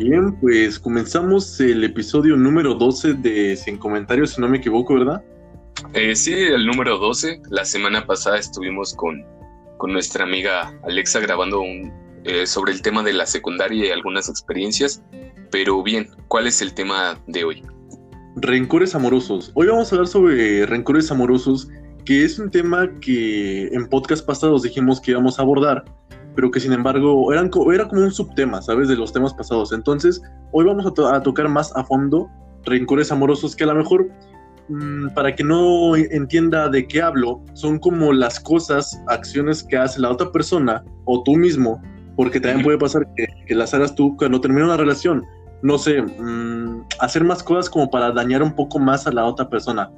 Bien, 0.00 0.32
pues 0.40 0.78
comenzamos 0.78 1.60
el 1.60 1.84
episodio 1.84 2.34
número 2.34 2.72
12 2.72 3.12
de 3.12 3.54
Sin 3.54 3.76
Comentarios, 3.76 4.30
si 4.30 4.40
no 4.40 4.48
me 4.48 4.56
equivoco, 4.56 4.94
¿verdad? 4.94 5.22
Eh, 5.92 6.16
sí, 6.16 6.32
el 6.32 6.64
número 6.64 6.96
12. 6.96 7.42
La 7.50 7.66
semana 7.66 8.06
pasada 8.06 8.38
estuvimos 8.38 8.94
con, 8.94 9.22
con 9.76 9.92
nuestra 9.92 10.24
amiga 10.24 10.72
Alexa 10.84 11.20
grabando 11.20 11.60
un, 11.60 11.92
eh, 12.24 12.46
sobre 12.46 12.72
el 12.72 12.80
tema 12.80 13.02
de 13.02 13.12
la 13.12 13.26
secundaria 13.26 13.88
y 13.88 13.90
algunas 13.90 14.30
experiencias. 14.30 15.02
Pero 15.50 15.82
bien, 15.82 16.08
¿cuál 16.28 16.46
es 16.46 16.62
el 16.62 16.72
tema 16.72 17.20
de 17.26 17.44
hoy? 17.44 17.62
Rencores 18.36 18.94
amorosos. 18.94 19.52
Hoy 19.52 19.66
vamos 19.66 19.92
a 19.92 19.96
hablar 19.96 20.08
sobre 20.08 20.64
rencores 20.64 21.10
amorosos, 21.10 21.68
que 22.06 22.24
es 22.24 22.38
un 22.38 22.50
tema 22.50 22.88
que 23.02 23.66
en 23.66 23.86
podcast 23.86 24.24
pasados 24.24 24.62
dijimos 24.62 24.98
que 24.98 25.10
íbamos 25.10 25.38
a 25.38 25.42
abordar, 25.42 25.84
pero 26.40 26.50
que 26.50 26.58
sin 26.58 26.72
embargo 26.72 27.30
eran, 27.34 27.50
era 27.70 27.86
como 27.86 28.00
un 28.00 28.10
subtema, 28.10 28.62
¿sabes? 28.62 28.88
De 28.88 28.96
los 28.96 29.12
temas 29.12 29.34
pasados. 29.34 29.74
Entonces, 29.74 30.22
hoy 30.52 30.64
vamos 30.64 30.86
a, 30.86 31.20
tocar 31.20 31.50
más 31.50 31.70
a 31.76 31.84
fondo 31.84 32.30
rencores 32.64 33.12
amorosos 33.12 33.54
que 33.54 33.64
a 33.64 33.66
lo 33.66 33.74
mejor, 33.74 34.08
mm, 34.70 35.08
para 35.14 35.36
que 35.36 35.44
no 35.44 35.94
entienda 35.94 36.70
de 36.70 36.88
qué 36.88 37.02
hablo, 37.02 37.42
son 37.52 37.78
como 37.78 38.14
las 38.14 38.40
cosas, 38.40 38.98
acciones 39.08 39.62
que 39.62 39.76
hace 39.76 40.00
la 40.00 40.10
otra 40.10 40.32
persona 40.32 40.82
o 41.04 41.22
tú 41.24 41.36
mismo, 41.36 41.82
porque 42.16 42.40
también 42.40 42.64
puede 42.64 42.78
pasar 42.78 43.06
que, 43.16 43.26
que 43.46 43.54
las 43.54 43.74
hagas 43.74 43.94
tú 43.94 44.16
cuando 44.16 44.40
termina 44.40 44.64
una 44.64 44.78
relación. 44.78 45.26
No 45.60 45.76
sé, 45.76 46.00
mm, 46.00 46.86
hacer 47.00 47.22
más 47.22 47.42
cosas 47.42 47.68
como 47.68 47.90
para 47.90 48.12
dañar 48.12 48.42
un 48.42 48.54
poco 48.54 48.78
más 48.78 49.06
a 49.06 49.12
la 49.12 49.26
otra 49.26 49.50
persona. 49.50 49.90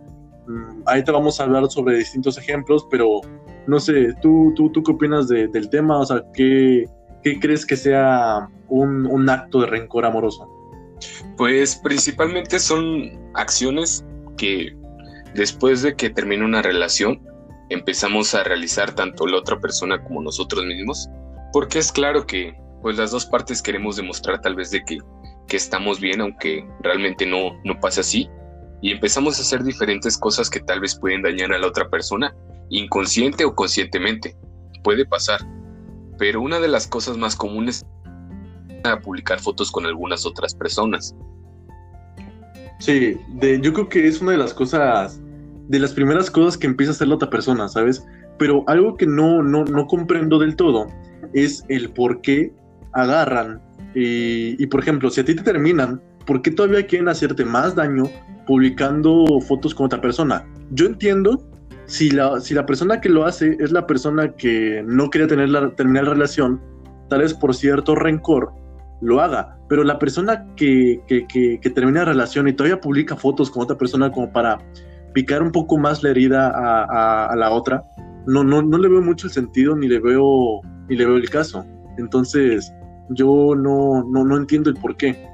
Mm, 0.46 0.84
te 1.04 1.12
vamos 1.12 1.40
a 1.40 1.44
hablar 1.44 1.70
sobre 1.70 1.98
distintos 1.98 2.36
ejemplos, 2.38 2.86
pero 2.90 3.20
no 3.66 3.78
sé, 3.78 4.12
¿tú, 4.20 4.52
tú, 4.56 4.70
tú 4.70 4.82
qué 4.82 4.92
opinas 4.92 5.28
del 5.28 5.70
tema? 5.70 5.98
O 5.98 6.06
sea, 6.06 6.22
¿qué, 6.34 6.86
qué 7.22 7.38
crees 7.38 7.64
que 7.64 7.76
sea 7.76 8.48
un, 8.68 9.06
un, 9.06 9.28
acto 9.28 9.60
de 9.60 9.66
rencor 9.66 10.04
amoroso? 10.04 10.48
Pues 11.36 11.76
principalmente 11.76 12.58
son 12.58 13.10
acciones 13.34 14.04
que 14.36 14.76
después 15.34 15.82
de 15.82 15.94
que 15.94 16.10
termina 16.10 16.44
una 16.44 16.62
relación 16.62 17.20
empezamos 17.70 18.34
a 18.34 18.44
realizar 18.44 18.94
tanto 18.94 19.26
la 19.26 19.38
otra 19.38 19.58
persona 19.60 20.02
como 20.02 20.22
nosotros 20.22 20.64
mismos, 20.64 21.08
porque 21.52 21.78
es 21.78 21.90
claro 21.90 22.26
que 22.26 22.54
pues 22.82 22.96
las 22.98 23.12
dos 23.12 23.26
partes 23.26 23.62
queremos 23.62 23.96
demostrar 23.96 24.40
tal 24.40 24.56
vez 24.56 24.70
de 24.70 24.84
que, 24.84 24.98
que 25.46 25.56
estamos 25.56 26.00
bien, 26.00 26.20
aunque 26.20 26.66
realmente 26.80 27.24
no, 27.24 27.52
no 27.64 27.78
pase 27.80 28.00
así, 28.00 28.28
y 28.82 28.90
empezamos 28.90 29.38
a 29.38 29.42
hacer 29.42 29.62
diferentes 29.62 30.18
cosas 30.18 30.50
que 30.50 30.60
tal 30.60 30.80
vez 30.80 30.96
pueden 30.96 31.22
dañar 31.22 31.52
a 31.52 31.58
la 31.58 31.68
otra 31.68 31.88
persona 31.88 32.34
inconsciente 32.68 33.44
o 33.44 33.54
conscientemente. 33.54 34.36
Puede 34.82 35.06
pasar. 35.06 35.40
Pero 36.18 36.42
una 36.42 36.58
de 36.58 36.66
las 36.66 36.88
cosas 36.88 37.16
más 37.16 37.36
comunes 37.36 37.86
es 38.84 38.96
publicar 39.04 39.38
fotos 39.40 39.70
con 39.70 39.86
algunas 39.86 40.26
otras 40.26 40.54
personas. 40.54 41.14
Sí, 42.80 43.16
de, 43.28 43.60
yo 43.60 43.72
creo 43.72 43.88
que 43.88 44.08
es 44.08 44.20
una 44.20 44.32
de 44.32 44.38
las 44.38 44.52
cosas, 44.52 45.20
de 45.68 45.78
las 45.78 45.92
primeras 45.92 46.28
cosas 46.28 46.58
que 46.58 46.66
empieza 46.66 46.90
a 46.90 46.94
hacer 46.96 47.06
la 47.06 47.14
otra 47.14 47.30
persona, 47.30 47.68
¿sabes? 47.68 48.04
Pero 48.36 48.64
algo 48.66 48.96
que 48.96 49.06
no, 49.06 49.44
no, 49.44 49.64
no 49.64 49.86
comprendo 49.86 50.40
del 50.40 50.56
todo 50.56 50.88
es 51.32 51.64
el 51.68 51.90
por 51.90 52.20
qué 52.20 52.52
agarran 52.92 53.62
y, 53.94 54.60
y, 54.60 54.66
por 54.66 54.80
ejemplo, 54.80 55.08
si 55.10 55.20
a 55.20 55.24
ti 55.24 55.36
te 55.36 55.42
terminan, 55.42 56.02
¿por 56.26 56.42
qué 56.42 56.50
todavía 56.50 56.86
quieren 56.86 57.08
hacerte 57.08 57.44
más 57.44 57.74
daño 57.74 58.04
publicando 58.46 59.26
fotos 59.46 59.74
con 59.74 59.86
otra 59.86 60.00
persona? 60.00 60.44
Yo 60.70 60.86
entiendo 60.86 61.42
si 61.86 62.10
la, 62.10 62.40
si 62.40 62.54
la 62.54 62.66
persona 62.66 63.00
que 63.00 63.08
lo 63.08 63.24
hace 63.24 63.56
es 63.60 63.72
la 63.72 63.86
persona 63.86 64.32
que 64.32 64.82
no 64.86 65.10
quería 65.10 65.26
tener 65.26 65.50
la, 65.50 65.74
terminar 65.74 66.04
la 66.04 66.14
relación, 66.14 66.60
tal 67.08 67.20
vez 67.20 67.34
por 67.34 67.54
cierto 67.54 67.94
rencor, 67.94 68.52
lo 69.00 69.20
haga. 69.20 69.56
Pero 69.68 69.84
la 69.84 69.98
persona 69.98 70.46
que, 70.56 71.00
que, 71.06 71.26
que, 71.26 71.70
termina 71.70 72.00
la 72.00 72.12
relación 72.12 72.48
y 72.48 72.52
todavía 72.52 72.80
publica 72.80 73.16
fotos 73.16 73.50
con 73.50 73.62
otra 73.62 73.76
persona 73.76 74.10
como 74.10 74.32
para 74.32 74.58
picar 75.12 75.42
un 75.42 75.52
poco 75.52 75.76
más 75.76 76.02
la 76.02 76.10
herida 76.10 76.50
a, 76.50 77.26
a, 77.26 77.36
la 77.36 77.50
otra, 77.50 77.82
no, 78.26 78.44
no, 78.44 78.62
no 78.62 78.78
le 78.78 78.88
veo 78.88 79.02
mucho 79.02 79.26
el 79.26 79.32
sentido 79.32 79.76
ni 79.76 79.88
le 79.88 79.98
veo, 79.98 80.60
ni 80.88 80.96
le 80.96 81.06
veo 81.06 81.16
el 81.16 81.28
caso. 81.28 81.64
Entonces, 81.98 82.72
yo 83.10 83.54
no, 83.56 84.04
no, 84.04 84.24
no 84.24 84.36
entiendo 84.36 84.70
el 84.70 84.76
por 84.76 84.96
qué. 84.96 85.26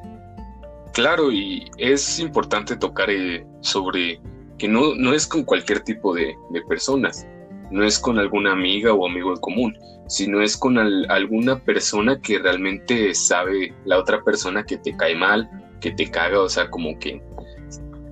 Claro, 0.98 1.30
y 1.30 1.70
es 1.76 2.18
importante 2.18 2.76
tocar 2.76 3.08
eh, 3.08 3.46
sobre 3.60 4.20
que 4.58 4.66
no, 4.66 4.96
no 4.96 5.14
es 5.14 5.28
con 5.28 5.44
cualquier 5.44 5.78
tipo 5.78 6.12
de, 6.12 6.34
personas, 6.68 7.24
no 7.70 7.84
es 7.84 8.00
con 8.00 8.18
alguna 8.18 8.50
amiga 8.50 8.92
o 8.92 9.06
amigo 9.06 9.30
en 9.30 9.38
común, 9.38 9.78
sino 10.08 10.42
es 10.42 10.56
con 10.56 10.76
alguna 10.76 11.62
persona 11.62 12.20
que 12.20 12.40
realmente 12.40 13.14
sabe 13.14 13.72
la 13.84 13.96
otra 13.96 14.24
persona 14.24 14.64
que 14.64 14.76
te 14.76 14.96
cae 14.96 15.14
mal, 15.14 15.48
que 15.80 15.92
te 15.92 16.10
caga, 16.10 16.40
o 16.40 16.48
sea, 16.48 16.68
como 16.68 16.98
que 16.98 17.22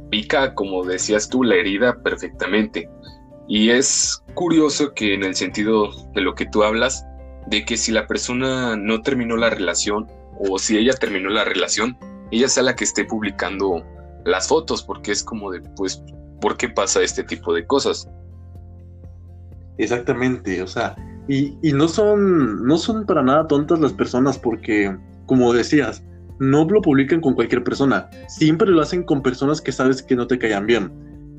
pica, 0.08 0.54
como 0.54 0.84
decías 0.84 1.28
tú, 1.28 1.42
la 1.42 1.56
herida 1.56 2.00
perfectamente. 2.04 2.88
Y 3.48 3.70
es 3.70 4.22
curioso 4.34 4.94
que 4.94 5.14
en 5.14 5.24
el 5.24 5.34
sentido 5.34 5.90
de 6.14 6.20
lo 6.20 6.36
que 6.36 6.46
tú 6.46 6.62
hablas, 6.62 7.04
de 7.48 7.64
que 7.64 7.76
si 7.76 7.90
la 7.90 8.06
persona 8.06 8.76
no 8.76 9.02
terminó 9.02 9.36
la 9.36 9.50
relación 9.50 10.06
o 10.38 10.60
si 10.60 10.78
ella 10.78 10.92
terminó 10.92 11.30
la 11.30 11.42
relación, 11.44 11.98
ella 12.30 12.48
sea 12.48 12.62
la 12.62 12.76
que 12.76 12.84
esté 12.84 13.04
publicando 13.04 13.84
las 14.24 14.48
fotos, 14.48 14.82
porque 14.82 15.12
es 15.12 15.22
como 15.22 15.50
de, 15.50 15.60
pues, 15.76 16.02
por 16.40 16.56
qué 16.56 16.68
pasa 16.68 17.02
este 17.02 17.22
tipo 17.22 17.54
de 17.54 17.66
cosas. 17.66 18.08
Exactamente, 19.78 20.62
o 20.62 20.66
sea, 20.66 20.96
y, 21.28 21.56
no 21.72 21.88
son, 21.88 22.64
no 22.66 22.78
son 22.78 23.04
para 23.04 23.22
nada 23.22 23.46
tontas 23.46 23.80
las 23.80 23.92
personas 23.92 24.38
porque, 24.38 24.96
como 25.26 25.52
decías, 25.52 26.02
no 26.38 26.64
lo 26.64 26.80
publican 26.82 27.20
con 27.20 27.34
cualquier 27.34 27.64
persona, 27.64 28.08
siempre 28.28 28.70
lo 28.70 28.80
hacen 28.80 29.02
con 29.02 29.22
personas 29.22 29.60
que 29.60 29.72
sabes 29.72 30.02
que 30.02 30.16
no 30.16 30.26
te 30.26 30.38
caían 30.38 30.66
bien. 30.66 30.92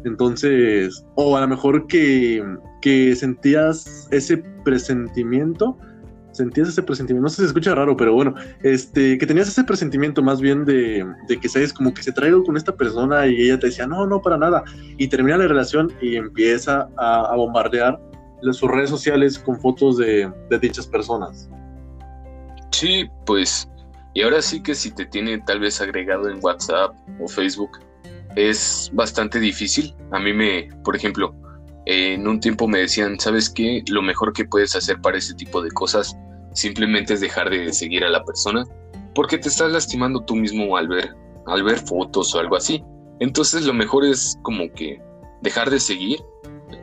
Entonces, 0.05 1.05
o 1.15 1.35
a 1.35 1.41
lo 1.41 1.47
mejor 1.47 1.87
que, 1.87 2.43
que 2.81 3.15
sentías 3.15 4.07
ese 4.11 4.37
presentimiento 4.63 5.77
sentías 6.37 6.69
ese 6.69 6.83
presentimiento, 6.83 7.23
no 7.23 7.29
sé 7.29 7.35
si 7.37 7.41
se 7.41 7.47
escucha 7.47 7.75
raro, 7.75 7.97
pero 7.97 8.13
bueno, 8.13 8.35
este, 8.63 9.17
que 9.17 9.25
tenías 9.25 9.47
ese 9.47 9.63
presentimiento 9.63 10.21
más 10.21 10.39
bien 10.39 10.65
de, 10.65 11.05
de 11.27 11.39
que 11.39 11.49
sabes 11.49 11.73
como 11.73 11.93
que 11.93 12.03
se 12.03 12.11
trae 12.11 12.31
con 12.45 12.55
esta 12.55 12.75
persona 12.75 13.27
y 13.27 13.41
ella 13.41 13.59
te 13.59 13.67
decía, 13.67 13.87
no, 13.87 14.05
no, 14.05 14.21
para 14.21 14.37
nada, 14.37 14.63
y 14.97 15.07
termina 15.07 15.37
la 15.37 15.47
relación 15.47 15.91
y 16.01 16.15
empieza 16.15 16.87
a, 16.97 17.35
bombardear 17.35 17.99
sus 18.51 18.69
redes 18.69 18.89
sociales 18.89 19.39
con 19.39 19.59
fotos 19.59 19.97
de 19.97 20.31
dichas 20.61 20.87
personas. 20.87 21.49
Sí, 22.71 23.09
pues, 23.25 23.67
y 24.13 24.21
ahora 24.21 24.41
sí 24.41 24.61
que 24.61 24.75
si 24.75 24.91
te 24.91 25.05
tiene 25.05 25.39
tal 25.39 25.59
vez 25.59 25.81
agregado 25.81 26.29
en 26.29 26.39
WhatsApp 26.43 26.95
o 27.19 27.27
Facebook, 27.27 27.71
es 28.35 28.89
bastante 28.93 29.39
difícil. 29.39 29.95
A 30.11 30.19
mí 30.19 30.33
me, 30.33 30.69
por 30.83 30.95
ejemplo, 30.95 31.35
en 31.85 32.27
un 32.27 32.39
tiempo 32.39 32.67
me 32.67 32.79
decían, 32.79 33.19
¿sabes 33.19 33.49
qué? 33.49 33.83
Lo 33.89 34.01
mejor 34.01 34.33
que 34.33 34.45
puedes 34.45 34.75
hacer 34.75 34.99
para 35.01 35.17
ese 35.17 35.33
tipo 35.33 35.61
de 35.61 35.71
cosas 35.71 36.15
simplemente 36.57 37.13
es 37.13 37.21
dejar 37.21 37.51
de 37.51 37.71
seguir 37.71 38.03
a 38.03 38.09
la 38.09 38.23
persona 38.23 38.65
porque 39.13 39.37
te 39.37 39.47
estás 39.47 39.71
lastimando 39.71 40.21
tú 40.21 40.35
mismo 40.35 40.75
al 40.75 40.87
ver, 40.87 41.15
al 41.45 41.63
ver 41.63 41.77
fotos 41.79 42.33
o 42.33 42.39
algo 42.39 42.55
así. 42.55 42.83
Entonces 43.19 43.65
lo 43.65 43.73
mejor 43.73 44.03
es 44.03 44.37
como 44.41 44.71
que 44.73 44.99
dejar 45.41 45.69
de 45.69 45.79
seguir, 45.79 46.19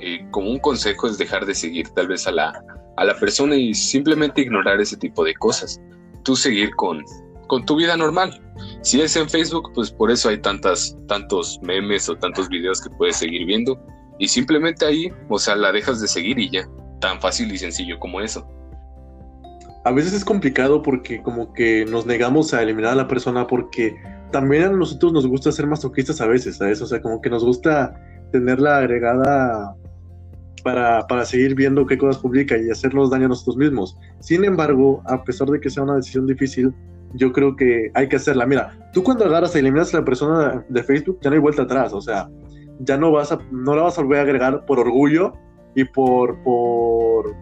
eh, 0.01 0.25
como 0.31 0.51
un 0.51 0.59
consejo 0.59 1.09
es 1.09 1.19
dejar 1.19 1.45
de 1.45 1.55
seguir 1.55 1.89
tal 1.91 2.07
vez 2.07 2.27
a 2.29 2.33
la, 2.33 2.65
a 2.97 3.05
la 3.05 3.19
persona 3.19 3.57
y 3.57 3.75
simplemente 3.75 4.43
ignorar 4.43 4.81
ese 4.81 4.97
tipo 4.97 5.25
de 5.25 5.35
cosas. 5.35 5.81
Tú 6.23 6.37
seguir 6.37 6.75
con, 6.77 7.03
con 7.49 7.67
tu 7.67 7.77
vida 7.77 7.97
normal. 7.97 8.41
Si 8.83 9.01
es 9.01 9.17
en 9.17 9.29
Facebook, 9.29 9.73
pues 9.75 9.91
por 9.91 10.11
eso 10.11 10.29
hay 10.29 10.39
tantas, 10.41 10.97
tantos 11.09 11.59
memes 11.63 12.09
o 12.09 12.15
tantos 12.17 12.49
videos 12.49 12.81
que 12.81 12.91
puedes 12.91 13.17
seguir 13.17 13.45
viendo. 13.45 13.77
Y 14.21 14.29
simplemente 14.29 14.87
ahí, 14.87 15.13
o 15.29 15.39
sea, 15.39 15.57
la 15.57 15.73
dejas 15.73 16.01
de 16.01 16.07
seguir 16.07 16.39
y 16.39 16.49
ya. 16.51 16.69
Tan 17.01 17.21
fácil 17.21 17.53
y 17.53 17.59
sencillo 17.59 17.99
como 17.99 18.21
eso 18.21 18.49
a 19.85 19.93
veces 19.93 20.15
es 20.15 20.25
complicado 20.25 20.83
porque 20.83 21.23
como 21.23 21.53
que 21.53 21.85
nos 21.85 22.07
negamos 22.07 22.55
a 22.55 22.63
eliminar 22.63 22.93
a 22.93 22.97
la 22.97 23.09
persona 23.09 23.47
porque 23.47 23.95
también 24.33 24.65
a 24.65 24.69
nosotros 24.71 25.13
nos 25.13 25.27
gusta 25.27 25.53
ser 25.53 25.67
masoquistas 25.67 26.21
a 26.21 26.27
veces, 26.27 26.57
¿sabes? 26.57 26.81
O 26.81 26.87
sea, 26.87 27.03
como 27.03 27.21
que 27.21 27.29
nos 27.29 27.45
gusta 27.45 27.95
tenerla 28.33 28.79
agregada 28.79 29.77
para, 30.65 31.07
para 31.07 31.25
seguir 31.27 31.55
viendo 31.55 31.85
qué 31.85 31.99
cosas 31.99 32.21
publica 32.21 32.57
y 32.57 32.71
hacernos 32.71 33.11
daño 33.11 33.27
a 33.27 33.29
nosotros 33.29 33.59
mismos. 33.59 33.97
Sin 34.21 34.45
embargo, 34.45 35.03
a 35.05 35.23
pesar 35.23 35.49
de 35.49 35.61
que 35.61 35.69
sea 35.69 35.83
una 35.83 35.97
decisión 35.97 36.27
difícil, 36.27 36.75
yo 37.13 37.33
creo 37.33 37.55
que 37.55 37.91
hay 37.95 38.09
que 38.09 38.17
hacerla. 38.17 38.47
Mira, 38.47 38.91
tú 38.93 39.05
cuando 39.05 39.27
agarras 39.27 39.55
y 39.55 39.59
eliminas 39.59 39.95
a 39.95 39.99
la 39.99 40.05
persona 40.05 40.65
de 40.69 40.83
Facebook, 40.83 41.19
ya 41.21 41.29
no 41.29 41.35
hay 41.35 41.43
vuelta 41.43 41.63
atrás, 41.63 41.93
o 41.93 42.01
sea, 42.01 42.29
ya 42.81 42.97
no 42.97 43.13
vas 43.13 43.33
a, 43.33 43.39
no 43.53 43.77
la 43.77 43.83
vas 43.83 43.99
a 43.99 44.03
volver 44.03 44.21
a 44.21 44.23
agregar 44.23 44.65
por 44.65 44.81
orgullo 44.81 45.35
y 45.77 45.85
por, 45.85 46.43
por 46.43 47.37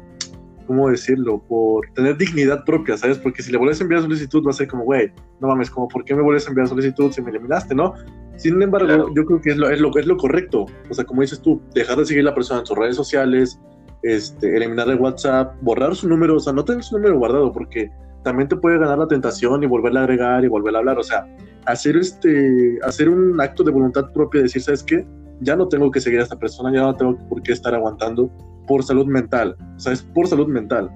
¿cómo 0.72 0.88
decirlo? 0.88 1.42
Por 1.48 1.86
tener 1.94 2.16
dignidad 2.16 2.64
propia, 2.64 2.96
¿sabes? 2.96 3.18
Porque 3.18 3.42
si 3.42 3.52
le 3.52 3.58
vuelves 3.58 3.80
a 3.80 3.82
enviar 3.82 4.00
solicitud, 4.00 4.42
va 4.46 4.52
a 4.52 4.54
ser 4.54 4.68
como, 4.68 4.84
güey, 4.84 5.12
no 5.38 5.48
mames, 5.48 5.68
como, 5.68 5.86
¿por 5.86 6.02
qué 6.02 6.14
me 6.14 6.22
vuelves 6.22 6.46
a 6.46 6.48
enviar 6.48 6.66
solicitud 6.66 7.12
si 7.12 7.20
me 7.20 7.28
eliminaste, 7.28 7.74
no? 7.74 7.92
Sin 8.36 8.60
embargo, 8.62 9.12
yo 9.14 9.26
creo 9.26 9.40
que 9.42 9.50
es 9.50 9.58
lo, 9.58 9.68
es, 9.68 9.80
lo, 9.80 9.94
es 9.94 10.06
lo 10.06 10.16
correcto. 10.16 10.64
O 10.88 10.94
sea, 10.94 11.04
como 11.04 11.20
dices 11.20 11.42
tú, 11.42 11.60
dejar 11.74 11.98
de 11.98 12.06
seguir 12.06 12.22
a 12.22 12.30
la 12.30 12.34
persona 12.34 12.60
en 12.60 12.66
sus 12.66 12.78
redes 12.78 12.96
sociales, 12.96 13.60
este, 14.02 14.56
eliminar 14.56 14.88
de 14.88 14.94
WhatsApp, 14.94 15.54
borrar 15.60 15.94
su 15.94 16.08
número, 16.08 16.36
o 16.36 16.40
sea, 16.40 16.54
no 16.54 16.64
tener 16.64 16.82
su 16.82 16.96
número 16.96 17.18
guardado, 17.18 17.52
porque 17.52 17.90
también 18.24 18.48
te 18.48 18.56
puede 18.56 18.78
ganar 18.78 18.96
la 18.96 19.06
tentación 19.06 19.62
y 19.62 19.66
volverla 19.66 20.00
a 20.00 20.02
agregar 20.04 20.42
y 20.42 20.48
volver 20.48 20.74
a 20.74 20.78
hablar. 20.78 20.98
O 20.98 21.02
sea, 21.02 21.26
hacer 21.66 21.98
este, 21.98 22.78
hacer 22.82 23.10
un 23.10 23.38
acto 23.42 23.62
de 23.62 23.72
voluntad 23.72 24.10
propia, 24.14 24.40
decir, 24.40 24.62
¿sabes 24.62 24.82
qué? 24.82 25.06
Ya 25.42 25.56
no 25.56 25.68
tengo 25.68 25.90
que 25.90 26.00
seguir 26.00 26.20
a 26.20 26.22
esta 26.22 26.38
persona, 26.38 26.72
ya 26.72 26.82
no 26.82 26.96
tengo 26.96 27.16
por 27.28 27.42
qué 27.42 27.52
estar 27.52 27.74
aguantando 27.74 28.30
por 28.66 28.82
salud 28.82 29.06
mental. 29.06 29.56
O 29.76 29.80
sea, 29.80 29.92
es 29.92 30.02
por 30.02 30.26
salud 30.28 30.48
mental. 30.48 30.90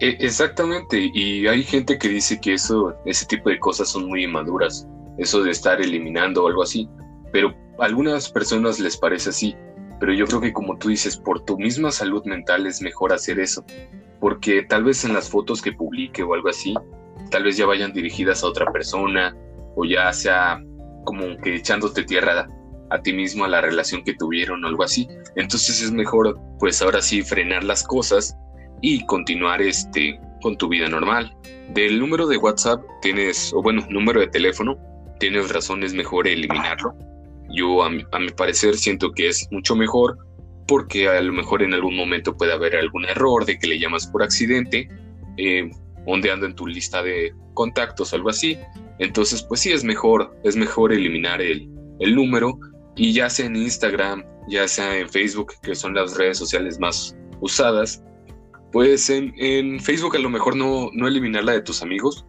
E, 0.00 0.16
exactamente, 0.20 1.10
y 1.12 1.46
hay 1.48 1.62
gente 1.62 1.98
que 1.98 2.08
dice 2.08 2.40
que 2.40 2.54
eso, 2.54 2.94
ese 3.04 3.26
tipo 3.26 3.50
de 3.50 3.58
cosas 3.58 3.88
son 3.88 4.06
muy 4.06 4.24
inmaduras, 4.24 4.86
eso 5.18 5.42
de 5.42 5.50
estar 5.50 5.80
eliminando 5.80 6.44
o 6.44 6.48
algo 6.48 6.62
así, 6.62 6.88
pero 7.32 7.52
a 7.80 7.84
algunas 7.84 8.30
personas 8.30 8.78
les 8.78 8.96
parece 8.96 9.30
así, 9.30 9.56
pero 9.98 10.12
yo 10.12 10.26
creo 10.26 10.40
que 10.40 10.52
como 10.52 10.78
tú 10.78 10.90
dices, 10.90 11.16
por 11.16 11.44
tu 11.44 11.58
misma 11.58 11.90
salud 11.90 12.24
mental 12.24 12.66
es 12.66 12.80
mejor 12.80 13.12
hacer 13.12 13.40
eso, 13.40 13.64
porque 14.20 14.62
tal 14.62 14.84
vez 14.84 15.04
en 15.04 15.14
las 15.14 15.28
fotos 15.28 15.60
que 15.60 15.72
publique 15.72 16.22
o 16.22 16.32
algo 16.32 16.48
así, 16.48 16.74
tal 17.32 17.42
vez 17.42 17.56
ya 17.56 17.66
vayan 17.66 17.92
dirigidas 17.92 18.44
a 18.44 18.46
otra 18.46 18.70
persona 18.70 19.36
o 19.74 19.84
ya 19.84 20.12
sea 20.12 20.62
como 21.04 21.36
que 21.38 21.56
echándote 21.56 22.04
tierra 22.04 22.48
a 22.90 23.00
ti 23.00 23.12
mismo 23.12 23.44
a 23.44 23.48
la 23.48 23.60
relación 23.60 24.02
que 24.02 24.14
tuvieron 24.14 24.64
o 24.64 24.68
algo 24.68 24.84
así. 24.84 25.08
Entonces 25.36 25.82
es 25.82 25.92
mejor 25.92 26.38
pues 26.58 26.80
ahora 26.82 27.02
sí 27.02 27.22
frenar 27.22 27.64
las 27.64 27.82
cosas 27.82 28.36
y 28.80 29.04
continuar 29.06 29.60
este 29.62 30.20
con 30.42 30.56
tu 30.56 30.68
vida 30.68 30.88
normal. 30.88 31.34
Del 31.74 31.98
número 31.98 32.26
de 32.26 32.36
WhatsApp 32.36 32.80
tienes, 33.02 33.52
o 33.52 33.62
bueno, 33.62 33.84
número 33.90 34.20
de 34.20 34.28
teléfono, 34.28 34.78
tienes 35.18 35.50
razón, 35.50 35.82
es 35.82 35.94
mejor 35.94 36.26
eliminarlo. 36.26 36.94
Yo 37.50 37.82
a 37.82 37.90
mi, 37.90 38.04
parecer 38.36 38.76
siento 38.76 39.12
que 39.12 39.28
es 39.28 39.48
mucho 39.50 39.74
mejor 39.74 40.18
porque 40.66 41.08
a 41.08 41.20
lo 41.22 41.32
mejor 41.32 41.62
en 41.62 41.72
algún 41.72 41.96
momento 41.96 42.36
puede 42.36 42.52
haber 42.52 42.76
algún 42.76 43.06
error 43.06 43.44
de 43.46 43.58
que 43.58 43.66
le 43.66 43.78
llamas 43.78 44.06
por 44.06 44.22
accidente, 44.22 44.88
eh, 45.38 45.70
ondeando 46.06 46.46
en 46.46 46.54
tu 46.54 46.66
lista 46.66 47.02
de 47.02 47.32
contactos 47.54 48.12
algo 48.12 48.28
así. 48.28 48.58
Entonces, 48.98 49.42
pues 49.42 49.60
sí, 49.60 49.72
es 49.72 49.82
mejor, 49.82 50.36
es 50.44 50.56
mejor 50.56 50.92
eliminar 50.92 51.40
el, 51.40 51.68
el 52.00 52.14
número 52.14 52.58
y 52.98 53.12
ya 53.12 53.30
sea 53.30 53.46
en 53.46 53.56
Instagram, 53.56 54.24
ya 54.48 54.66
sea 54.66 54.98
en 54.98 55.08
Facebook, 55.08 55.54
que 55.62 55.74
son 55.74 55.94
las 55.94 56.16
redes 56.16 56.36
sociales 56.36 56.78
más 56.80 57.16
usadas, 57.40 58.02
pues 58.72 59.08
en, 59.08 59.80
Facebook 59.80 60.16
a 60.16 60.18
lo 60.18 60.28
mejor 60.28 60.56
no, 60.56 60.90
no 60.92 61.06
eliminarla 61.06 61.52
de 61.52 61.62
tus 61.62 61.80
amigos, 61.80 62.26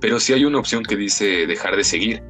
pero 0.00 0.20
sí 0.20 0.32
hay 0.32 0.44
una 0.44 0.58
opción 0.58 0.84
que 0.84 0.96
dice 0.96 1.46
dejar 1.46 1.76
de 1.76 1.84
seguir. 1.84 2.22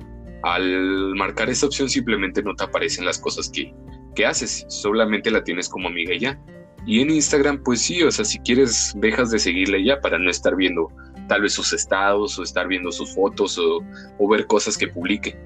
Al 0.42 1.14
marcar 1.14 1.50
esa 1.50 1.66
opción 1.66 1.88
simplemente 1.88 2.42
no 2.42 2.54
te 2.56 2.64
aparecen 2.64 3.04
las 3.04 3.18
cosas 3.18 3.48
que, 3.50 3.72
que 4.16 4.26
haces, 4.26 4.64
solamente 4.68 5.30
la 5.30 5.44
tienes 5.44 5.68
como 5.68 5.88
amiga 5.88 6.16
ya. 6.18 6.40
Y 6.86 7.00
en 7.00 7.10
Instagram, 7.10 7.62
pues 7.62 7.82
sí, 7.82 8.02
o 8.02 8.10
sea, 8.10 8.24
si 8.24 8.38
quieres, 8.40 8.92
dejas 8.96 9.30
de 9.30 9.38
seguirle 9.38 9.84
ya 9.84 10.00
para 10.00 10.18
no 10.18 10.30
estar 10.30 10.56
viendo 10.56 10.88
tal 11.28 11.42
vez 11.42 11.52
sus 11.52 11.72
estados 11.72 12.36
o 12.38 12.42
estar 12.42 12.66
viendo 12.66 12.90
sus 12.90 13.14
fotos 13.14 13.56
o, 13.58 13.80
o 14.18 14.28
ver 14.28 14.46
cosas 14.46 14.76
que 14.76 14.88
publique. 14.88 15.38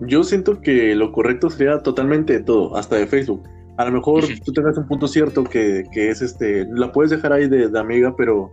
Yo 0.00 0.24
siento 0.24 0.60
que 0.60 0.94
lo 0.94 1.12
correcto 1.12 1.50
sería 1.50 1.78
totalmente 1.78 2.34
de 2.34 2.40
todo, 2.40 2.76
hasta 2.76 2.96
de 2.96 3.06
Facebook. 3.06 3.42
A 3.76 3.84
lo 3.86 3.92
mejor 3.92 4.24
tú 4.44 4.52
tengas 4.52 4.76
un 4.78 4.86
punto 4.86 5.08
cierto 5.08 5.44
que, 5.44 5.84
que 5.92 6.10
es 6.10 6.22
este, 6.22 6.66
la 6.66 6.92
puedes 6.92 7.10
dejar 7.10 7.32
ahí 7.32 7.48
de, 7.48 7.68
de, 7.68 7.78
amiga, 7.78 8.14
pero 8.16 8.52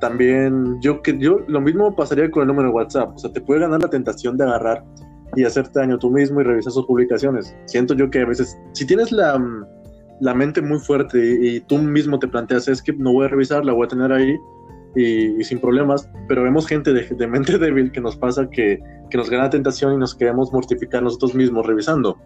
también 0.00 0.80
yo 0.80 1.02
que 1.02 1.16
yo 1.18 1.40
lo 1.46 1.60
mismo 1.60 1.94
pasaría 1.94 2.30
con 2.30 2.42
el 2.42 2.48
número 2.48 2.68
de 2.68 2.74
WhatsApp, 2.74 3.14
o 3.14 3.18
sea, 3.18 3.32
te 3.32 3.40
puede 3.40 3.60
ganar 3.60 3.82
la 3.82 3.90
tentación 3.90 4.36
de 4.36 4.44
agarrar 4.44 4.84
y 5.34 5.44
hacerte 5.44 5.78
daño 5.78 5.98
tú 5.98 6.10
mismo 6.10 6.40
y 6.40 6.44
revisar 6.44 6.72
sus 6.72 6.86
publicaciones. 6.86 7.54
Siento 7.66 7.94
yo 7.94 8.10
que 8.10 8.20
a 8.20 8.26
veces, 8.26 8.58
si 8.72 8.86
tienes 8.86 9.12
la, 9.12 9.40
la 10.20 10.34
mente 10.34 10.62
muy 10.62 10.78
fuerte 10.78 11.18
y, 11.40 11.60
tú 11.60 11.78
mismo 11.78 12.18
te 12.18 12.28
planteas, 12.28 12.68
es 12.68 12.82
que 12.82 12.92
no 12.92 13.12
voy 13.12 13.26
a 13.26 13.28
revisar, 13.28 13.64
la 13.64 13.72
voy 13.72 13.86
a 13.86 13.88
tener 13.88 14.12
ahí 14.12 14.36
y, 14.96 15.44
sin 15.44 15.60
problemas, 15.60 16.08
pero 16.26 16.42
vemos 16.42 16.66
gente 16.66 16.92
de, 16.92 17.02
de, 17.02 17.26
mente 17.26 17.58
débil 17.58 17.92
que 17.92 18.00
nos 18.00 18.16
pasa 18.16 18.48
que, 18.50 18.80
que 19.10 19.18
nos 19.18 19.28
gana 19.30 19.50
tentación 19.50 19.94
y 19.94 19.98
nos 19.98 20.14
queremos 20.14 20.52
mortificar 20.52 21.02
nosotros 21.02 21.34
mismos 21.34 21.66
revisando. 21.66 22.16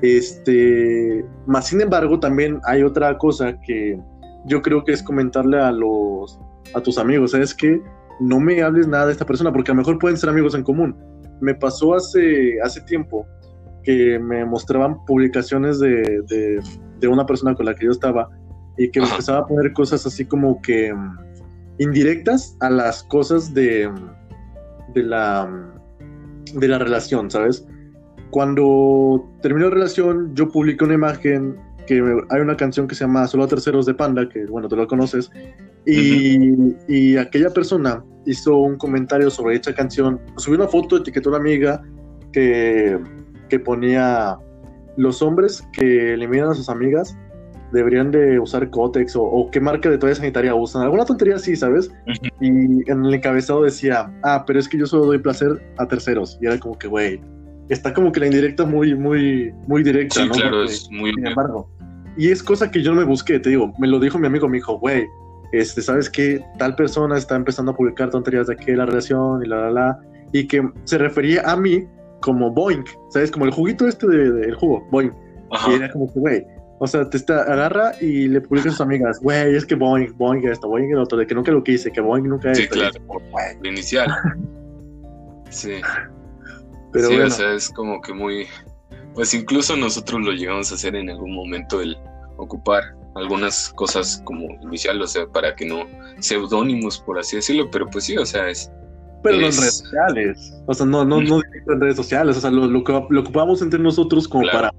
Este, 0.00 1.24
más 1.46 1.68
sin 1.68 1.80
embargo, 1.80 2.18
también 2.18 2.60
hay 2.64 2.82
otra 2.82 3.16
cosa 3.18 3.58
que 3.60 4.00
yo 4.46 4.62
creo 4.62 4.84
que 4.84 4.92
es 4.92 5.02
comentarle 5.02 5.58
a 5.58 5.70
los 5.70 6.38
a 6.74 6.80
tus 6.80 6.98
amigos, 6.98 7.32
es 7.34 7.54
que 7.54 7.80
no 8.18 8.40
me 8.40 8.62
hables 8.62 8.88
nada 8.88 9.06
de 9.06 9.12
esta 9.12 9.24
persona 9.24 9.52
porque 9.52 9.70
a 9.70 9.74
lo 9.74 9.78
mejor 9.78 9.98
pueden 9.98 10.16
ser 10.16 10.30
amigos 10.30 10.54
en 10.54 10.62
común. 10.62 10.96
Me 11.40 11.54
pasó 11.54 11.94
hace 11.94 12.60
hace 12.62 12.80
tiempo 12.82 13.26
que 13.84 14.18
me 14.18 14.44
mostraban 14.44 15.04
publicaciones 15.04 15.78
de, 15.78 16.02
de, 16.98 17.08
una 17.08 17.24
persona 17.24 17.54
con 17.54 17.66
la 17.66 17.74
que 17.74 17.84
yo 17.84 17.92
estaba 17.92 18.28
y 18.76 18.90
que 18.90 19.00
me 19.00 19.06
empezaba 19.06 19.38
a 19.38 19.46
poner 19.46 19.72
cosas 19.72 20.04
así 20.06 20.24
como 20.24 20.60
que 20.60 20.92
indirectas 21.78 22.56
a 22.60 22.70
las 22.70 23.02
cosas 23.04 23.52
de, 23.54 23.90
de 24.94 25.02
la 25.02 25.48
de 26.54 26.68
la 26.68 26.78
relación, 26.78 27.30
¿sabes? 27.30 27.66
Cuando 28.30 29.28
terminó 29.42 29.68
la 29.68 29.74
relación, 29.74 30.34
yo 30.34 30.48
publiqué 30.48 30.84
una 30.84 30.94
imagen 30.94 31.56
que 31.86 32.02
hay 32.30 32.40
una 32.40 32.56
canción 32.56 32.88
que 32.88 32.94
se 32.94 33.04
llama 33.04 33.26
Solo 33.28 33.44
a 33.44 33.48
Terceros 33.48 33.86
de 33.86 33.94
Panda, 33.94 34.28
que 34.28 34.44
bueno, 34.46 34.68
tú 34.68 34.76
lo 34.76 34.86
conoces, 34.88 35.30
y, 35.86 37.16
aquella 37.16 37.50
persona 37.50 38.04
hizo 38.24 38.56
un 38.56 38.76
comentario 38.76 39.30
sobre 39.30 39.54
dicha 39.54 39.72
canción, 39.72 40.20
subió 40.36 40.58
una 40.58 40.68
foto, 40.68 40.96
etiquetó 40.96 41.28
a 41.28 41.32
una 41.32 41.40
amiga 41.40 41.82
que, 42.32 42.98
que 43.48 43.60
ponía 43.60 44.36
los 44.96 45.22
hombres 45.22 45.62
que 45.72 46.14
eliminan 46.14 46.50
a 46.50 46.54
sus 46.54 46.68
amigas 46.68 47.16
deberían 47.76 48.10
de 48.10 48.40
usar 48.40 48.68
Cotex 48.70 49.14
o, 49.16 49.48
qué 49.52 49.60
marca 49.60 49.88
de 49.88 49.98
toalla 49.98 50.16
sanitaria 50.16 50.54
usan, 50.54 50.82
alguna 50.82 51.04
tontería 51.04 51.36
así, 51.36 51.54
¿sabes? 51.54 51.90
Y 52.40 52.48
en 52.90 53.04
el 53.04 53.14
encabezado 53.14 53.62
decía, 53.62 54.10
ah, 54.24 54.44
pero 54.46 54.58
es 54.58 54.68
que 54.68 54.78
yo 54.78 54.86
solo 54.86 55.06
doy 55.06 55.18
placer 55.18 55.62
a 55.78 55.86
terceros, 55.86 56.38
y 56.40 56.46
era 56.46 56.58
como 56.58 56.78
que, 56.78 56.88
güey, 56.88 57.20
está 57.68 57.92
como 57.94 58.10
que 58.12 58.20
la 58.20 58.26
indirecta 58.26 58.64
muy, 58.64 58.94
muy, 58.94 59.52
muy 59.66 59.82
directa, 59.82 60.22
sí, 60.22 60.28
claro, 60.28 60.64
es 60.64 60.88
muy... 60.90 61.12
Sin 61.14 61.26
embargo, 61.26 61.68
y 62.16 62.30
es 62.30 62.42
cosa 62.42 62.70
que 62.70 62.82
yo 62.82 62.92
no 62.92 63.00
me 63.00 63.06
busqué, 63.06 63.38
te 63.38 63.50
digo, 63.50 63.72
me 63.78 63.86
lo 63.86 64.00
dijo 64.00 64.18
mi 64.18 64.26
amigo, 64.26 64.48
me 64.48 64.56
dijo, 64.56 64.78
güey, 64.78 65.06
este, 65.52 65.82
¿sabes 65.82 66.10
qué? 66.10 66.42
Tal 66.58 66.74
persona 66.74 67.16
está 67.16 67.36
empezando 67.36 67.72
a 67.72 67.76
publicar 67.76 68.10
tonterías 68.10 68.46
de 68.46 68.54
aquí 68.54 68.72
de 68.72 68.78
la 68.78 68.86
relación 68.86 69.44
y 69.44 69.48
la, 69.48 69.56
la, 69.56 69.70
la, 69.70 69.98
y 70.32 70.46
que 70.46 70.68
se 70.84 70.98
refería 70.98 71.42
a 71.44 71.56
mí 71.56 71.86
como 72.20 72.50
Boeing, 72.50 72.84
¿sabes? 73.10 73.30
Como 73.30 73.44
el 73.44 73.52
juguito 73.52 73.86
este 73.86 74.06
del 74.06 74.54
jugo, 74.54 74.86
Boeing. 74.90 75.12
Y 75.68 75.74
era 75.74 75.90
como 75.92 76.12
que, 76.12 76.18
güey, 76.18 76.46
o 76.78 76.86
sea, 76.86 77.08
te 77.08 77.16
está, 77.16 77.42
agarra 77.42 77.92
y 78.00 78.28
le 78.28 78.40
publica 78.40 78.68
a 78.68 78.72
sus 78.72 78.80
amigas, 78.80 79.20
güey, 79.20 79.54
es 79.54 79.64
que 79.64 79.74
Boeing, 79.74 80.16
Boeing 80.16 80.46
esto, 80.46 80.68
Boeing 80.68 80.90
el 80.90 80.98
otro, 80.98 81.16
de 81.16 81.26
que 81.26 81.34
nunca 81.34 81.50
lo 81.50 81.64
quise, 81.64 81.90
que 81.90 82.00
Boeing 82.00 82.28
nunca 82.28 82.52
es. 82.52 82.58
Sí, 82.58 82.68
claro, 82.68 83.00
lo 83.62 83.68
inicial. 83.68 84.08
sí. 85.50 85.80
Pero 86.92 87.08
sí, 87.08 87.16
o 87.16 87.30
sea, 87.30 87.54
es 87.54 87.70
como 87.70 88.00
que 88.00 88.12
muy. 88.12 88.46
Pues 89.14 89.32
incluso 89.32 89.76
nosotros 89.76 90.20
lo 90.20 90.32
llegamos 90.32 90.70
a 90.70 90.74
hacer 90.74 90.94
en 90.94 91.08
algún 91.08 91.34
momento, 91.34 91.80
el 91.80 91.96
ocupar 92.36 92.82
algunas 93.14 93.70
cosas 93.70 94.20
como 94.24 94.46
inicial, 94.62 95.00
o 95.00 95.06
sea, 95.06 95.26
para 95.26 95.54
que 95.54 95.64
no 95.64 95.86
seudónimos, 96.18 97.00
por 97.00 97.18
así 97.18 97.36
decirlo, 97.36 97.70
pero 97.70 97.88
pues 97.88 98.04
sí, 98.04 98.18
o 98.18 98.26
sea, 98.26 98.48
es. 98.50 98.70
Pero 99.22 99.36
en 99.36 99.42
redes 99.42 99.78
sociales, 99.78 100.54
o 100.66 100.74
sea, 100.74 100.84
no, 100.84 101.04
no, 101.04 101.22
no 101.22 101.40
en 101.40 101.80
redes 101.80 101.96
sociales, 101.96 102.36
o 102.36 102.40
sea, 102.40 102.50
lo, 102.50 102.66
lo, 102.66 102.84
lo 103.08 103.20
ocupamos 103.20 103.62
entre 103.62 103.80
nosotros 103.80 104.28
como 104.28 104.46
para, 104.46 104.70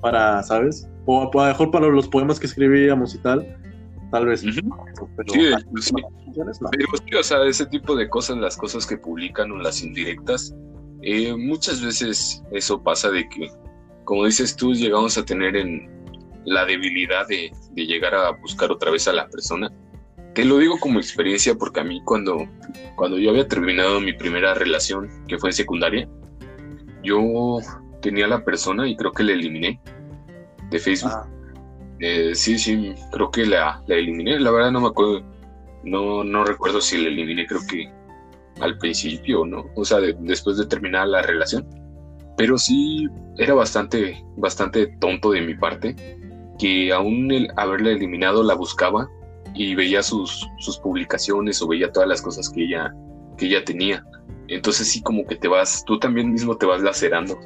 para, 0.00 0.42
¿sabes? 0.42 0.88
O 1.06 1.22
a 1.22 1.30
lo 1.32 1.52
mejor 1.52 1.70
para 1.70 1.88
los 1.88 2.08
poemas 2.08 2.38
que 2.38 2.46
escribíamos 2.46 3.14
y 3.14 3.18
tal, 3.18 3.56
tal 4.10 4.26
vez. 4.26 4.40
sí, 4.40 4.50
pero, 5.16 5.32
sí. 5.80 5.92
pero 6.34 6.88
sí, 7.04 7.14
o 7.18 7.22
sea, 7.22 7.44
ese 7.44 7.66
tipo 7.66 7.94
de 7.96 8.08
cosas, 8.08 8.38
las 8.38 8.56
cosas 8.56 8.86
que 8.86 8.96
publican 8.96 9.50
o 9.52 9.56
las 9.56 9.82
indirectas, 9.82 10.54
eh, 11.02 11.34
muchas 11.36 11.82
veces 11.84 12.42
eso 12.52 12.82
pasa 12.82 13.10
de 13.10 13.28
que, 13.28 13.48
como 14.04 14.24
dices 14.26 14.56
tú, 14.56 14.74
llegamos 14.74 15.16
a 15.18 15.24
tener 15.24 15.56
en 15.56 15.88
la 16.44 16.64
debilidad 16.64 17.26
de, 17.28 17.52
de 17.72 17.86
llegar 17.86 18.14
a 18.14 18.30
buscar 18.30 18.70
otra 18.70 18.90
vez 18.90 19.06
a 19.08 19.12
la 19.12 19.28
persona. 19.28 19.70
Te 20.34 20.44
lo 20.44 20.58
digo 20.58 20.78
como 20.78 20.98
experiencia 20.98 21.54
porque 21.54 21.80
a 21.80 21.84
mí 21.84 22.02
cuando, 22.04 22.46
cuando 22.96 23.18
yo 23.18 23.30
había 23.30 23.48
terminado 23.48 24.00
mi 24.00 24.12
primera 24.12 24.54
relación, 24.54 25.08
que 25.26 25.38
fue 25.38 25.50
en 25.50 25.54
secundaria, 25.54 26.08
yo 27.02 27.58
tenía 28.00 28.26
la 28.26 28.44
persona 28.44 28.88
y 28.88 28.96
creo 28.96 29.12
que 29.12 29.22
la 29.22 29.32
eliminé 29.32 29.80
de 30.70 30.78
Facebook. 30.78 31.12
Ah. 31.14 31.28
Eh, 32.00 32.34
sí, 32.34 32.58
sí, 32.58 32.94
creo 33.12 33.30
que 33.30 33.46
la, 33.46 33.82
la, 33.86 33.94
eliminé. 33.94 34.38
La 34.38 34.50
verdad 34.50 34.70
no 34.70 34.80
me 34.80 34.88
acuerdo, 34.88 35.22
no, 35.84 36.24
no 36.24 36.44
recuerdo 36.44 36.80
si 36.80 36.98
la 36.98 37.08
eliminé, 37.08 37.46
creo 37.46 37.60
que 37.68 37.90
al 38.60 38.78
principio, 38.78 39.44
¿no? 39.44 39.66
O 39.74 39.84
sea, 39.84 39.98
después 40.00 40.56
de 40.56 40.66
terminar 40.66 41.08
la 41.08 41.22
relación. 41.22 41.66
Pero 42.36 42.58
sí 42.58 43.08
era 43.38 43.54
bastante, 43.54 44.22
bastante 44.36 44.88
tonto 44.98 45.30
de 45.30 45.40
mi 45.40 45.54
parte, 45.54 45.96
que 46.58 46.92
aún 46.92 47.30
el 47.30 47.48
haberla 47.56 47.90
eliminado 47.90 48.42
la 48.42 48.54
buscaba 48.54 49.08
y 49.54 49.74
veía 49.74 50.02
sus, 50.02 50.46
sus 50.58 50.78
publicaciones 50.78 51.62
o 51.62 51.68
veía 51.68 51.92
todas 51.92 52.08
las 52.08 52.20
cosas 52.20 52.50
que 52.50 52.64
ella, 52.64 52.94
que 53.38 53.46
ella 53.46 53.64
tenía. 53.64 54.04
Entonces 54.48 54.90
sí 54.90 55.02
como 55.02 55.26
que 55.26 55.36
te 55.36 55.48
vas, 55.48 55.82
tú 55.86 55.98
también 55.98 56.30
mismo 56.30 56.56
te 56.56 56.66
vas 56.66 56.82
lacerando 56.82 57.38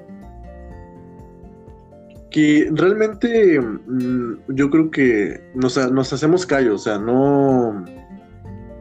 que 2.30 2.70
realmente 2.72 3.60
mm, 3.60 4.34
yo 4.48 4.70
creo 4.70 4.90
que 4.90 5.40
nos, 5.54 5.76
nos 5.92 6.12
hacemos 6.12 6.46
callo, 6.46 6.76
o 6.76 6.78
sea, 6.78 6.98
no, 6.98 7.84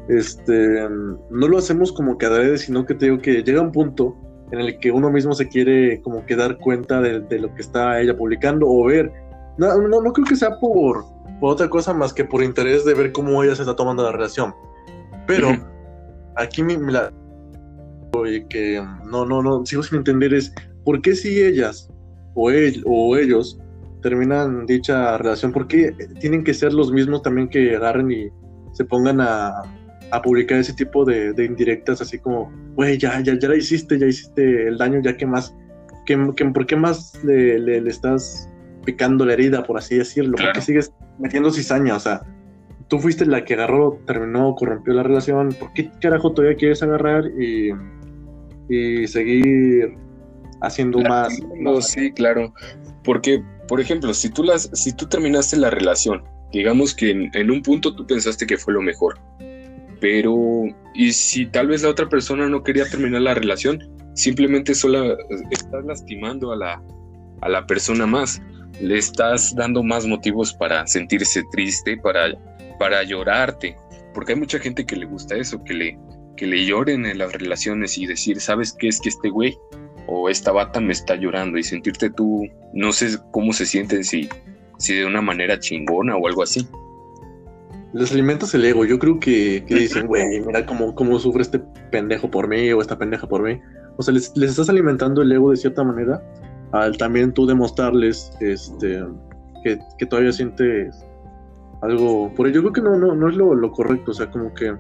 este, 0.08 0.88
no 1.30 1.48
lo 1.48 1.58
hacemos 1.58 1.92
como 1.92 2.18
que 2.18 2.26
adrede, 2.26 2.58
sino 2.58 2.86
que 2.86 2.96
te 2.96 3.06
digo 3.06 3.20
que 3.20 3.44
llega 3.44 3.62
un 3.62 3.72
punto 3.72 4.16
en 4.52 4.60
el 4.60 4.80
que 4.80 4.92
uno 4.92 5.12
mismo 5.12 5.34
se 5.34 5.48
quiere 5.48 6.02
como 6.02 6.26
que 6.26 6.36
dar 6.36 6.58
cuenta 6.58 7.02
de, 7.02 7.40
lo 7.40 7.54
que 7.54 7.62
está 7.62 8.02
ella 8.02 8.18
publicando 8.18 8.68
o 8.68 8.86
ver. 8.86 9.12
No, 9.58 9.78
no, 9.78 10.02
no 10.02 10.14
creo 10.14 10.26
que 10.26 10.36
sea 10.36 10.60
por, 10.60 11.06
por, 11.40 11.54
otra 11.54 11.70
cosa 11.70 11.94
más 11.94 12.14
que 12.14 12.26
por 12.26 12.44
interés 12.44 12.86
de 12.86 12.94
ver 12.94 13.12
cómo 13.12 13.44
ella 13.44 13.56
se 13.56 13.62
está 13.62 13.76
tomando 13.76 14.04
la 14.04 14.12
relación. 14.12 14.54
Pero 15.28 15.50
aquí 16.36 16.64
me, 16.64 16.78
la... 16.92 17.12
Oye, 18.14 18.48
que 18.48 18.84
no, 19.06 19.26
no, 19.26 19.44
no, 19.44 19.66
sigo 19.66 19.84
sin 19.84 20.00
entender 20.00 20.34
es 20.34 20.52
por 20.84 21.02
qué 21.02 21.14
si 21.14 21.44
ellas 21.44 21.92
o, 22.86 23.18
ellos 23.18 23.60
terminan 24.02 24.66
dicha 24.66 25.18
relación, 25.18 25.52
por 25.52 25.68
qué 25.68 25.94
tienen 26.20 26.44
que 26.44 26.54
ser 26.54 26.74
los 26.74 26.92
mismos 26.92 27.22
también 27.22 27.50
que 27.50 27.76
agarren 27.76 28.12
y 28.12 28.30
se 28.72 28.86
pongan 28.86 29.20
a, 29.20 29.62
a 30.12 30.22
publicar 30.22 30.60
ese 30.60 30.74
tipo 30.74 31.04
de, 31.06 31.34
indirectas 31.38 32.02
así 32.02 32.18
como, 32.18 32.52
güey, 32.76 32.98
ya, 32.98 33.20
ya, 33.22 33.38
ya 33.38 33.50
la 33.50 33.58
hiciste, 33.58 34.00
ya 34.00 34.08
hiciste 34.08 34.68
el 34.68 34.78
daño, 34.78 35.02
ya 35.02 35.18
que 35.18 35.26
más, 35.26 35.56
que, 36.06 36.18
¿por 36.18 36.66
qué 36.66 36.76
más 36.76 37.22
le, 37.24 37.60
le, 37.60 37.90
estás 37.90 38.50
picando 38.86 39.26
la 39.26 39.34
herida, 39.34 39.64
por 39.64 39.78
así 39.78 39.98
decirlo? 39.98 40.38
¿Por 40.38 40.54
qué 40.54 40.62
sigues 40.62 40.94
metiendo 41.20 41.52
cizaña? 41.52 41.96
O 41.96 42.00
sea, 42.00 42.22
tú 42.88 43.00
fuiste 43.00 43.26
la 43.26 43.44
que 43.44 43.54
agarró, 43.54 44.00
terminó, 44.06 44.56
corrompió 44.56 44.94
la 44.94 45.04
relación, 45.04 45.50
¿por 45.60 45.74
qué 45.74 45.92
carajo 46.02 46.32
todavía 46.34 46.58
quieres 46.58 46.82
agarrar 46.82 47.26
y, 47.40 47.72
y 48.70 49.08
seguir 49.08 49.98
haciendo 50.62 51.00
más, 51.00 51.34
No, 51.58 51.82
sí, 51.82 52.12
claro. 52.12 52.54
Porque, 53.04 53.44
por 53.68 53.80
ejemplo, 53.80 54.14
si 54.14 54.30
tú, 54.30 54.44
las, 54.44 54.70
si 54.74 54.92
tú 54.92 55.08
terminaste 55.08 55.58
la 55.58 55.70
relación, 55.70 56.24
digamos 56.52 56.94
que 56.94 57.12
en, 57.12 57.32
en 57.34 57.52
un 57.52 57.62
punto 57.62 57.96
tú 57.96 58.06
pensaste 58.06 58.46
que 58.46 58.58
fue 58.58 58.74
lo 58.74 58.82
mejor, 58.82 59.20
pero, 60.00 60.66
¿y 60.94 61.12
si 61.12 61.46
tal 61.46 61.68
vez 61.68 61.84
la 61.84 61.90
otra 61.90 62.08
persona 62.08 62.48
no 62.48 62.64
quería 62.64 62.90
terminar 62.90 63.22
la 63.22 63.34
relación? 63.34 63.80
Simplemente 64.14 64.74
solo 64.74 65.18
estás 65.52 65.86
lastimando 65.86 66.52
a 66.52 66.56
la, 66.56 66.82
a 67.42 67.50
la 67.50 67.66
persona 67.66 68.06
más. 68.06 68.42
Le 68.82 68.98
estás 68.98 69.54
dando 69.56 69.84
más 69.84 70.06
motivos 70.06 70.54
para 70.54 70.88
sentirse 70.88 71.44
triste, 71.52 71.98
para, 71.98 72.34
para 72.80 73.04
llorarte. 73.04 73.76
Porque 74.14 74.34
hay 74.34 74.40
mucha 74.40 74.60
gente 74.60 74.86
que 74.86 74.96
le 74.96 75.06
gusta 75.06 75.36
eso, 75.36 75.62
que 75.64 75.74
le, 75.74 76.00
que 76.38 76.48
le 76.48 76.66
lloren 76.66 77.06
en 77.06 77.18
las 77.18 77.34
relaciones 77.34 77.98
y 77.98 78.06
decir, 78.06 78.40
¿sabes 78.40 78.74
qué 78.80 78.88
es 78.88 79.02
que 79.02 79.10
este 79.10 79.30
güey 79.30 79.58
o 80.10 80.30
esta 80.30 80.52
bata 80.52 80.80
me 80.80 80.94
está 80.94 81.16
llorando? 81.16 81.58
Y 81.58 81.64
sentirte 81.64 82.10
tú, 82.10 82.48
no 82.74 82.92
sé 82.92 83.18
cómo 83.32 83.54
se 83.54 83.66
sienten, 83.66 84.04
si, 84.04 84.30
si 84.78 84.96
de 84.96 85.06
una 85.06 85.22
manera 85.22 85.60
chingona 85.60 86.16
o 86.16 86.28
algo 86.28 86.44
así 86.44 86.68
les 87.94 88.12
alimentas 88.12 88.54
el 88.54 88.66
ego. 88.66 88.86
Yo 88.86 89.00
creo 89.00 89.20
que, 89.20 89.64
dicen, 89.68 90.08
güey, 90.08 90.42
mira 90.42 90.66
cómo, 90.66 90.94
cómo 90.96 91.18
sufre 91.20 91.42
este 91.42 91.60
pendejo 91.92 92.30
por 92.30 92.48
mí 92.48 92.72
o 92.72 92.82
esta 92.82 92.98
pendeja 92.98 93.28
por 93.28 93.42
mí. 93.42 93.60
O 93.98 94.04
sea, 94.04 94.14
les, 94.14 94.32
estás 94.36 94.70
alimentando 94.70 95.22
el 95.22 95.32
ego 95.32 95.52
de 95.52 95.58
cierta 95.58 95.84
manera 95.84 96.22
al 96.72 96.96
también 96.98 97.34
tú 97.34 97.48
demostrarles 97.48 98.32
este, 98.42 99.04
que, 99.64 100.06
todavía 100.06 100.32
sientes 100.32 101.04
algo 101.82 102.32
por 102.36 102.48
ello. 102.48 102.62
Yo 102.62 102.72
creo 102.72 102.74
que 102.74 102.82
no, 102.82 102.96
no, 102.98 103.16
no 103.16 103.30
es 103.30 103.36
lo, 103.36 103.72
correcto. 103.72 104.12
O 104.12 104.14
sea, 104.14 104.30
como 104.30 104.54
que 104.54 104.76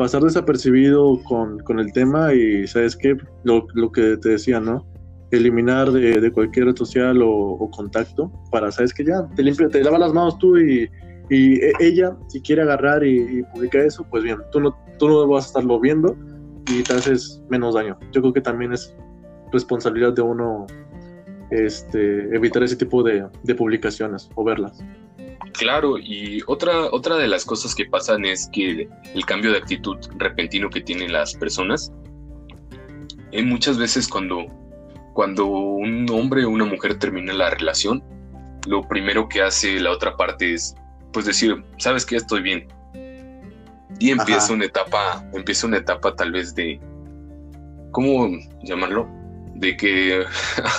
pasar 0.00 0.22
desapercibido 0.22 1.22
con, 1.24 1.58
con 1.58 1.78
el 1.78 1.92
tema 1.92 2.32
y, 2.32 2.66
¿sabes 2.66 2.96
qué? 2.96 3.18
Lo, 3.44 3.66
lo 3.74 3.92
que 3.92 4.16
te 4.16 4.30
decía, 4.30 4.58
¿no? 4.58 4.86
eliminar 5.30 5.92
de, 5.92 6.32
cualquier 6.32 6.66
red 6.66 6.76
social 6.76 7.20
o, 7.22 7.70
contacto 7.70 8.32
para, 8.50 8.72
¿sabes 8.72 8.92
que 8.92 9.04
Ya, 9.04 9.28
te 9.36 9.44
limpia, 9.44 9.68
te 9.68 9.84
lava 9.84 9.98
las 9.98 10.12
manos 10.12 10.36
tú 10.38 10.58
y 10.58 10.90
y 11.30 11.60
e, 11.60 11.72
ella, 11.78 12.16
si 12.26 12.42
quiere 12.42 12.62
agarrar 12.62 13.04
y, 13.04 13.42
publicar 13.54 13.82
eso, 13.82 14.04
pues 14.10 14.24
bien, 14.24 14.38
tú 14.50 14.60
no, 14.60 14.76
tú 14.98 15.08
no 15.08 15.26
vas 15.28 15.44
a 15.44 15.46
estarlo 15.48 15.78
viendo 15.80 16.16
y 16.68 16.82
te 16.82 16.92
haces 16.92 17.42
menos 17.48 17.74
daño. 17.74 17.96
Yo 18.12 18.20
creo 18.20 18.32
que 18.32 18.40
también 18.40 18.72
es 18.72 18.94
responsabilidad 19.52 20.12
de 20.12 20.22
uno 20.22 20.66
este, 21.50 22.34
evitar 22.34 22.62
ese 22.64 22.76
tipo 22.76 23.02
de, 23.02 23.26
publicaciones 23.56 24.28
o 24.34 24.44
verlas. 24.44 24.84
Claro, 25.52 25.98
y 25.98 26.42
otra, 26.46 26.86
otra 26.92 27.16
de 27.16 27.26
las 27.26 27.44
cosas 27.44 27.74
que 27.74 27.84
pasan 27.84 28.24
es 28.24 28.48
que 28.52 28.88
el 29.14 29.26
cambio 29.26 29.52
de 29.52 29.58
actitud 29.58 29.96
repentino 30.16 30.70
que 30.70 30.80
tienen 30.80 31.12
las 31.12 31.34
personas, 31.34 31.92
en 33.32 33.48
muchas 33.48 33.78
veces 33.78 34.08
cuando, 34.08 34.46
cuando 35.12 35.46
un 35.46 36.08
hombre 36.10 36.44
o 36.44 36.50
una 36.50 36.64
mujer 36.64 36.98
termina 36.98 37.32
la 37.32 37.50
relación, 37.50 38.02
lo 38.66 38.86
primero 38.86 39.28
que 39.28 39.42
hace 39.42 39.80
la 39.80 39.90
otra 39.90 40.16
parte 40.16 40.54
es 40.54 40.74
pues 41.12 41.26
decir, 41.26 41.62
sabes 41.78 42.06
que 42.06 42.16
estoy 42.16 42.42
bien. 42.42 42.68
Y 43.98 44.10
empieza 44.10 44.52
una 44.52 44.64
etapa, 44.64 45.24
empieza 45.32 45.66
una 45.66 45.78
etapa 45.78 46.14
tal 46.14 46.32
vez 46.32 46.54
de, 46.54 46.80
¿cómo 47.90 48.28
llamarlo? 48.62 49.08
De 49.54 49.76
que 49.76 50.24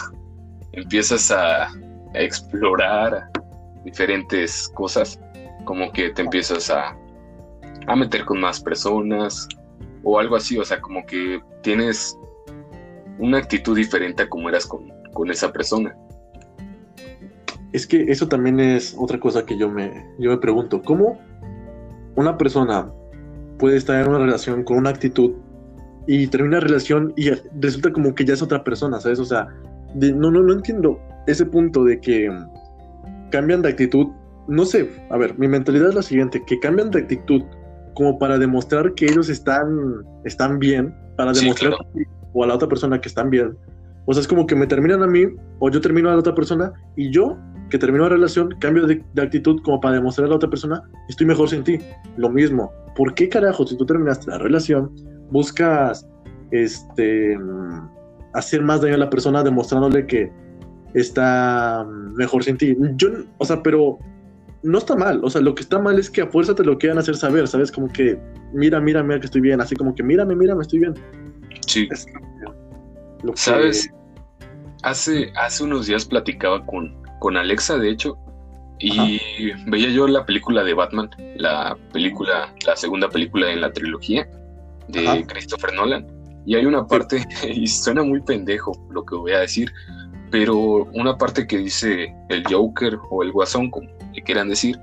empiezas 0.74 1.32
a, 1.32 1.70
explorar 2.14 3.31
diferentes 3.84 4.70
cosas, 4.70 5.20
como 5.66 5.92
que 5.92 6.10
te 6.10 6.22
empiezas 6.22 6.70
a, 6.70 6.98
a 7.88 7.96
meter 7.96 8.26
con 8.26 8.40
más 8.40 8.62
personas 8.62 9.48
o 10.04 10.20
algo 10.20 10.36
así, 10.36 10.58
o 10.58 10.66
sea, 10.66 10.82
como 10.82 11.06
que 11.06 11.40
tienes 11.62 12.18
una 13.20 13.38
actitud 13.38 13.76
diferente 13.76 14.24
a 14.24 14.30
como 14.30 14.50
eras 14.50 14.66
con, 14.66 14.92
con 15.14 15.30
esa 15.30 15.52
persona. 15.52 15.96
Es 17.72 17.88
que 17.88 18.04
eso 18.04 18.28
también 18.28 18.60
es 18.60 18.96
otra 18.98 19.20
cosa 19.20 19.46
que 19.46 19.58
yo 19.58 19.70
me, 19.70 20.06
yo 20.20 20.32
me 20.32 20.38
pregunto. 20.38 20.82
¿Cómo 20.82 21.20
una 22.16 22.38
persona 22.38 22.92
puede 23.58 23.78
estar 23.78 24.02
en 24.02 24.10
una 24.10 24.20
relación 24.20 24.64
con 24.64 24.78
una 24.78 24.90
actitud 24.90 25.34
y 26.08 26.28
termina 26.28 26.58
la 26.58 26.62
relación 26.62 27.14
y 27.16 27.30
resulta 27.60 27.92
como 27.94 28.14
que 28.16 28.26
ya 28.26 28.34
es 28.34 28.42
otra 28.42 28.64
persona, 28.64 29.00
¿sabes? 29.00 29.20
O 29.20 29.26
sea, 29.26 29.48
no, 29.94 30.32
no, 30.32 30.42
no 30.42 30.54
entiendo 30.54 31.00
ese 31.28 31.46
punto 31.46 31.84
de 31.84 32.00
que 32.02 32.30
cambian 33.32 33.62
de 33.62 33.70
actitud. 33.70 34.08
No 34.48 34.66
sé, 34.66 34.90
a 35.10 35.18
ver, 35.18 35.38
mi 35.40 35.48
mentalidad 35.48 35.90
es 35.90 35.96
la 35.96 36.02
siguiente, 36.02 36.44
que 36.46 36.60
cambian 36.60 36.92
de 36.92 37.00
actitud 37.00 37.42
como 37.96 38.20
para 38.20 38.38
demostrar 38.38 38.94
que 38.94 39.06
ellos 39.06 39.30
están, 39.30 40.04
están 40.26 40.60
bien, 40.60 40.94
para 41.18 41.34
demostrar 41.34 41.74
o 42.34 42.44
a 42.44 42.48
la 42.48 42.56
otra 42.56 42.68
persona 42.68 43.00
que 43.02 43.10
están 43.10 43.30
bien. 43.30 43.58
O 44.06 44.14
sea, 44.14 44.22
es 44.22 44.28
como 44.28 44.46
que 44.46 44.56
me 44.56 44.68
terminan 44.68 45.04
a 45.04 45.08
mí 45.08 45.26
o 45.60 45.70
yo 45.70 45.82
termino 45.82 46.10
a 46.10 46.14
la 46.14 46.20
otra 46.20 46.34
persona 46.34 46.72
y 46.96 47.12
yo 47.12 47.38
que 47.70 47.78
terminó 47.78 48.04
la 48.04 48.10
relación, 48.10 48.54
cambio 48.60 48.86
de, 48.86 49.04
actitud 49.22 49.62
como 49.64 49.80
para 49.80 49.96
demostrar 49.96 50.26
a 50.26 50.30
la 50.30 50.36
otra 50.36 50.50
persona, 50.50 50.84
estoy 51.08 51.26
mejor 51.26 51.50
sin 51.50 51.64
ti. 51.64 51.80
Lo 52.18 52.30
mismo. 52.30 52.72
¿Por 52.96 53.14
qué 53.16 53.30
carajo, 53.30 53.66
si 53.66 53.78
tú 53.78 53.86
terminaste 53.86 54.30
la 54.30 54.38
relación, 54.38 54.92
buscas 55.32 56.08
este 56.52 57.38
hacer 58.34 58.62
más 58.62 58.82
daño 58.82 58.96
a 58.96 58.98
la 58.98 59.10
persona 59.10 59.44
demostrándole 59.44 60.06
que 60.06 60.32
está 60.94 61.86
mejor 62.16 62.44
sin 62.44 62.58
ti? 62.58 62.76
Yo, 62.96 63.10
o 63.38 63.46
sea, 63.46 63.62
pero 63.62 64.00
no 64.64 64.78
está 64.78 64.96
mal. 64.96 65.22
O 65.24 65.30
sea, 65.30 65.42
lo 65.42 65.56
que 65.56 65.64
está 65.64 65.80
mal 65.80 66.00
es 66.00 66.10
que 66.10 66.22
a 66.22 66.28
fuerza 66.28 66.56
te 66.56 66.64
lo 66.64 66.78
quieran 66.78 66.98
hacer 66.98 67.16
saber, 67.16 67.48
¿sabes? 67.48 67.72
Como 67.72 67.88
que, 67.92 68.20
mira, 68.54 68.80
mira, 68.80 69.04
mira 69.04 69.20
que 69.20 69.26
estoy 69.26 69.42
bien. 69.42 69.62
Así 69.62 69.76
como 69.76 69.96
que, 69.96 70.04
mírame, 70.04 70.36
mírame, 70.36 70.62
estoy 70.62 70.80
bien. 70.80 70.94
Sí. 71.68 71.88
¿Sabes? 73.36 73.90
Hace, 74.84 75.32
hace 75.36 75.64
unos 75.64 75.88
días 75.88 76.06
platicaba 76.06 76.66
con, 76.66 76.96
con 77.20 77.38
Alexa, 77.38 77.78
de 77.78 77.90
hecho, 77.90 78.18
y 78.82 79.20
veía 79.68 79.90
yo 79.90 80.08
la 80.08 80.26
película 80.26 80.64
de 80.64 80.74
Batman, 80.74 81.10
la 81.36 81.78
película, 81.94 82.52
la 82.66 82.76
segunda 82.76 83.10
película 83.10 83.52
en 83.52 83.62
la 83.62 83.72
trilogía 83.72 84.28
de 84.88 85.26
Christopher 85.28 85.74
Nolan. 85.74 86.08
Y 86.48 86.56
hay 86.56 86.66
una 86.66 86.88
parte, 86.88 87.24
y 87.48 87.68
suena 87.68 88.02
muy 88.02 88.22
pendejo 88.22 88.72
lo 88.92 89.06
que 89.06 89.16
voy 89.16 89.34
a 89.34 89.40
decir, 89.40 89.72
pero 90.32 90.86
una 90.94 91.18
parte 91.18 91.46
que 91.46 91.58
dice 91.58 92.16
el 92.30 92.44
Joker 92.50 92.98
o 93.10 93.24
el 93.24 93.32
Guasón, 93.32 93.70
como 93.70 93.90
le 94.14 94.22
quieran 94.24 94.50
decir, 94.50 94.80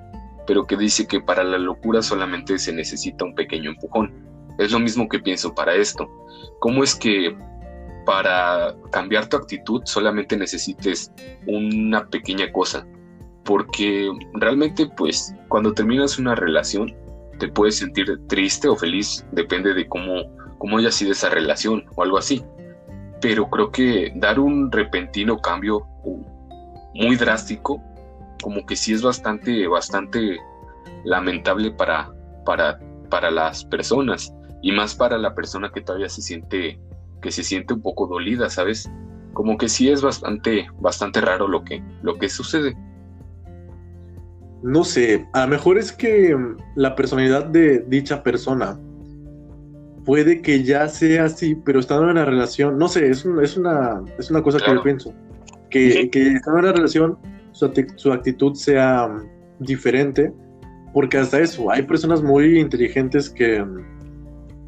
pero 0.46 0.66
que 0.66 0.76
dice 0.76 1.06
que 1.06 1.20
para 1.20 1.42
la 1.42 1.58
locura 1.58 2.02
solamente 2.02 2.58
se 2.58 2.72
necesita 2.72 3.24
un 3.24 3.34
pequeño 3.34 3.70
empujón. 3.70 4.12
Es 4.58 4.72
lo 4.72 4.78
mismo 4.78 5.08
que 5.08 5.18
pienso 5.18 5.54
para 5.54 5.74
esto. 5.74 6.08
¿Cómo 6.60 6.82
es 6.84 6.94
que 6.94 7.36
para 8.08 8.74
cambiar 8.90 9.28
tu 9.28 9.36
actitud 9.36 9.82
solamente 9.84 10.34
necesites 10.34 11.12
una 11.46 12.08
pequeña 12.08 12.50
cosa. 12.52 12.86
Porque 13.44 14.10
realmente, 14.32 14.86
pues, 14.96 15.34
cuando 15.48 15.74
terminas 15.74 16.18
una 16.18 16.34
relación, 16.34 16.96
te 17.38 17.48
puedes 17.48 17.76
sentir 17.76 18.18
triste 18.26 18.66
o 18.66 18.76
feliz, 18.76 19.26
depende 19.32 19.74
de 19.74 19.86
cómo, 19.86 20.22
cómo 20.56 20.78
haya 20.78 20.90
sido 20.90 21.12
esa 21.12 21.28
relación 21.28 21.84
o 21.96 22.02
algo 22.02 22.16
así. 22.16 22.42
Pero 23.20 23.48
creo 23.50 23.70
que 23.70 24.12
dar 24.16 24.38
un 24.38 24.70
repentino 24.70 25.38
cambio 25.38 25.86
muy 26.94 27.16
drástico, 27.16 27.82
como 28.42 28.64
que 28.66 28.76
sí 28.76 28.92
es 28.92 29.02
bastante, 29.02 29.66
bastante 29.66 30.38
lamentable 31.04 31.70
para, 31.72 32.12
para, 32.44 32.78
para 33.10 33.30
las 33.30 33.64
personas 33.64 34.32
y 34.62 34.72
más 34.72 34.94
para 34.94 35.18
la 35.18 35.34
persona 35.34 35.70
que 35.72 35.80
todavía 35.80 36.08
se 36.08 36.22
siente 36.22 36.80
que 37.20 37.30
se 37.30 37.42
siente 37.42 37.74
un 37.74 37.82
poco 37.82 38.06
dolida, 38.06 38.48
¿sabes? 38.50 38.90
Como 39.32 39.56
que 39.56 39.68
sí 39.68 39.90
es 39.90 40.02
bastante, 40.02 40.68
bastante 40.80 41.20
raro 41.20 41.48
lo 41.48 41.64
que, 41.64 41.82
lo 42.02 42.16
que 42.16 42.28
sucede. 42.28 42.76
No 44.62 44.84
sé, 44.84 45.26
a 45.32 45.42
lo 45.42 45.48
mejor 45.48 45.78
es 45.78 45.92
que 45.92 46.36
la 46.74 46.94
personalidad 46.94 47.46
de 47.46 47.80
dicha 47.80 48.22
persona 48.22 48.78
puede 50.08 50.40
que 50.40 50.64
ya 50.64 50.88
sea 50.88 51.24
así, 51.24 51.54
pero 51.54 51.80
estando 51.80 52.08
en 52.08 52.14
la 52.14 52.24
relación, 52.24 52.78
no 52.78 52.88
sé, 52.88 53.10
es, 53.10 53.26
es, 53.42 53.58
una, 53.58 54.02
es 54.18 54.30
una 54.30 54.42
cosa 54.42 54.58
que 54.58 54.72
yo 54.72 54.82
pienso, 54.82 55.12
que, 55.68 56.08
que 56.08 56.28
estando 56.28 56.60
en 56.60 56.64
la 56.64 56.72
relación 56.72 57.18
su, 57.52 57.70
su 57.96 58.10
actitud 58.10 58.54
sea 58.54 59.06
mm, 59.06 59.64
diferente, 59.66 60.32
porque 60.94 61.18
hasta 61.18 61.40
eso, 61.40 61.70
hay 61.70 61.82
personas 61.82 62.22
muy 62.22 62.58
inteligentes 62.58 63.28
que, 63.28 63.62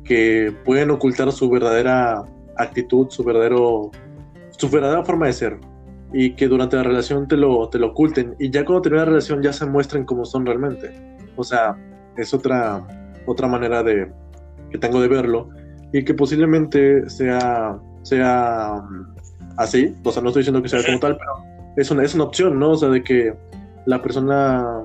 que 0.05 0.55
pueden 0.67 0.91
ocultar 0.91 1.33
su 1.33 1.49
verdadera 1.49 2.23
actitud, 2.59 3.07
su 3.09 3.25
verdadero, 3.25 3.91
su 4.51 4.69
verdadera 4.69 5.07
forma 5.07 5.25
de 5.25 5.33
ser, 5.33 5.59
y 6.13 6.35
que 6.35 6.49
durante 6.49 6.77
la 6.77 6.83
relación 6.83 7.27
te 7.27 7.39
lo, 7.39 7.67
te 7.71 7.79
lo 7.79 7.93
oculten, 7.93 8.37
y 8.39 8.51
ya 8.51 8.67
cuando 8.67 8.83
termina 8.83 9.07
la 9.07 9.13
relación 9.13 9.43
ya 9.43 9.55
se 9.55 9.65
muestren 9.65 10.05
como 10.05 10.27
son 10.27 10.45
realmente. 10.45 10.93
O 11.35 11.43
sea, 11.43 11.79
es 12.19 12.35
otra, 12.35 12.87
otra 13.25 13.49
manera 13.49 13.83
de, 13.83 14.13
que 14.71 14.79
tengo 14.79 15.01
de 15.01 15.09
verlo, 15.09 15.49
y 15.93 16.05
que 16.05 16.15
posiblemente 16.15 17.09
sea, 17.11 17.79
sea 18.03 18.83
mm, 18.89 19.17
así, 19.57 19.95
o 20.05 20.13
sea, 20.13 20.23
no 20.23 20.29
estoy 20.29 20.41
diciendo 20.41 20.63
que 20.63 20.69
sea 20.69 20.85
como 20.85 21.01
tal, 21.01 21.17
pero 21.17 21.33
es 21.77 21.91
una, 21.91 22.05
es 22.05 22.15
una 22.15 22.25
opción, 22.25 22.59
¿no? 22.59 22.71
O 22.71 22.77
sea, 22.77 22.89
de 22.89 23.03
que 23.03 23.35
la 23.87 24.01
persona 24.03 24.83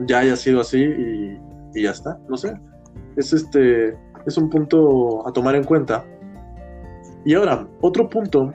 ya 0.00 0.20
haya 0.20 0.36
sido 0.36 0.60
así 0.60 0.82
y, 0.82 1.38
y 1.74 1.82
ya 1.82 1.90
está, 1.90 2.18
no 2.28 2.36
sé. 2.36 2.54
Es 3.16 3.32
este, 3.32 3.96
es 4.26 4.36
un 4.36 4.50
punto 4.50 5.26
a 5.26 5.32
tomar 5.32 5.54
en 5.54 5.64
cuenta. 5.64 6.04
Y 7.24 7.34
ahora, 7.34 7.66
otro 7.80 8.08
punto 8.08 8.52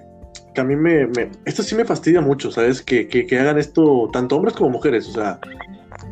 que 0.53 0.61
a 0.61 0.63
mí 0.63 0.75
me, 0.75 1.07
esto 1.43 1.61
sí 1.61 1.75
me 1.75 1.85
fastidia 1.85 2.21
mucho, 2.21 2.49
¿sabes? 2.49 2.81
Que, 2.81 3.07
que, 3.07 3.39
hagan 3.39 3.57
esto 3.57 4.09
tanto 4.11 4.37
hombres 4.37 4.55
como 4.55 4.71
mujeres, 4.71 5.07
o 5.09 5.11
sea, 5.11 5.39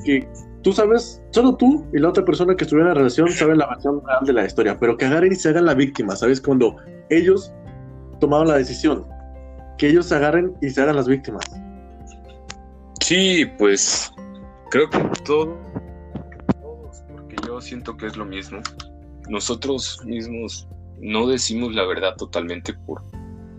que 0.03 0.27
tú 0.63 0.71
sabes, 0.71 1.21
solo 1.31 1.55
tú 1.55 1.85
y 1.93 1.99
la 1.99 2.09
otra 2.09 2.25
persona 2.25 2.55
que 2.55 2.63
estuviera 2.63 2.89
en 2.89 2.95
la 2.95 2.99
relación 2.99 3.29
saben 3.29 3.57
la 3.57 3.67
versión 3.67 4.01
real 4.05 4.25
de 4.25 4.33
la 4.33 4.45
historia, 4.45 4.79
pero 4.79 4.97
que 4.97 5.05
agarren 5.05 5.33
y 5.33 5.35
se 5.35 5.49
hagan 5.49 5.65
la 5.65 5.73
víctima, 5.73 6.15
¿sabes? 6.15 6.41
Cuando 6.41 6.77
ellos 7.09 7.53
tomaron 8.19 8.47
la 8.47 8.57
decisión, 8.57 9.05
que 9.77 9.89
ellos 9.89 10.07
se 10.07 10.15
agarren 10.15 10.55
y 10.61 10.69
se 10.69 10.81
hagan 10.81 10.95
las 10.95 11.07
víctimas. 11.07 11.43
Sí, 13.01 13.45
pues 13.57 14.11
creo 14.69 14.89
que 14.89 14.99
todo, 15.25 15.57
todos, 16.61 17.03
porque 17.11 17.35
yo 17.45 17.59
siento 17.59 17.95
que 17.97 18.07
es 18.07 18.15
lo 18.15 18.25
mismo. 18.25 18.59
Nosotros 19.29 19.99
mismos 20.05 20.67
no 21.01 21.27
decimos 21.27 21.75
la 21.75 21.85
verdad 21.85 22.15
totalmente 22.15 22.73
por, 22.73 23.03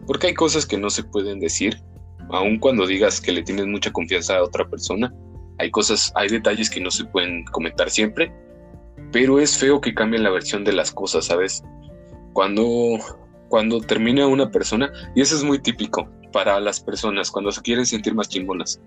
porque 0.07 0.29
hay 0.29 0.35
cosas 0.35 0.65
que 0.65 0.79
no 0.79 0.89
se 0.89 1.05
pueden 1.05 1.41
decir, 1.41 1.83
aun 2.31 2.59
cuando 2.59 2.87
digas 2.87 3.21
que 3.21 3.33
le 3.33 3.43
tienes 3.43 3.67
mucha 3.67 3.93
confianza 3.93 4.39
a 4.39 4.43
otra 4.43 4.67
persona. 4.67 5.13
Hay 5.59 5.71
cosas, 5.71 6.13
hay 6.15 6.29
detalles 6.29 6.71
que 6.71 6.81
no 6.81 6.91
se 6.91 7.05
pueden 7.05 7.45
comentar 7.47 7.91
siempre, 7.91 8.33
pero 9.13 9.39
es 9.39 9.57
feo 9.57 9.81
que 9.81 9.95
cambien 9.95 10.23
la 10.23 10.31
versión 10.31 10.65
de 10.65 10.73
las 10.73 10.91
cosas, 10.91 11.27
¿sabes? 11.27 11.63
Cuando 12.33 12.99
cuando 13.49 13.81
termina 13.81 14.27
una 14.27 14.51
persona, 14.51 14.91
y 15.15 15.21
eso 15.21 15.37
es 15.37 15.45
muy 15.45 15.61
típico 15.61 16.09
para 16.33 16.59
las 16.59 16.81
personas 16.81 17.31
cuando 17.31 17.53
se 17.53 17.63
quieren 17.63 17.87
sentir 17.87 18.13
más 18.13 18.29
chingonas. 18.29 18.81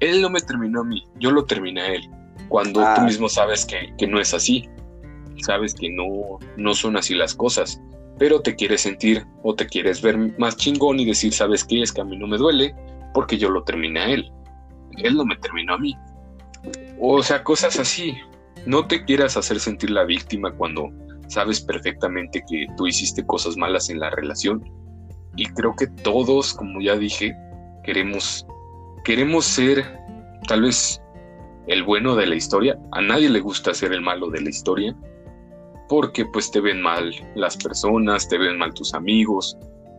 Él 0.00 0.20
no 0.20 0.28
me 0.30 0.40
terminó 0.40 0.80
a 0.80 0.84
mí, 0.84 1.04
yo 1.20 1.30
lo 1.30 1.44
terminé 1.44 1.80
a 1.80 1.94
él. 1.94 2.10
Cuando 2.48 2.80
tú 2.80 2.86
ah. 2.86 3.04
mismo 3.04 3.28
sabes 3.28 3.64
que, 3.64 3.94
que, 3.96 4.08
no 4.08 4.20
es 4.20 4.34
así, 4.34 4.68
sabes 5.42 5.74
que 5.74 5.90
no, 5.90 6.40
no 6.56 6.74
son 6.74 6.96
así 6.96 7.14
las 7.14 7.36
cosas, 7.36 7.80
pero 8.18 8.40
te 8.40 8.56
quieres 8.56 8.80
sentir 8.80 9.24
o 9.44 9.54
te 9.54 9.66
quieres 9.66 10.02
ver 10.02 10.18
más 10.38 10.56
chingón 10.56 10.98
y 10.98 11.04
decir, 11.04 11.32
¿sabes 11.32 11.62
qué? 11.64 11.80
Es 11.80 11.92
que 11.92 12.00
a 12.00 12.04
mí 12.04 12.16
no 12.16 12.26
me 12.26 12.38
duele 12.38 12.74
porque 13.14 13.38
yo 13.38 13.48
lo 13.48 13.62
terminé 13.62 14.00
a 14.00 14.10
él. 14.10 14.32
Él 14.98 15.16
no 15.16 15.24
me 15.24 15.36
terminó 15.36 15.74
a 15.74 15.78
mí. 15.78 15.96
O 17.00 17.22
sea, 17.22 17.42
cosas 17.42 17.78
así. 17.78 18.16
No 18.66 18.86
te 18.86 19.04
quieras 19.04 19.36
hacer 19.36 19.58
sentir 19.58 19.90
la 19.90 20.04
víctima 20.04 20.52
cuando 20.52 20.90
sabes 21.28 21.60
perfectamente 21.60 22.42
que 22.48 22.66
tú 22.76 22.86
hiciste 22.86 23.24
cosas 23.24 23.56
malas 23.56 23.88
en 23.88 24.00
la 24.00 24.10
relación 24.10 24.62
y 25.36 25.46
creo 25.46 25.74
que 25.76 25.86
todos, 25.86 26.52
como 26.52 26.80
ya 26.80 26.96
dije, 26.96 27.34
queremos 27.84 28.46
queremos 29.04 29.44
ser 29.46 29.98
tal 30.46 30.62
vez 30.62 31.00
el 31.66 31.82
bueno 31.84 32.16
de 32.16 32.26
la 32.26 32.34
historia. 32.34 32.78
A 32.92 33.00
nadie 33.00 33.30
le 33.30 33.40
gusta 33.40 33.72
ser 33.74 33.92
el 33.92 34.02
malo 34.02 34.28
de 34.30 34.40
la 34.40 34.50
historia 34.50 34.94
porque 35.88 36.24
pues 36.26 36.50
te 36.50 36.60
ven 36.60 36.82
mal 36.82 37.12
las 37.34 37.56
personas, 37.56 38.28
te 38.28 38.38
ven 38.38 38.58
mal 38.58 38.74
tus 38.74 38.94
amigos, 38.94 39.56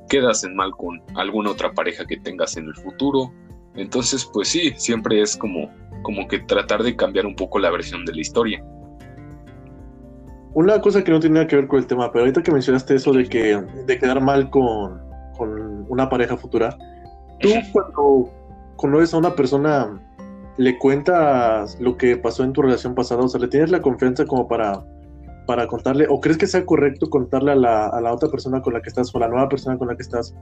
quedas 0.09 0.43
en 0.43 0.55
mal 0.55 0.71
con 0.71 1.01
alguna 1.15 1.51
otra 1.51 1.73
pareja 1.73 2.05
que 2.05 2.17
tengas 2.17 2.55
en 2.57 2.67
el 2.67 2.75
futuro. 2.75 3.33
Entonces, 3.75 4.29
pues 4.33 4.49
sí, 4.49 4.73
siempre 4.75 5.21
es 5.21 5.35
como 5.35 5.69
como 6.01 6.27
que 6.27 6.39
tratar 6.39 6.83
de 6.83 6.95
cambiar 6.95 7.25
un 7.25 7.35
poco 7.35 7.59
la 7.59 7.69
versión 7.69 8.05
de 8.05 8.13
la 8.13 8.21
historia. 8.21 8.63
Una 10.53 10.81
cosa 10.81 11.03
que 11.03 11.11
no 11.11 11.19
tiene 11.19 11.35
nada 11.35 11.47
que 11.47 11.55
ver 11.55 11.67
con 11.67 11.79
el 11.79 11.87
tema, 11.87 12.11
pero 12.11 12.23
ahorita 12.23 12.43
que 12.43 12.51
mencionaste 12.51 12.95
eso 12.95 13.13
de 13.13 13.25
que 13.27 13.55
de 13.85 13.99
quedar 13.99 14.21
mal 14.21 14.49
con, 14.49 15.09
una 15.89 16.07
pareja 16.07 16.37
futura, 16.37 16.77
tú 17.39 17.49
cuando 17.71 18.31
conoces 18.75 19.13
a 19.13 19.17
una 19.17 19.33
persona 19.33 19.99
le 20.57 20.77
cuentas 20.77 21.79
lo 21.79 21.97
que 21.97 22.15
pasó 22.15 22.43
en 22.43 22.53
tu 22.53 22.61
relación 22.61 22.93
pasada, 22.93 23.23
o 23.23 23.27
sea, 23.27 23.39
le 23.39 23.47
tienes 23.47 23.71
la 23.71 23.81
confianza 23.81 24.25
como 24.25 24.47
para, 24.47 24.83
para 25.45 25.67
contarle, 25.67 26.05
o 26.09 26.19
crees 26.19 26.37
que 26.37 26.47
sea 26.47 26.65
correcto 26.65 27.09
contarle 27.09 27.51
a 27.51 27.55
la, 27.55 27.87
a 27.87 28.01
la 28.01 28.13
otra 28.13 28.29
persona 28.29 28.61
con 28.61 28.73
la 28.73 28.81
que 28.81 28.89
estás, 28.89 29.13
o 29.13 29.17
a 29.17 29.21
la 29.21 29.27
nueva 29.27 29.49
persona 29.49 29.77
con 29.77 29.87
la 29.87 29.95
que 29.95 30.03
estás, 30.03 30.35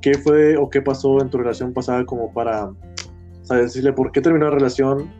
qué 0.00 0.14
fue 0.14 0.56
o 0.56 0.70
qué 0.70 0.82
pasó 0.82 1.20
en 1.20 1.30
tu 1.30 1.38
relación 1.38 1.72
pasada 1.72 2.04
como 2.04 2.32
para, 2.32 2.66
o 2.66 3.44
sea, 3.44 3.58
decirle 3.58 3.92
por 3.92 4.12
qué 4.12 4.20
terminó 4.20 4.46
la 4.46 4.52
relación, 4.52 5.12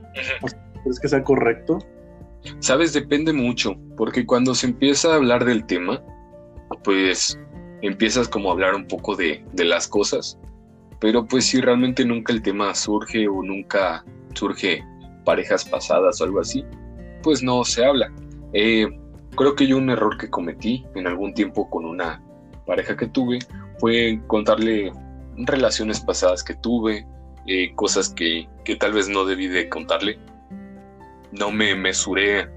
¿crees 0.82 1.00
que 1.00 1.08
sea 1.08 1.22
correcto? 1.22 1.78
Sabes, 2.60 2.92
depende 2.92 3.32
mucho, 3.32 3.76
porque 3.96 4.24
cuando 4.24 4.54
se 4.54 4.66
empieza 4.66 5.12
a 5.12 5.16
hablar 5.16 5.44
del 5.44 5.66
tema, 5.66 6.02
pues 6.84 7.38
empiezas 7.82 8.28
como 8.28 8.48
a 8.48 8.52
hablar 8.52 8.74
un 8.74 8.86
poco 8.86 9.16
de, 9.16 9.44
las 9.54 9.88
cosas, 9.88 10.38
pero 11.00 11.26
pues 11.26 11.46
si 11.46 11.60
realmente 11.60 12.04
nunca 12.04 12.32
el 12.32 12.42
tema 12.42 12.74
surge 12.74 13.28
o 13.28 13.42
nunca 13.42 14.04
surge 14.34 14.82
parejas 15.24 15.64
pasadas 15.64 16.20
o 16.20 16.24
algo 16.24 16.40
así, 16.40 16.64
pues 17.22 17.42
no 17.42 17.64
se 17.64 17.84
habla. 17.84 18.12
Eh, 18.52 18.86
creo 19.38 19.54
que 19.54 19.66
yo 19.66 19.78
un 19.78 19.88
error 19.88 20.18
que 20.18 20.28
cometí 20.28 20.84
en 20.94 21.06
algún 21.06 21.32
tiempo 21.32 21.70
con 21.70 21.84
una 21.84 22.22
pareja 22.66 22.96
que 22.96 23.06
tuve 23.06 23.38
fue 23.78 24.20
contarle 24.26 24.92
relaciones 25.36 26.00
pasadas 26.00 26.42
que 26.42 26.54
tuve, 26.54 27.06
eh, 27.46 27.72
cosas 27.76 28.10
que, 28.10 28.48
que 28.64 28.76
tal 28.76 28.92
vez 28.92 29.08
no 29.08 29.24
debí 29.24 29.46
de 29.46 29.68
contarle 29.68 30.18
no 31.32 31.50
me 31.50 31.74
mesuré 31.74 32.48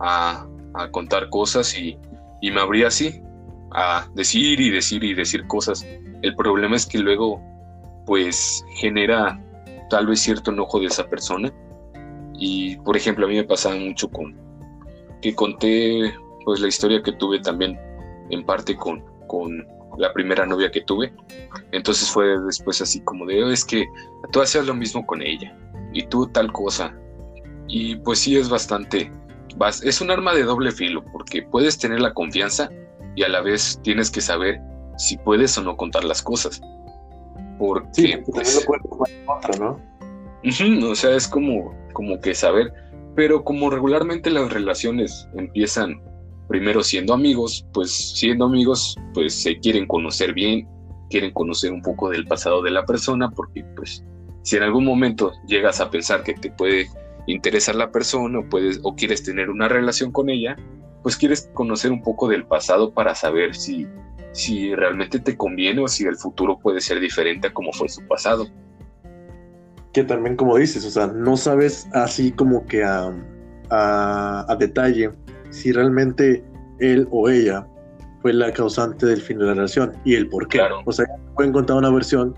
a, 0.00 0.46
contar 0.92 1.28
cosas 1.30 1.76
y, 1.76 1.98
me 2.42 2.60
abrí 2.60 2.84
así, 2.84 3.20
a 3.72 4.08
decir 4.14 4.60
y 4.60 4.70
decir 4.70 5.04
y 5.04 5.14
decir 5.14 5.46
cosas. 5.46 5.86
El 6.22 6.34
problema 6.36 6.76
es 6.76 6.86
que 6.86 6.98
luego, 6.98 7.42
pues, 8.06 8.64
genera 8.76 9.40
tal 9.90 10.06
vez 10.06 10.20
cierto 10.20 10.50
enojo 10.50 10.80
de 10.80 10.86
esa 10.86 11.06
persona. 11.08 11.52
Y, 12.34 12.76
por 12.76 12.96
ejemplo, 12.96 13.26
a 13.26 13.28
mí 13.28 13.34
me 13.34 13.44
pasaba 13.44 13.74
mucho 13.76 14.08
con 14.08 14.34
que 15.20 15.34
conté, 15.34 16.14
pues, 16.44 16.60
la 16.60 16.68
historia 16.68 17.02
que 17.02 17.12
tuve 17.12 17.40
también 17.40 17.78
en 18.30 18.44
parte 18.44 18.76
con, 18.76 19.04
con 19.26 19.66
la 19.98 20.12
primera 20.12 20.46
novia 20.46 20.70
que 20.70 20.80
tuve. 20.82 21.12
Entonces 21.72 22.08
fue 22.10 22.38
después 22.46 22.80
así 22.80 23.00
como 23.02 23.26
de, 23.26 23.52
es 23.52 23.64
que 23.64 23.86
tú 24.32 24.40
hacías 24.40 24.66
lo 24.66 24.74
mismo 24.74 25.04
con 25.06 25.22
ella 25.22 25.56
y 25.92 26.04
tú 26.06 26.26
tal 26.28 26.52
cosa 26.52 26.94
y 27.70 27.96
pues 27.96 28.18
sí 28.18 28.36
es 28.36 28.48
bastante, 28.48 29.10
es 29.84 30.00
un 30.00 30.10
arma 30.10 30.34
de 30.34 30.42
doble 30.42 30.72
filo, 30.72 31.04
porque 31.12 31.42
puedes 31.42 31.78
tener 31.78 32.00
la 32.00 32.12
confianza 32.12 32.68
y 33.14 33.22
a 33.22 33.28
la 33.28 33.40
vez 33.40 33.78
tienes 33.82 34.10
que 34.10 34.20
saber 34.20 34.60
si 34.96 35.16
puedes 35.18 35.56
o 35.56 35.62
no 35.62 35.76
contar 35.76 36.04
las 36.04 36.20
cosas. 36.20 36.60
Porque, 37.58 38.22
pues, 38.26 38.66
¿no? 39.60 39.78
o 40.90 40.94
sea, 40.94 41.14
es 41.14 41.28
como, 41.28 41.74
como 41.92 42.20
que 42.20 42.34
saber, 42.34 42.72
pero 43.20 43.44
como 43.44 43.68
regularmente 43.68 44.30
las 44.30 44.50
relaciones 44.50 45.28
empiezan 45.36 46.00
primero 46.48 46.82
siendo 46.82 47.12
amigos, 47.12 47.66
pues 47.74 47.92
siendo 48.18 48.46
amigos, 48.46 48.96
pues 49.12 49.34
se 49.34 49.58
quieren 49.58 49.86
conocer 49.86 50.32
bien, 50.32 50.66
quieren 51.10 51.30
conocer 51.30 51.70
un 51.70 51.82
poco 51.82 52.08
del 52.08 52.26
pasado 52.26 52.62
de 52.62 52.70
la 52.70 52.86
persona, 52.86 53.30
porque 53.30 53.62
pues 53.76 54.02
si 54.42 54.56
en 54.56 54.62
algún 54.62 54.86
momento 54.86 55.32
llegas 55.46 55.82
a 55.82 55.90
pensar 55.90 56.22
que 56.22 56.32
te 56.32 56.50
puede 56.50 56.88
interesa 57.26 57.72
a 57.72 57.74
la 57.74 57.92
persona 57.92 58.38
o, 58.38 58.48
puedes, 58.48 58.80
o 58.84 58.96
quieres 58.96 59.22
tener 59.22 59.50
una 59.50 59.68
relación 59.68 60.12
con 60.12 60.30
ella, 60.30 60.56
pues 61.02 61.18
quieres 61.18 61.50
conocer 61.52 61.92
un 61.92 62.02
poco 62.02 62.26
del 62.26 62.46
pasado 62.46 62.94
para 62.94 63.14
saber 63.14 63.54
si, 63.54 63.86
si 64.32 64.74
realmente 64.74 65.20
te 65.20 65.36
conviene 65.36 65.82
o 65.82 65.88
si 65.88 66.04
el 66.04 66.16
futuro 66.16 66.58
puede 66.58 66.80
ser 66.80 67.00
diferente 67.00 67.48
a 67.48 67.52
como 67.52 67.70
fue 67.74 67.90
su 67.90 68.00
pasado. 68.08 68.46
Que 69.92 70.04
también 70.04 70.36
como 70.36 70.56
dices, 70.56 70.84
o 70.84 70.90
sea, 70.90 71.08
no 71.08 71.36
sabes 71.36 71.88
así 71.92 72.30
como 72.32 72.64
que 72.66 72.84
a, 72.84 73.12
a, 73.70 74.56
detalle 74.58 75.10
si 75.50 75.72
realmente 75.72 76.44
él 76.78 77.08
o 77.10 77.28
ella 77.28 77.66
fue 78.22 78.32
la 78.32 78.52
causante 78.52 79.06
del 79.06 79.20
fin 79.20 79.38
de 79.38 79.46
la 79.46 79.54
relación 79.54 79.92
y 80.04 80.14
el 80.14 80.28
por 80.28 80.46
qué. 80.48 80.60
O 80.84 80.92
sea, 80.92 81.06
pueden 81.34 81.52
contar 81.52 81.76
una 81.76 81.90
versión 81.90 82.34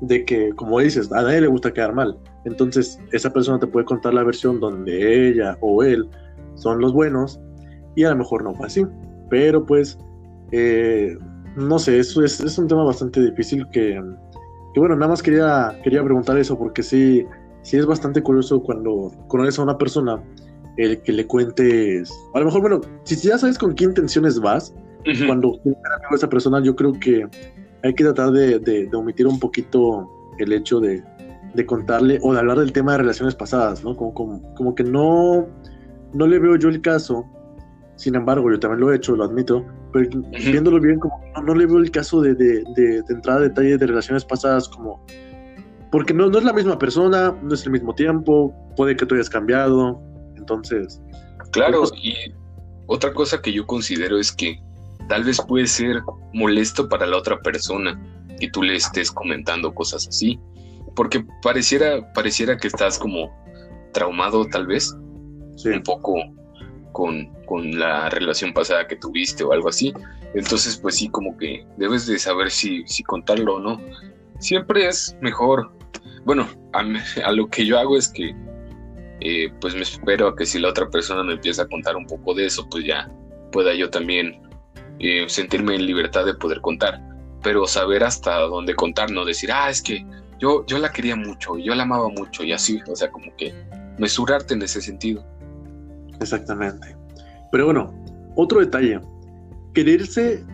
de 0.00 0.24
que, 0.24 0.50
como 0.56 0.80
dices, 0.80 1.12
a 1.12 1.22
nadie 1.22 1.42
le 1.42 1.46
gusta 1.46 1.72
quedar 1.72 1.94
mal. 1.94 2.18
Entonces, 2.44 2.98
esa 3.12 3.30
persona 3.30 3.58
te 3.58 3.66
puede 3.66 3.84
contar 3.84 4.14
la 4.14 4.24
versión 4.24 4.58
donde 4.58 5.28
ella 5.28 5.56
o 5.60 5.82
él 5.82 6.08
son 6.54 6.80
los 6.80 6.92
buenos 6.92 7.38
y 7.96 8.04
a 8.04 8.10
lo 8.10 8.16
mejor 8.16 8.42
no 8.42 8.54
fue 8.54 8.66
así. 8.66 8.86
Pero 9.28 9.64
pues 9.64 9.98
Eh, 10.52 11.16
no 11.56 11.78
sé, 11.78 11.98
eso 11.98 12.24
es, 12.24 12.40
es, 12.40 12.58
un 12.58 12.68
tema 12.68 12.84
bastante 12.84 13.20
difícil 13.20 13.66
que, 13.70 14.00
que, 14.72 14.80
bueno, 14.80 14.94
nada 14.96 15.08
más 15.08 15.22
quería, 15.22 15.78
quería 15.82 16.02
preguntar 16.02 16.38
eso 16.38 16.58
porque 16.58 16.82
sí, 16.82 17.26
sí 17.62 17.76
es 17.76 17.86
bastante 17.86 18.22
curioso 18.22 18.62
cuando 18.62 19.12
conoces 19.28 19.58
a 19.58 19.62
una 19.62 19.78
persona 19.78 20.22
el 20.76 21.00
que 21.02 21.12
le 21.12 21.26
cuentes, 21.26 22.12
a 22.34 22.38
lo 22.38 22.46
mejor, 22.46 22.60
bueno, 22.60 22.80
si 23.04 23.16
ya 23.16 23.36
sabes 23.36 23.58
con 23.58 23.74
qué 23.74 23.84
intenciones 23.84 24.40
vas, 24.40 24.74
cuando 25.26 25.58
a 26.10 26.14
esa 26.14 26.28
persona, 26.28 26.62
yo 26.62 26.76
creo 26.76 26.92
que 26.92 27.26
hay 27.82 27.94
que 27.94 28.04
tratar 28.04 28.30
de, 28.32 28.58
de, 28.58 28.88
omitir 28.94 29.26
un 29.26 29.40
poquito 29.40 30.08
el 30.38 30.52
hecho 30.52 30.78
de, 30.78 31.02
de, 31.54 31.66
contarle 31.66 32.18
o 32.22 32.32
de 32.32 32.38
hablar 32.38 32.58
del 32.58 32.72
tema 32.72 32.92
de 32.92 32.98
relaciones 32.98 33.34
pasadas, 33.34 33.82
¿no? 33.82 33.96
Como, 33.96 34.14
como, 34.14 34.54
como 34.54 34.74
que 34.74 34.84
no, 34.84 35.46
no 36.12 36.26
le 36.26 36.38
veo 36.38 36.56
yo 36.56 36.68
el 36.68 36.80
caso 36.80 37.26
sin 38.00 38.14
embargo, 38.14 38.50
yo 38.50 38.58
también 38.58 38.80
lo 38.80 38.90
he 38.90 38.96
hecho, 38.96 39.14
lo 39.14 39.24
admito, 39.24 39.62
pero 39.92 40.08
viéndolo 40.30 40.80
bien, 40.80 40.98
como 40.98 41.20
no, 41.42 41.54
le 41.54 41.66
veo 41.66 41.78
el 41.78 41.90
caso 41.90 42.20
de, 42.20 42.34
de, 42.34 42.64
de, 42.76 43.02
entrada 43.08 43.40
a 43.40 43.42
detalle 43.42 43.78
de 43.78 43.86
relaciones 43.86 44.24
pasadas, 44.24 44.68
como. 44.68 45.04
Porque 45.90 46.14
no, 46.14 46.28
no 46.28 46.38
es 46.38 46.44
la 46.44 46.52
misma 46.52 46.78
persona, 46.78 47.36
no 47.42 47.54
es 47.54 47.64
el 47.66 47.72
mismo 47.72 47.94
tiempo, 47.94 48.54
puede 48.76 48.96
que 48.96 49.06
tú 49.06 49.14
hayas 49.14 49.30
cambiado, 49.30 50.00
entonces. 50.36 51.00
Claro, 51.50 51.80
pues, 51.80 51.92
y 52.02 52.14
otra 52.86 53.12
cosa 53.12 53.40
que 53.42 53.52
yo 53.52 53.66
considero 53.66 54.18
es 54.18 54.30
que 54.30 54.60
tal 55.08 55.24
vez 55.24 55.40
puede 55.48 55.66
ser 55.66 56.00
molesto 56.32 56.88
para 56.88 57.06
la 57.06 57.16
otra 57.16 57.40
persona 57.40 58.00
que 58.38 58.48
tú 58.50 58.62
le 58.62 58.76
estés 58.76 59.10
comentando 59.10 59.74
cosas 59.74 60.06
así, 60.08 60.38
porque 60.94 61.24
pareciera, 61.42 62.12
pareciera 62.12 62.56
que 62.56 62.68
estás 62.68 62.98
como 62.98 63.30
traumado, 63.92 64.46
tal 64.46 64.66
vez, 64.66 64.94
un 65.64 65.82
poco 65.84 66.14
con, 66.92 67.28
con, 67.46 67.78
la 67.78 68.08
relación 68.10 68.52
pasada 68.52 68.86
que 68.86 68.96
tuviste 68.96 69.44
o 69.44 69.52
algo 69.52 69.68
así. 69.68 69.92
Entonces, 70.34 70.76
pues 70.76 70.96
sí, 70.96 71.08
como 71.08 71.36
que 71.36 71.66
debes 71.76 72.06
de 72.06 72.18
saber 72.18 72.50
si, 72.50 72.84
si 72.86 73.02
contarlo 73.02 73.56
o 73.56 73.60
no. 73.60 73.80
Siempre 74.38 74.86
es 74.86 75.16
mejor. 75.20 75.72
Bueno, 76.24 76.48
a, 76.72 77.32
lo 77.32 77.48
que 77.48 77.66
yo 77.66 77.78
hago 77.78 77.96
es 77.96 78.08
que, 78.08 78.34
eh, 79.20 79.52
pues 79.60 79.74
me 79.74 79.82
espero 79.82 80.28
a 80.28 80.36
que 80.36 80.46
si 80.46 80.58
la 80.58 80.68
otra 80.68 80.88
persona 80.88 81.22
me 81.22 81.34
empieza 81.34 81.62
a 81.62 81.68
contar 81.68 81.96
un 81.96 82.06
poco 82.06 82.34
de 82.34 82.46
eso, 82.46 82.66
pues 82.70 82.84
ya 82.84 83.10
pueda 83.52 83.74
yo 83.74 83.90
también 83.90 84.40
eh, 84.98 85.24
sentirme 85.28 85.74
en 85.74 85.86
libertad 85.86 86.24
de 86.24 86.34
poder 86.34 86.60
contar. 86.60 87.00
Pero 87.42 87.66
saber 87.66 88.04
hasta 88.04 88.38
dónde 88.40 88.74
contar, 88.74 89.10
no 89.10 89.24
decir, 89.24 89.50
ah, 89.50 89.70
es 89.70 89.80
que 89.80 90.04
yo, 90.38 90.64
yo 90.66 90.78
la 90.78 90.92
quería 90.92 91.16
mucho, 91.16 91.58
yo 91.58 91.74
la 91.74 91.82
amaba 91.84 92.08
mucho 92.08 92.44
y 92.44 92.52
así, 92.52 92.80
o 92.86 92.96
sea, 92.96 93.10
como 93.10 93.34
que 93.36 93.54
mesurarte 93.98 94.54
en 94.54 94.62
ese 94.62 94.80
sentido. 94.80 95.24
Exactamente. 96.20 96.96
Pero 97.52 97.66
bueno, 97.66 97.92
otro 98.36 98.60
detalle. 98.60 99.00
Quererse 99.74 100.44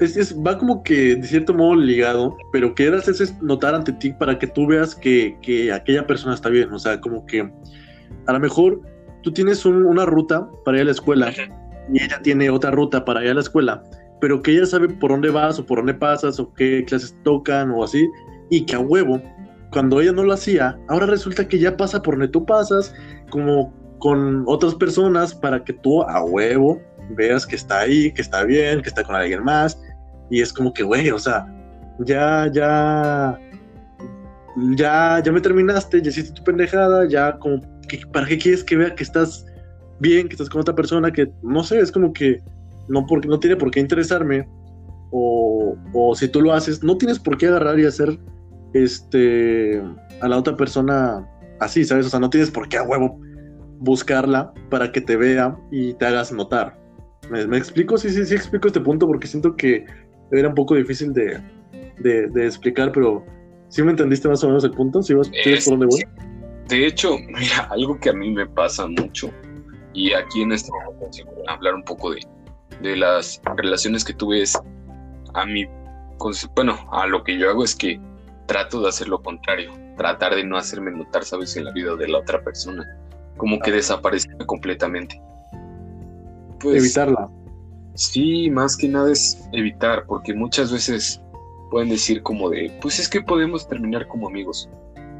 es, 0.00 0.36
va 0.36 0.58
como 0.58 0.82
que 0.82 1.16
de 1.16 1.26
cierto 1.26 1.54
modo 1.54 1.76
ligado, 1.76 2.36
pero 2.52 2.74
querer 2.74 2.94
hacerse 2.94 3.34
notar 3.40 3.74
ante 3.74 3.92
ti 3.92 4.12
para 4.12 4.38
que 4.38 4.46
tú 4.46 4.66
veas 4.66 4.94
que, 4.94 5.36
que, 5.42 5.72
aquella 5.72 6.06
persona 6.06 6.34
está 6.34 6.48
bien. 6.48 6.72
O 6.72 6.78
sea, 6.78 7.00
como 7.00 7.24
que 7.26 7.50
a 8.26 8.32
lo 8.32 8.40
mejor 8.40 8.80
tú 9.22 9.32
tienes 9.32 9.64
una 9.64 10.04
ruta 10.04 10.48
para 10.64 10.78
ir 10.78 10.82
a 10.82 10.86
la 10.86 10.92
escuela 10.92 11.32
y 11.92 12.02
ella 12.02 12.20
tiene 12.22 12.50
otra 12.50 12.70
ruta 12.70 13.04
para 13.04 13.24
ir 13.24 13.30
a 13.30 13.34
la 13.34 13.40
escuela, 13.40 13.82
pero 14.20 14.42
que 14.42 14.52
ella 14.52 14.66
sabe 14.66 14.88
por 14.88 15.10
dónde 15.10 15.30
vas 15.30 15.58
o 15.58 15.66
por 15.66 15.78
dónde 15.78 15.94
pasas 15.94 16.38
o 16.38 16.52
qué 16.54 16.84
clases 16.84 17.16
tocan 17.24 17.70
o 17.70 17.84
así, 17.84 18.08
y 18.50 18.64
que 18.64 18.76
a 18.76 18.80
huevo, 18.80 19.20
cuando 19.70 20.00
ella 20.00 20.12
no 20.12 20.22
lo 20.22 20.32
hacía, 20.32 20.78
ahora 20.88 21.06
resulta 21.06 21.46
que 21.48 21.58
ya 21.58 21.76
pasa 21.76 22.02
por 22.02 22.14
donde 22.14 22.28
tú 22.28 22.44
pasas, 22.44 22.94
como 23.30 23.72
con 24.02 24.42
otras 24.48 24.74
personas 24.74 25.32
para 25.32 25.62
que 25.62 25.72
tú 25.72 26.02
a 26.02 26.24
huevo 26.24 26.82
veas 27.10 27.46
que 27.46 27.54
está 27.54 27.82
ahí, 27.82 28.10
que 28.10 28.20
está 28.20 28.42
bien, 28.42 28.82
que 28.82 28.88
está 28.88 29.04
con 29.04 29.14
alguien 29.14 29.44
más. 29.44 29.80
Y 30.28 30.40
es 30.40 30.52
como 30.52 30.74
que, 30.74 30.82
güey, 30.82 31.08
o 31.10 31.20
sea, 31.20 31.46
ya, 32.00 32.50
ya, 32.52 33.38
ya, 34.74 35.22
ya 35.24 35.32
me 35.32 35.40
terminaste, 35.40 36.02
ya 36.02 36.10
hiciste 36.10 36.32
tu 36.32 36.42
pendejada, 36.42 37.06
ya 37.08 37.38
como, 37.38 37.60
¿para 38.12 38.26
qué 38.26 38.38
quieres 38.38 38.64
que 38.64 38.76
vea 38.76 38.92
que 38.92 39.04
estás 39.04 39.46
bien, 40.00 40.26
que 40.26 40.34
estás 40.34 40.50
con 40.50 40.62
otra 40.62 40.74
persona? 40.74 41.12
Que 41.12 41.30
no 41.44 41.62
sé, 41.62 41.78
es 41.78 41.92
como 41.92 42.12
que 42.12 42.42
no, 42.88 43.06
porque, 43.06 43.28
no 43.28 43.38
tiene 43.38 43.54
por 43.54 43.70
qué 43.70 43.78
interesarme. 43.78 44.48
O, 45.12 45.76
o 45.94 46.14
si 46.16 46.26
tú 46.26 46.40
lo 46.40 46.52
haces, 46.52 46.82
no 46.82 46.98
tienes 46.98 47.20
por 47.20 47.38
qué 47.38 47.46
agarrar 47.46 47.78
y 47.78 47.86
hacer 47.86 48.18
este 48.74 49.80
a 50.20 50.26
la 50.26 50.38
otra 50.38 50.56
persona 50.56 51.24
así, 51.60 51.84
¿sabes? 51.84 52.06
O 52.06 52.08
sea, 52.08 52.18
no 52.18 52.30
tienes 52.30 52.50
por 52.50 52.68
qué 52.68 52.78
a 52.78 52.82
huevo 52.82 53.20
buscarla 53.82 54.52
para 54.70 54.92
que 54.92 55.00
te 55.00 55.16
vea 55.16 55.56
y 55.70 55.94
te 55.94 56.06
hagas 56.06 56.32
notar. 56.32 56.78
¿Me, 57.30 57.56
explico? 57.56 57.98
Sí, 57.98 58.10
sí, 58.10 58.24
sí 58.24 58.34
explico 58.34 58.68
este 58.68 58.80
punto 58.80 59.06
porque 59.06 59.26
siento 59.26 59.56
que 59.56 59.84
era 60.30 60.48
un 60.48 60.54
poco 60.54 60.74
difícil 60.74 61.12
de, 61.12 61.40
de, 61.98 62.46
explicar, 62.46 62.92
pero 62.92 63.24
¿sí 63.68 63.82
me 63.82 63.90
entendiste 63.90 64.28
más 64.28 64.42
o 64.44 64.48
menos 64.48 64.64
el 64.64 64.72
punto? 64.72 65.02
¿Sí 65.02 65.14
vas, 65.14 65.28
por 65.28 65.78
dónde 65.78 65.86
voy? 65.86 66.02
De 66.68 66.86
hecho, 66.86 67.16
mira, 67.18 67.68
algo 67.70 67.98
que 67.98 68.10
a 68.10 68.12
mí 68.12 68.30
me 68.30 68.46
pasa 68.46 68.86
mucho, 68.86 69.30
y 69.92 70.12
aquí 70.12 70.42
en 70.42 70.52
este 70.52 70.70
momento 70.70 71.06
hablar 71.48 71.74
un 71.74 71.84
poco 71.84 72.12
de, 72.12 72.20
de 72.80 72.96
las 72.96 73.40
relaciones 73.56 74.04
que 74.04 74.14
tuve 74.14 74.42
es, 74.42 74.58
a 75.34 75.44
mí, 75.46 75.66
bueno, 76.54 76.78
a 76.92 77.06
lo 77.06 77.24
que 77.24 77.36
yo 77.36 77.50
hago 77.50 77.64
es 77.64 77.74
que 77.74 78.00
trato 78.46 78.80
de 78.80 78.88
hacer 78.88 79.08
lo 79.08 79.22
contrario, 79.22 79.72
tratar 79.96 80.34
de 80.34 80.44
no 80.44 80.56
hacerme 80.56 80.92
notar, 80.92 81.24
sabes, 81.24 81.56
en 81.56 81.64
la 81.64 81.72
vida 81.72 81.96
de 81.96 82.08
la 82.08 82.18
otra 82.18 82.42
persona 82.42 82.86
como 83.36 83.58
que 83.60 83.70
desapareció 83.70 84.36
completamente. 84.46 85.20
Pues, 86.60 86.76
Evitarla. 86.76 87.28
Sí, 87.94 88.50
más 88.50 88.76
que 88.76 88.88
nada 88.88 89.12
es 89.12 89.48
evitar, 89.52 90.06
porque 90.06 90.32
muchas 90.32 90.72
veces 90.72 91.20
pueden 91.70 91.90
decir 91.90 92.22
como 92.22 92.50
de, 92.50 92.70
pues 92.80 92.98
es 92.98 93.08
que 93.08 93.20
podemos 93.20 93.68
terminar 93.68 94.06
como 94.08 94.28
amigos. 94.28 94.68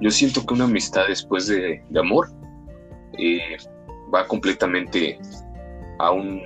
Yo 0.00 0.10
siento 0.10 0.44
que 0.44 0.54
una 0.54 0.64
amistad 0.64 1.06
después 1.08 1.46
de, 1.46 1.82
amor 1.98 2.30
eh, 3.18 3.56
va 4.14 4.26
completamente 4.26 5.18
a 5.98 6.10
un 6.10 6.40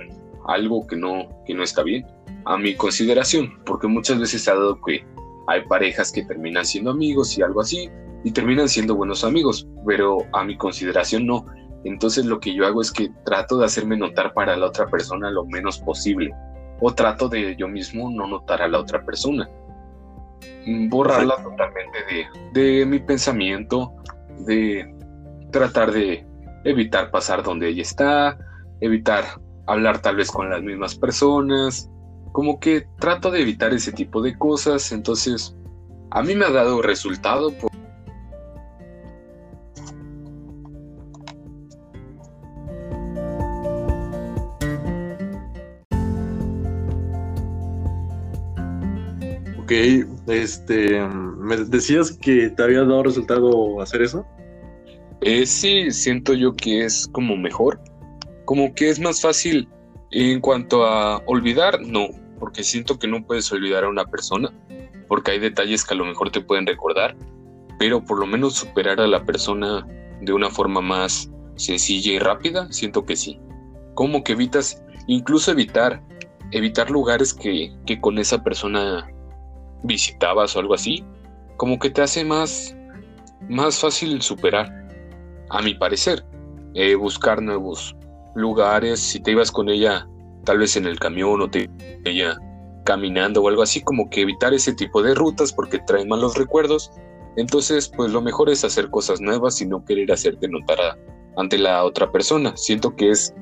algo 0.47 0.87
que 0.87 0.95
no, 0.95 1.27
que 1.45 1.53
no 1.53 1.63
está 1.63 1.83
bien, 1.83 2.05
a 2.45 2.57
mi 2.57 2.75
consideración, 2.75 3.59
porque 3.65 3.87
muchas 3.87 4.19
veces 4.19 4.43
se 4.43 4.51
ha 4.51 4.55
dado 4.55 4.79
que 4.81 5.05
hay 5.47 5.65
parejas 5.67 6.11
que 6.11 6.23
terminan 6.23 6.65
siendo 6.65 6.91
amigos 6.91 7.37
y 7.37 7.41
algo 7.41 7.61
así, 7.61 7.89
y 8.23 8.31
terminan 8.31 8.69
siendo 8.69 8.95
buenos 8.95 9.23
amigos, 9.23 9.67
pero 9.85 10.19
a 10.33 10.43
mi 10.43 10.57
consideración 10.57 11.25
no. 11.25 11.45
Entonces 11.83 12.25
lo 12.25 12.39
que 12.39 12.53
yo 12.53 12.65
hago 12.65 12.81
es 12.81 12.91
que 12.91 13.09
trato 13.25 13.57
de 13.57 13.65
hacerme 13.65 13.97
notar 13.97 14.33
para 14.33 14.57
la 14.57 14.67
otra 14.67 14.87
persona 14.87 15.31
lo 15.31 15.45
menos 15.45 15.79
posible, 15.79 16.33
o 16.79 16.93
trato 16.93 17.29
de 17.29 17.55
yo 17.55 17.67
mismo 17.67 18.09
no 18.09 18.27
notar 18.27 18.61
a 18.61 18.67
la 18.67 18.79
otra 18.79 19.05
persona. 19.05 19.49
Borrarla 20.89 21.35
totalmente 21.41 21.97
de, 22.53 22.61
de 22.79 22.85
mi 22.85 22.99
pensamiento, 22.99 23.93
de 24.45 24.93
tratar 25.51 25.91
de 25.91 26.25
evitar 26.65 27.09
pasar 27.09 27.43
donde 27.43 27.69
ella 27.69 27.81
está, 27.81 28.37
evitar 28.81 29.23
hablar 29.65 30.01
tal 30.01 30.17
vez 30.17 30.31
con 30.31 30.49
las 30.49 30.61
mismas 30.61 30.95
personas, 30.95 31.89
como 32.31 32.59
que 32.59 32.85
trato 32.99 33.31
de 33.31 33.41
evitar 33.41 33.73
ese 33.73 33.91
tipo 33.91 34.21
de 34.21 34.37
cosas, 34.37 34.91
entonces 34.91 35.55
a 36.11 36.23
mí 36.23 36.35
me 36.35 36.45
ha 36.45 36.51
dado 36.51 36.81
resultado. 36.81 37.51
Por 37.51 37.71
Ok, 49.67 49.73
este, 50.27 51.05
¿me 51.09 51.57
decías 51.57 52.17
que 52.21 52.49
te 52.51 52.63
había 52.63 52.85
dado 52.85 53.03
resultado 53.03 53.81
hacer 53.81 54.01
eso? 54.01 54.25
Eh, 55.19 55.45
sí, 55.45 55.91
siento 55.91 56.33
yo 56.33 56.55
que 56.55 56.85
es 56.85 57.05
como 57.11 57.35
mejor, 57.35 57.81
como 58.45 58.73
que 58.73 58.87
es 58.87 58.97
más 58.97 59.19
fácil 59.19 59.67
en 60.11 60.39
cuanto 60.39 60.85
a 60.85 61.17
olvidar, 61.25 61.81
no, 61.81 62.07
porque 62.39 62.63
siento 62.63 62.97
que 62.97 63.09
no 63.09 63.25
puedes 63.25 63.51
olvidar 63.51 63.83
a 63.83 63.89
una 63.89 64.05
persona, 64.05 64.53
porque 65.09 65.31
hay 65.31 65.39
detalles 65.39 65.83
que 65.83 65.95
a 65.95 65.97
lo 65.97 66.05
mejor 66.05 66.31
te 66.31 66.39
pueden 66.39 66.65
recordar, 66.65 67.17
pero 67.77 68.01
por 68.01 68.19
lo 68.19 68.25
menos 68.25 68.53
superar 68.53 69.01
a 69.01 69.07
la 69.07 69.25
persona 69.25 69.85
de 70.21 70.31
una 70.31 70.49
forma 70.49 70.79
más 70.79 71.29
sencilla 71.57 72.13
y 72.13 72.19
rápida, 72.19 72.71
siento 72.71 73.03
que 73.03 73.17
sí. 73.17 73.37
Como 73.95 74.23
que 74.23 74.31
evitas, 74.31 74.81
incluso 75.07 75.51
evitar, 75.51 76.01
evitar 76.51 76.89
lugares 76.89 77.33
que, 77.33 77.75
que 77.85 77.99
con 77.99 78.17
esa 78.17 78.41
persona 78.45 79.11
visitabas 79.83 80.55
o 80.55 80.59
algo 80.59 80.73
así, 80.73 81.03
como 81.57 81.79
que 81.79 81.89
te 81.89 82.01
hace 82.01 82.23
más, 82.23 82.75
más 83.49 83.79
fácil 83.79 84.21
superar, 84.21 84.71
a 85.49 85.61
mi 85.61 85.73
parecer. 85.73 86.25
Eh, 86.73 86.95
buscar 86.95 87.41
nuevos 87.41 87.95
lugares, 88.35 88.99
si 88.99 89.19
te 89.19 89.31
ibas 89.31 89.51
con 89.51 89.69
ella 89.69 90.07
tal 90.43 90.59
vez 90.59 90.77
en 90.77 90.85
el 90.85 90.99
camión 90.99 91.41
o 91.41 91.49
te 91.49 91.69
ella 92.05 92.37
caminando 92.85 93.41
o 93.41 93.49
algo 93.49 93.63
así, 93.63 93.81
como 93.81 94.09
que 94.09 94.21
evitar 94.21 94.53
ese 94.53 94.73
tipo 94.73 95.01
de 95.01 95.15
rutas 95.15 95.51
porque 95.51 95.79
traen 95.79 96.07
malos 96.07 96.37
recuerdos. 96.37 96.91
Entonces, 97.35 97.91
pues 97.95 98.11
lo 98.11 98.21
mejor 98.21 98.49
es 98.49 98.63
hacer 98.63 98.89
cosas 98.89 99.19
nuevas 99.19 99.61
y 99.61 99.65
no 99.65 99.83
querer 99.83 100.11
hacerte 100.11 100.47
notar 100.47 100.77
ante 101.35 101.57
la 101.57 101.83
otra 101.83 102.11
persona. 102.11 102.55
Siento 102.55 102.95
que 102.95 103.09
es 103.09 103.33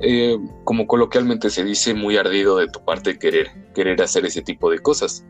eh, 0.00 0.38
como 0.64 0.86
coloquialmente 0.86 1.50
se 1.50 1.62
dice, 1.62 1.94
muy 1.94 2.16
ardido 2.16 2.56
de 2.56 2.68
tu 2.68 2.82
parte 2.82 3.18
querer, 3.18 3.48
querer 3.74 4.00
hacer 4.02 4.24
ese 4.24 4.42
tipo 4.42 4.70
de 4.70 4.78
cosas. 4.78 5.24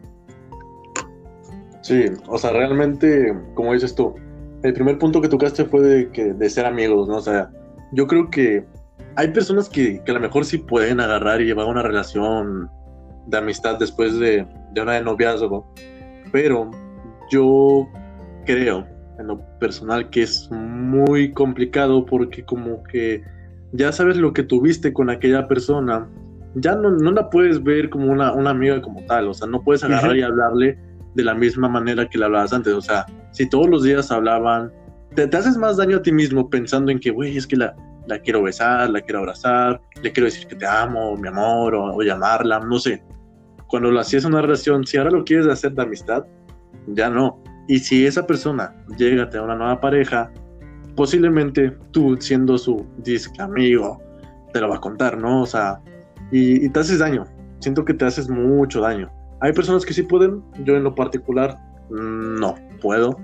Sí, 1.82 2.04
o 2.26 2.38
sea, 2.38 2.52
realmente, 2.52 3.34
como 3.54 3.72
dices 3.72 3.94
tú, 3.94 4.14
el 4.62 4.72
primer 4.74 4.98
punto 4.98 5.20
que 5.20 5.28
tocaste 5.28 5.64
fue 5.64 5.80
de, 5.80 6.10
que, 6.10 6.34
de 6.34 6.50
ser 6.50 6.66
amigos, 6.66 7.08
¿no? 7.08 7.16
O 7.16 7.22
sea, 7.22 7.50
yo 7.92 8.06
creo 8.06 8.30
que 8.30 8.64
hay 9.16 9.28
personas 9.28 9.68
que, 9.68 10.02
que 10.04 10.10
a 10.10 10.14
lo 10.14 10.20
mejor 10.20 10.44
sí 10.44 10.58
pueden 10.58 11.00
agarrar 11.00 11.40
y 11.40 11.46
llevar 11.46 11.66
una 11.66 11.82
relación 11.82 12.70
de 13.26 13.38
amistad 13.38 13.78
después 13.78 14.18
de, 14.18 14.46
de 14.72 14.82
una 14.82 14.94
de 14.94 15.02
noviazgo, 15.02 15.72
pero 16.32 16.70
yo 17.30 17.88
creo 18.44 18.86
en 19.18 19.26
lo 19.28 19.40
personal 19.58 20.10
que 20.10 20.22
es 20.22 20.50
muy 20.50 21.32
complicado 21.32 22.04
porque 22.04 22.44
como 22.44 22.82
que 22.84 23.22
ya 23.72 23.92
sabes 23.92 24.16
lo 24.16 24.32
que 24.32 24.42
tuviste 24.42 24.92
con 24.92 25.10
aquella 25.10 25.46
persona, 25.46 26.08
ya 26.54 26.74
no, 26.74 26.90
no 26.90 27.12
la 27.12 27.30
puedes 27.30 27.62
ver 27.62 27.90
como 27.90 28.10
una, 28.10 28.32
una, 28.32 28.50
amiga 28.50 28.82
como 28.82 29.04
tal, 29.04 29.28
o 29.28 29.34
sea, 29.34 29.46
no 29.46 29.62
puedes 29.62 29.84
agarrar 29.84 30.16
y 30.16 30.22
hablarle 30.22 30.78
de 31.14 31.24
la 31.24 31.34
misma 31.34 31.68
manera 31.68 32.08
que 32.08 32.18
le 32.18 32.24
hablabas 32.24 32.52
antes, 32.52 32.72
o 32.72 32.80
sea, 32.80 33.06
si 33.32 33.48
todos 33.48 33.68
los 33.68 33.82
días 33.82 34.10
hablaban, 34.10 34.72
te, 35.14 35.26
te 35.26 35.36
haces 35.36 35.56
más 35.56 35.76
daño 35.76 35.98
a 35.98 36.02
ti 36.02 36.12
mismo 36.12 36.48
pensando 36.48 36.90
en 36.92 37.00
que, 37.00 37.10
güey, 37.10 37.36
es 37.36 37.46
que 37.46 37.56
la, 37.56 37.74
la 38.06 38.18
quiero 38.18 38.42
besar, 38.42 38.90
la 38.90 39.00
quiero 39.00 39.20
abrazar, 39.20 39.80
le 40.02 40.12
quiero 40.12 40.26
decir 40.26 40.46
que 40.46 40.56
te 40.56 40.66
amo, 40.66 41.16
mi 41.16 41.28
amor, 41.28 41.74
o, 41.74 42.02
llamarla, 42.02 42.60
no 42.60 42.78
sé. 42.78 43.02
Cuando 43.68 43.90
lo 43.90 44.00
hacías 44.00 44.24
una 44.24 44.42
relación, 44.42 44.86
si 44.86 44.96
ahora 44.96 45.10
lo 45.10 45.24
quieres 45.24 45.46
hacer 45.46 45.72
de 45.72 45.82
amistad, 45.82 46.24
ya 46.88 47.08
no. 47.08 47.42
Y 47.68 47.78
si 47.78 48.04
esa 48.06 48.26
persona 48.26 48.74
llega 48.98 49.30
a 49.32 49.42
una 49.42 49.54
nueva 49.54 49.80
pareja, 49.80 50.30
posiblemente 50.96 51.70
tú 51.92 52.16
siendo 52.18 52.58
su 52.58 52.84
disque 52.98 53.40
amigo, 53.40 54.02
te 54.52 54.60
lo 54.60 54.68
va 54.68 54.76
a 54.76 54.80
contar, 54.80 55.16
¿no? 55.16 55.42
O 55.42 55.46
sea, 55.46 55.80
y, 56.32 56.68
te 56.68 56.80
haces 56.80 56.98
daño. 56.98 57.24
Siento 57.60 57.84
que 57.84 57.94
te 57.94 58.04
haces 58.04 58.28
mucho 58.28 58.80
daño. 58.80 59.10
Hay 59.40 59.53
personas 59.53 59.85
que 59.85 59.94
sí 59.94 60.03
pueden, 60.03 60.42
yo 60.64 60.76
en 60.76 60.85
lo 60.85 60.94
particular 60.94 61.57
no 61.90 62.55
puedo. 62.81 63.16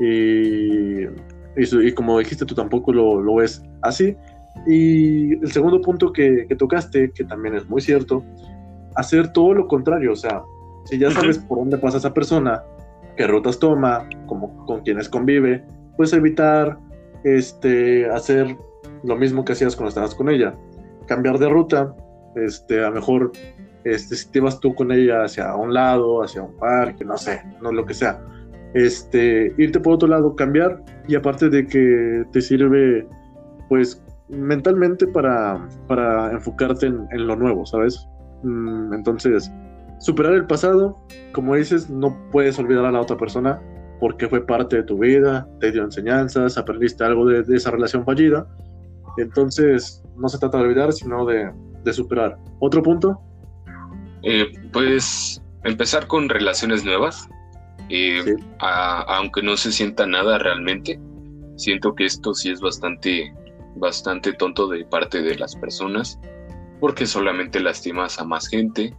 Y, 0.00 1.04
y, 1.56 1.92
como 1.92 2.18
dijiste, 2.18 2.44
tú 2.44 2.54
tampoco 2.54 2.92
lo, 2.92 3.20
lo, 3.20 3.36
ves 3.36 3.62
así. 3.82 4.16
Y 4.66 5.34
el 5.34 5.52
segundo 5.52 5.80
punto 5.80 6.12
que, 6.12 6.46
que, 6.48 6.56
tocaste, 6.56 7.12
que 7.12 7.24
también 7.24 7.54
es 7.54 7.68
muy 7.68 7.80
cierto, 7.80 8.24
hacer 8.96 9.32
todo 9.32 9.54
lo 9.54 9.68
contrario. 9.68 10.12
O 10.12 10.16
sea, 10.16 10.42
si 10.84 10.98
ya 10.98 11.10
sabes 11.10 11.38
por 11.38 11.58
dónde 11.58 11.78
pasa 11.78 11.98
esa 11.98 12.12
persona, 12.12 12.62
qué 13.16 13.26
rutas 13.26 13.58
toma, 13.58 14.08
como, 14.26 14.66
con 14.66 14.80
quienes 14.80 15.08
convive, 15.08 15.64
pues 15.96 16.12
evitar 16.12 16.78
este, 17.24 18.08
hacer 18.10 18.56
lo 19.04 19.16
mismo 19.16 19.44
que 19.44 19.52
hacías 19.52 19.76
cuando 19.76 19.90
estabas 19.90 20.14
con 20.14 20.28
ella. 20.28 20.54
Cambiar 21.06 21.38
de 21.38 21.48
ruta, 21.48 21.94
este, 22.36 22.82
a 22.82 22.88
lo 22.88 22.96
mejor 22.96 23.32
este, 23.84 24.16
si 24.16 24.30
te 24.30 24.40
vas 24.40 24.60
tú 24.60 24.74
con 24.74 24.92
ella 24.92 25.24
hacia 25.24 25.54
un 25.54 25.72
lado, 25.72 26.22
hacia 26.22 26.42
un 26.42 26.56
parque, 26.56 27.04
no 27.04 27.16
sé, 27.16 27.42
no 27.62 27.72
lo 27.72 27.84
que 27.84 27.94
sea. 27.94 28.20
Este, 28.74 29.52
irte 29.58 29.80
por 29.80 29.94
otro 29.94 30.08
lado, 30.08 30.36
cambiar 30.36 30.82
y 31.08 31.14
aparte 31.16 31.48
de 31.48 31.66
que 31.66 32.24
te 32.32 32.40
sirve 32.40 33.06
pues 33.68 34.02
mentalmente 34.28 35.06
para, 35.06 35.68
para 35.86 36.30
enfocarte 36.32 36.86
en, 36.86 37.26
lo 37.26 37.36
nuevo, 37.36 37.66
¿sabes? 37.66 38.06
Mm, 38.42 38.94
entonces, 38.94 39.50
superar 39.98 40.34
el 40.34 40.46
pasado, 40.46 40.98
como 41.32 41.56
dices, 41.56 41.90
no 41.90 42.16
puedes 42.30 42.58
olvidar 42.58 42.84
a 42.84 42.92
la 42.92 43.00
otra 43.00 43.16
persona, 43.16 43.60
porque 44.00 44.28
fue 44.28 44.44
parte 44.44 44.76
de 44.76 44.82
tu 44.82 44.98
vida, 44.98 45.46
te 45.60 45.70
dio 45.70 45.84
enseñanzas, 45.84 46.56
aprendiste 46.56 47.04
algo 47.04 47.26
de, 47.26 47.44
esa 47.54 47.70
relación 47.70 48.04
fallida. 48.04 48.46
Entonces, 49.18 50.02
no 50.16 50.28
se 50.28 50.38
trata 50.38 50.58
de 50.58 50.64
olvidar, 50.64 50.92
sino 50.92 51.26
de, 51.26 51.52
superar. 51.92 52.38
¿Otro 52.60 52.82
punto? 52.82 53.20
Eh, 54.22 54.52
pues 54.72 55.42
empezar 55.64 56.06
con 56.06 56.28
relaciones 56.28 56.84
nuevas, 56.84 57.28
eh, 57.88 58.36
aunque 58.58 59.42
no 59.42 59.56
se 59.56 59.72
sienta 59.72 60.06
nada 60.06 60.38
realmente. 60.38 61.00
Siento 61.56 61.94
que 61.94 62.06
esto 62.06 62.34
sí 62.34 62.50
es 62.50 62.60
bastante, 62.60 63.34
bastante 63.76 64.32
tonto 64.32 64.68
de 64.68 64.84
parte 64.84 65.22
de 65.22 65.36
las 65.36 65.56
personas, 65.56 66.18
porque 66.80 67.06
solamente 67.06 67.60
lastimas 67.60 68.18
a 68.18 68.24
más 68.24 68.48
gente, 68.48 68.94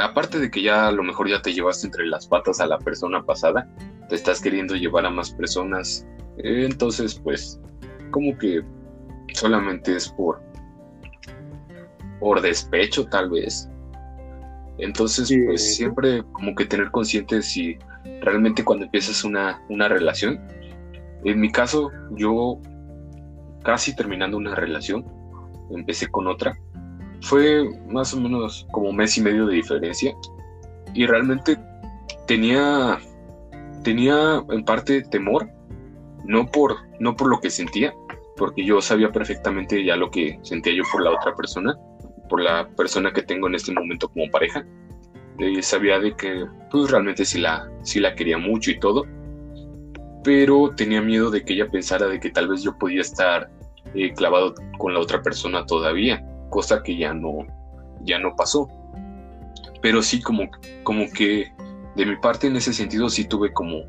aparte 0.00 0.38
de 0.38 0.50
que 0.50 0.62
ya 0.62 0.88
a 0.88 0.92
lo 0.92 1.02
mejor 1.02 1.28
ya 1.28 1.42
te 1.42 1.52
llevaste 1.52 1.86
entre 1.86 2.06
las 2.06 2.26
patas 2.26 2.60
a 2.60 2.66
la 2.66 2.78
persona 2.78 3.22
pasada, 3.24 3.68
te 4.08 4.16
estás 4.16 4.40
queriendo 4.40 4.74
llevar 4.74 5.06
a 5.06 5.10
más 5.10 5.30
personas. 5.32 6.06
entonces, 6.38 7.20
pues, 7.22 7.60
como 8.10 8.36
que 8.38 8.62
solamente 9.34 9.94
es 9.94 10.08
por 10.08 10.40
por 12.20 12.40
despecho 12.40 13.06
tal 13.06 13.30
vez. 13.30 13.68
Entonces, 14.80 15.32
pues 15.46 15.76
siempre 15.76 16.22
como 16.32 16.54
que 16.54 16.64
tener 16.64 16.90
consciente 16.90 17.42
si 17.42 17.78
realmente 18.22 18.64
cuando 18.64 18.86
empiezas 18.86 19.24
una, 19.24 19.62
una 19.68 19.88
relación, 19.88 20.40
en 21.24 21.40
mi 21.40 21.52
caso, 21.52 21.90
yo 22.16 22.58
casi 23.62 23.94
terminando 23.94 24.36
una 24.36 24.54
relación, 24.54 25.04
empecé 25.70 26.08
con 26.08 26.26
otra, 26.26 26.58
fue 27.22 27.68
más 27.88 28.14
o 28.14 28.20
menos 28.20 28.66
como 28.72 28.92
mes 28.92 29.16
y 29.18 29.20
medio 29.20 29.46
de 29.46 29.56
diferencia 29.56 30.14
y 30.94 31.06
realmente 31.06 31.58
tenía 32.26 32.98
tenía 33.84 34.42
en 34.50 34.64
parte 34.64 35.02
temor 35.02 35.48
no 36.24 36.46
por 36.46 36.76
no 36.98 37.16
por 37.16 37.28
lo 37.28 37.40
que 37.40 37.50
sentía 37.50 37.94
porque 38.36 38.64
yo 38.64 38.80
sabía 38.80 39.10
perfectamente 39.10 39.84
ya 39.84 39.96
lo 39.96 40.10
que 40.10 40.38
sentía 40.42 40.72
yo 40.74 40.82
por 40.90 41.02
la 41.02 41.10
otra 41.10 41.34
persona 41.34 41.76
por 42.30 42.40
la 42.40 42.66
persona 42.70 43.12
que 43.12 43.22
tengo 43.22 43.48
en 43.48 43.56
este 43.56 43.72
momento 43.72 44.08
como 44.08 44.30
pareja 44.30 44.64
y 45.38 45.60
sabía 45.62 45.98
de 45.98 46.16
que 46.16 46.46
pues 46.70 46.90
realmente 46.90 47.26
sí 47.26 47.40
la 47.40 47.70
sí 47.82 48.00
la 48.00 48.14
quería 48.14 48.38
mucho 48.38 48.70
y 48.70 48.78
todo 48.78 49.04
pero 50.24 50.70
tenía 50.76 51.02
miedo 51.02 51.30
de 51.30 51.44
que 51.44 51.54
ella 51.54 51.68
pensara 51.68 52.06
de 52.06 52.20
que 52.20 52.30
tal 52.30 52.48
vez 52.48 52.62
yo 52.62 52.78
podía 52.78 53.02
estar 53.02 53.50
eh, 53.94 54.12
clavado 54.14 54.54
con 54.78 54.94
la 54.94 55.00
otra 55.00 55.22
persona 55.22 55.66
todavía 55.66 56.24
cosa 56.50 56.82
que 56.82 56.96
ya 56.96 57.14
no, 57.14 57.46
ya 58.02 58.18
no 58.18 58.36
pasó. 58.36 58.68
Pero 59.80 60.02
sí 60.02 60.20
como, 60.20 60.50
como 60.82 61.10
que 61.10 61.50
de 61.96 62.04
mi 62.04 62.16
parte 62.16 62.48
en 62.48 62.56
ese 62.56 62.74
sentido 62.74 63.08
sí 63.08 63.24
tuve 63.24 63.52
como, 63.54 63.84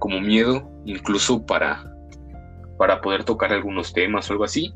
como 0.00 0.20
miedo, 0.20 0.68
incluso 0.84 1.46
para, 1.46 1.84
para 2.76 3.00
poder 3.00 3.22
tocar 3.22 3.52
algunos 3.52 3.92
temas 3.92 4.28
o 4.28 4.32
algo 4.32 4.44
así. 4.44 4.74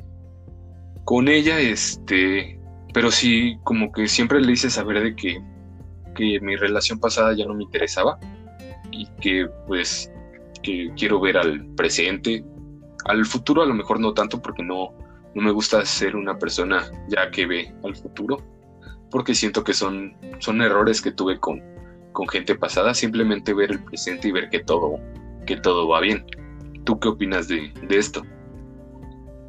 Con 1.04 1.26
ella, 1.26 1.58
este, 1.58 2.59
pero 2.92 3.10
sí 3.10 3.58
como 3.64 3.92
que 3.92 4.08
siempre 4.08 4.40
le 4.40 4.52
hice 4.52 4.70
saber 4.70 5.02
de 5.02 5.16
que, 5.16 5.40
que 6.14 6.40
mi 6.40 6.56
relación 6.56 6.98
pasada 6.98 7.34
ya 7.34 7.46
no 7.46 7.54
me 7.54 7.64
interesaba 7.64 8.18
y 8.90 9.06
que 9.20 9.48
pues 9.66 10.12
que 10.62 10.92
quiero 10.96 11.20
ver 11.20 11.36
al 11.36 11.64
presente, 11.74 12.44
al 13.06 13.24
futuro 13.24 13.62
a 13.62 13.66
lo 13.66 13.74
mejor 13.74 14.00
no 14.00 14.12
tanto 14.12 14.42
porque 14.42 14.62
no, 14.62 14.92
no 15.34 15.42
me 15.42 15.50
gusta 15.50 15.84
ser 15.84 16.16
una 16.16 16.38
persona 16.38 16.90
ya 17.08 17.30
que 17.30 17.46
ve 17.46 17.74
al 17.84 17.96
futuro, 17.96 18.38
porque 19.10 19.34
siento 19.34 19.64
que 19.64 19.72
son, 19.72 20.16
son 20.38 20.60
errores 20.60 21.00
que 21.00 21.12
tuve 21.12 21.38
con, 21.38 21.62
con 22.12 22.28
gente 22.28 22.54
pasada, 22.54 22.94
simplemente 22.94 23.54
ver 23.54 23.72
el 23.72 23.82
presente 23.84 24.28
y 24.28 24.32
ver 24.32 24.50
que 24.50 24.60
todo, 24.60 24.98
que 25.46 25.56
todo 25.56 25.88
va 25.88 26.00
bien. 26.00 26.24
¿Tú 26.84 26.98
qué 26.98 27.08
opinas 27.08 27.48
de, 27.48 27.72
esto? 27.88 28.22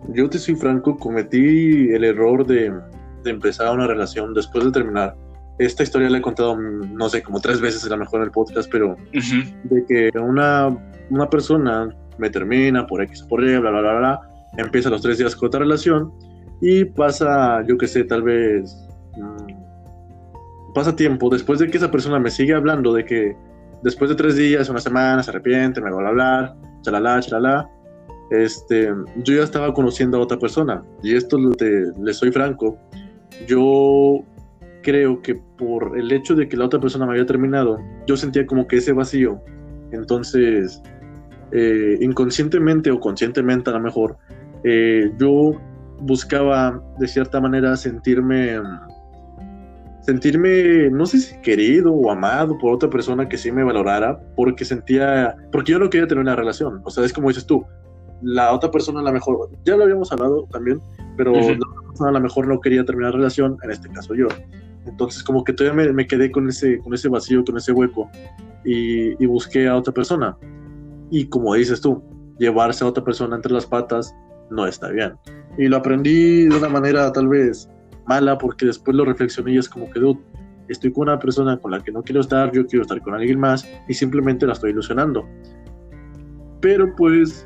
Yo 0.09 0.29
te 0.29 0.39
soy 0.39 0.55
franco, 0.55 0.97
cometí 0.97 1.89
el 1.89 2.03
error 2.03 2.45
de, 2.45 2.71
empezar 3.29 3.73
una 3.73 3.87
relación 3.87 4.33
después 4.33 4.65
de 4.65 4.71
terminar. 4.71 5.15
Esta 5.59 5.83
historia 5.83 6.09
la 6.09 6.17
he 6.17 6.21
contado, 6.21 6.57
no 6.57 7.09
sé, 7.09 7.21
como 7.21 7.39
tres 7.39 7.61
veces 7.61 7.85
a 7.85 7.89
lo 7.89 7.97
mejor 7.97 8.21
en 8.21 8.25
el 8.25 8.31
podcast, 8.31 8.69
pero 8.71 8.95
de 9.11 9.85
que 9.85 10.17
una, 10.17 10.75
una 11.09 11.29
persona 11.29 11.89
me 12.17 12.29
termina 12.29 12.87
por 12.87 13.01
X 13.03 13.23
o 13.23 13.27
por 13.27 13.43
Y, 13.43 13.57
bla, 13.57 13.69
bla, 13.69 13.81
bla, 13.81 13.97
bla, 13.99 14.21
empieza 14.57 14.89
los 14.89 15.01
tres 15.01 15.17
días 15.17 15.35
con 15.35 15.47
otra 15.47 15.59
relación 15.59 16.11
y 16.61 16.85
pasa, 16.85 17.63
yo 17.67 17.77
qué 17.77 17.87
sé, 17.87 18.03
tal 18.03 18.23
vez 18.23 18.75
mm, 19.17 20.73
pasa 20.73 20.95
tiempo 20.95 21.29
después 21.29 21.59
de 21.59 21.69
que 21.69 21.77
esa 21.77 21.91
persona 21.91 22.19
me 22.19 22.31
sigue 22.31 22.53
hablando 22.53 22.93
de 22.93 23.05
que 23.05 23.35
después 23.83 24.09
de 24.09 24.15
tres 24.15 24.35
días, 24.35 24.69
una 24.69 24.79
semana, 24.79 25.23
se 25.23 25.31
arrepiente, 25.31 25.81
me 25.81 25.91
vuelve 25.91 26.07
a 26.07 26.11
hablar, 26.11 26.55
chalala, 26.81 27.19
chalala. 27.19 27.69
Este, 28.29 28.89
yo 29.17 29.35
ya 29.35 29.43
estaba 29.43 29.73
conociendo 29.73 30.17
a 30.17 30.21
otra 30.21 30.39
persona 30.39 30.81
y 31.03 31.15
esto 31.15 31.37
te, 31.57 31.91
le 31.99 32.13
soy 32.13 32.31
franco. 32.31 32.77
Yo 33.47 34.23
creo 34.83 35.21
que 35.21 35.35
por 35.57 35.97
el 35.97 36.11
hecho 36.11 36.35
de 36.35 36.47
que 36.47 36.57
la 36.57 36.65
otra 36.65 36.79
persona 36.79 37.05
me 37.05 37.13
había 37.13 37.25
terminado, 37.25 37.77
yo 38.07 38.17
sentía 38.17 38.45
como 38.45 38.67
que 38.67 38.77
ese 38.77 38.93
vacío. 38.93 39.41
Entonces, 39.91 40.81
eh, 41.51 41.97
inconscientemente 42.01 42.91
o 42.91 42.99
conscientemente 42.99 43.69
a 43.69 43.73
lo 43.73 43.79
mejor, 43.79 44.17
eh, 44.63 45.11
yo 45.17 45.53
buscaba 45.99 46.81
de 46.99 47.07
cierta 47.07 47.39
manera 47.39 47.75
sentirme, 47.75 48.59
sentirme, 50.01 50.89
no 50.89 51.05
sé 51.05 51.19
si 51.19 51.39
querido 51.41 51.93
o 51.93 52.11
amado 52.11 52.57
por 52.57 52.73
otra 52.73 52.89
persona 52.89 53.27
que 53.27 53.37
sí 53.37 53.51
me 53.51 53.63
valorara, 53.63 54.19
porque 54.35 54.65
sentía, 54.65 55.35
porque 55.51 55.73
yo 55.73 55.79
no 55.79 55.89
quería 55.89 56.07
tener 56.07 56.21
una 56.21 56.35
relación, 56.35 56.81
o 56.83 56.89
sea, 56.89 57.05
es 57.05 57.13
como 57.13 57.27
dices 57.27 57.45
tú, 57.45 57.63
la 58.21 58.53
otra 58.53 58.71
persona 58.71 59.01
a 59.01 59.03
lo 59.03 59.11
mejor, 59.11 59.49
ya 59.63 59.75
lo 59.75 59.83
habíamos 59.83 60.11
hablado 60.11 60.47
también, 60.51 60.79
pero 61.23 62.07
a 62.07 62.11
lo 62.11 62.19
mejor 62.19 62.47
no 62.47 62.59
quería 62.59 62.83
terminar 62.83 63.11
la 63.11 63.17
relación, 63.17 63.57
en 63.61 63.69
este 63.69 63.89
caso 63.89 64.15
yo. 64.15 64.27
Entonces 64.87 65.23
como 65.23 65.43
que 65.43 65.53
todavía 65.53 65.93
me, 65.93 66.07
quedé 66.07 66.31
con 66.31 66.49
ese, 66.49 66.79
con 66.79 66.95
ese 66.95 67.09
vacío, 67.09 67.43
con 67.45 67.57
ese 67.57 67.71
hueco 67.71 68.09
y, 68.65 69.23
y 69.23 69.25
busqué 69.27 69.67
a 69.67 69.75
otra 69.75 69.93
persona. 69.93 70.35
Y 71.11 71.27
como 71.27 71.53
dices 71.53 71.79
tú, 71.79 72.01
llevarse 72.39 72.83
a 72.83 72.87
otra 72.87 73.03
persona 73.03 73.35
entre 73.35 73.51
las 73.51 73.67
patas 73.67 74.15
no 74.49 74.65
está 74.65 74.89
bien. 74.89 75.13
Y 75.59 75.67
lo 75.67 75.77
aprendí 75.77 76.47
de 76.47 76.55
una 76.55 76.69
manera 76.69 77.11
tal 77.11 77.27
vez 77.27 77.69
mala 78.07 78.37
porque 78.37 78.65
después 78.65 78.97
lo 78.97 79.05
reflexioné 79.05 79.53
y 79.53 79.57
es 79.59 79.69
como 79.69 79.89
que, 79.91 79.99
dude, 79.99 80.19
estoy 80.67 80.91
con 80.91 81.03
una 81.03 81.19
persona 81.19 81.57
con 81.57 81.71
la 81.71 81.83
que 81.83 81.91
no 81.91 82.01
quiero 82.01 82.21
estar, 82.21 82.51
yo 82.51 82.65
quiero 82.65 82.81
estar 82.81 82.99
con 83.01 83.13
alguien 83.13 83.39
más 83.39 83.67
y 83.87 83.93
simplemente 83.93 84.47
la 84.47 84.53
estoy 84.53 84.71
ilusionando. 84.71 85.27
Pero 86.61 86.95
pues, 86.95 87.45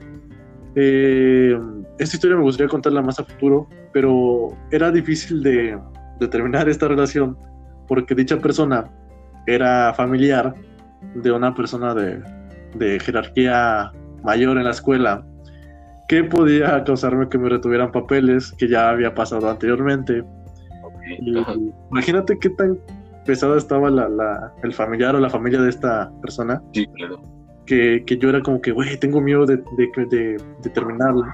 eh, 0.76 1.60
esta 1.98 2.16
historia 2.16 2.38
me 2.38 2.44
gustaría 2.44 2.70
contarla 2.70 3.02
más 3.02 3.20
a 3.20 3.24
futuro, 3.24 3.68
pero 3.94 4.50
era 4.72 4.92
difícil 4.92 5.42
de, 5.42 5.80
de 6.20 6.28
terminar 6.28 6.68
esta 6.68 6.88
relación 6.88 7.38
porque 7.88 8.16
dicha 8.16 8.38
persona 8.40 8.86
era 9.48 9.94
familiar 9.94 10.56
de 11.16 11.32
una 11.32 11.54
persona 11.54 11.94
de, 11.94 12.22
de 12.76 13.00
jerarquía 13.00 13.92
mayor 14.24 14.58
en 14.58 14.66
la 14.66 14.72
escuela 14.72 15.24
que 16.08 16.24
podía 16.24 16.84
causarme 16.84 17.30
que 17.30 17.38
me 17.38 17.50
retuvieran 17.50 17.92
papeles 17.92 18.52
que 18.54 18.68
ya 18.68 18.90
había 18.90 19.14
pasado 19.14 19.50
anteriormente. 19.50 20.24
imagínate 21.90 22.38
qué 22.40 22.50
tan 22.52 22.78
pesada 23.26 23.58
estaba 23.58 23.90
la, 23.90 24.54
el 24.62 24.74
familiar 24.74 25.16
o 25.16 25.20
la 25.20 25.30
familia 25.30 25.62
de 25.62 25.70
esta 25.70 26.12
persona. 26.22 26.62
Sí, 26.74 26.86
claro. 26.88 27.22
Que, 27.66 28.04
que 28.06 28.18
yo 28.18 28.30
era 28.30 28.42
como 28.42 28.62
que, 28.62 28.72
güey, 28.72 28.96
tengo 28.98 29.20
miedo 29.20 29.48
de, 29.48 29.58
de, 29.58 30.38
de, 30.62 30.70
terminarlo 30.70 31.26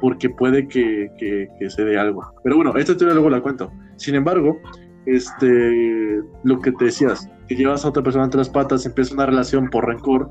porque 0.00 0.30
puede 0.30 0.68
que, 0.68 1.10
que, 1.18 1.70
se 1.70 1.84
dé 1.84 1.98
algo. 1.98 2.22
Pero 2.42 2.56
bueno, 2.56 2.76
esta 2.76 2.92
historia 2.92 3.14
luego 3.14 3.30
la 3.30 3.40
cuento. 3.40 3.70
Sin 3.96 4.14
embargo, 4.14 4.58
este, 5.06 6.22
lo 6.44 6.60
que 6.60 6.72
te 6.72 6.86
decías, 6.86 7.28
que 7.48 7.54
llevas 7.54 7.84
a 7.84 7.88
otra 7.88 8.02
persona 8.02 8.24
entre 8.24 8.38
las 8.38 8.50
patas, 8.50 8.84
empieza 8.86 9.14
una 9.14 9.26
relación 9.26 9.68
por 9.70 9.86
rencor, 9.86 10.30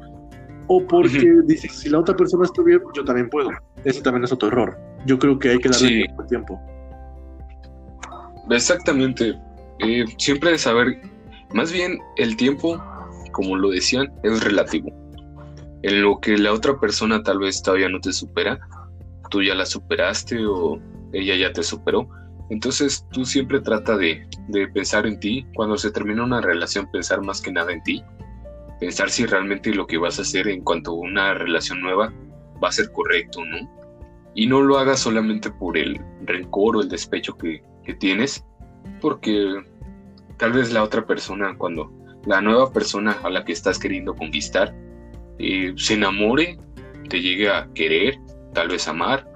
o 0.68 0.86
porque 0.86 1.42
dices, 1.46 1.72
si 1.74 1.90
la 1.90 2.00
otra 2.00 2.16
persona 2.16 2.46
está 2.46 2.62
bien, 2.64 2.82
yo 2.96 3.04
también 3.04 3.30
puedo. 3.30 3.50
Ese 3.84 4.02
también 4.02 4.24
es 4.24 4.32
otro 4.32 4.48
error. 4.48 4.78
Yo 5.06 5.20
creo 5.20 5.38
que 5.38 5.50
hay 5.50 5.60
que 5.60 5.70
darle 5.70 6.08
tiempo. 6.28 6.60
Exactamente. 8.50 9.36
Eh, 9.80 10.06
siempre 10.18 10.58
saber, 10.58 11.02
más 11.54 11.72
bien 11.72 12.00
el 12.18 12.36
tiempo, 12.36 12.82
como 13.32 13.56
lo 13.56 13.70
decían, 13.70 14.12
es 14.24 14.44
relativo. 14.44 14.90
En 15.84 16.02
lo 16.02 16.20
que 16.20 16.38
la 16.38 16.52
otra 16.52 16.80
persona 16.80 17.22
tal 17.22 17.40
vez 17.40 17.62
todavía 17.62 17.90
no 17.90 18.00
te 18.00 18.12
supera, 18.12 18.60
tú 19.36 19.44
ya 19.44 19.56
la 19.56 19.66
superaste 19.66 20.46
o 20.46 20.80
ella 21.14 21.36
ya 21.36 21.52
te 21.52 21.64
superó. 21.64 22.10
Entonces 22.50 23.06
tú 23.12 23.26
siempre 23.26 23.60
trata 23.60 23.98
de, 23.98 24.28
de 24.48 24.68
pensar 24.68 25.06
en 25.06 25.20
ti. 25.20 25.46
Cuando 25.56 25.78
se 25.78 25.92
termina 25.92 26.24
una 26.24 26.42
relación, 26.42 26.90
pensar 26.92 27.22
más 27.22 27.42
que 27.42 27.52
nada 27.52 27.72
en 27.72 27.84
ti 27.84 28.04
pensar 28.80 29.10
si 29.10 29.26
realmente 29.26 29.74
lo 29.74 29.88
que 29.88 29.98
vas 29.98 30.20
a 30.20 30.24
hacer 30.24 30.48
en 30.48 30.62
cuanto 30.62 30.92
a 30.92 30.96
una 30.96 31.34
relación 31.34 31.82
nueva 31.82 32.14
va 32.64 32.70
a 32.70 32.72
ser 32.72 32.92
correcto, 32.92 33.44
¿no? 33.46 33.70
Y 34.34 34.48
no 34.48 34.62
lo 34.62 34.78
hagas 34.78 35.00
solamente 35.00 35.50
por 35.50 35.78
el 35.78 36.00
rencor 36.24 36.78
o 36.78 36.82
el 36.82 36.90
despecho 36.90 37.38
que, 37.38 37.64
tienes, 38.00 38.44
porque 39.00 39.62
tal 40.38 40.54
vez 40.54 40.74
la 40.74 40.84
otra 40.84 41.06
persona, 41.06 41.56
cuando 41.56 41.92
la 42.26 42.42
nueva 42.42 42.74
persona 42.74 43.16
a 43.24 43.30
la 43.30 43.46
que 43.46 43.54
estás 43.54 43.78
queriendo 43.78 44.16
conquistar, 44.16 44.76
eh, 45.38 45.72
se 45.78 45.94
enamore, 45.94 46.58
te 47.10 47.22
llegue 47.22 47.48
a 47.48 47.70
querer, 47.76 48.18
tal 48.56 48.70
vez 48.70 48.88
amar, 48.88 49.28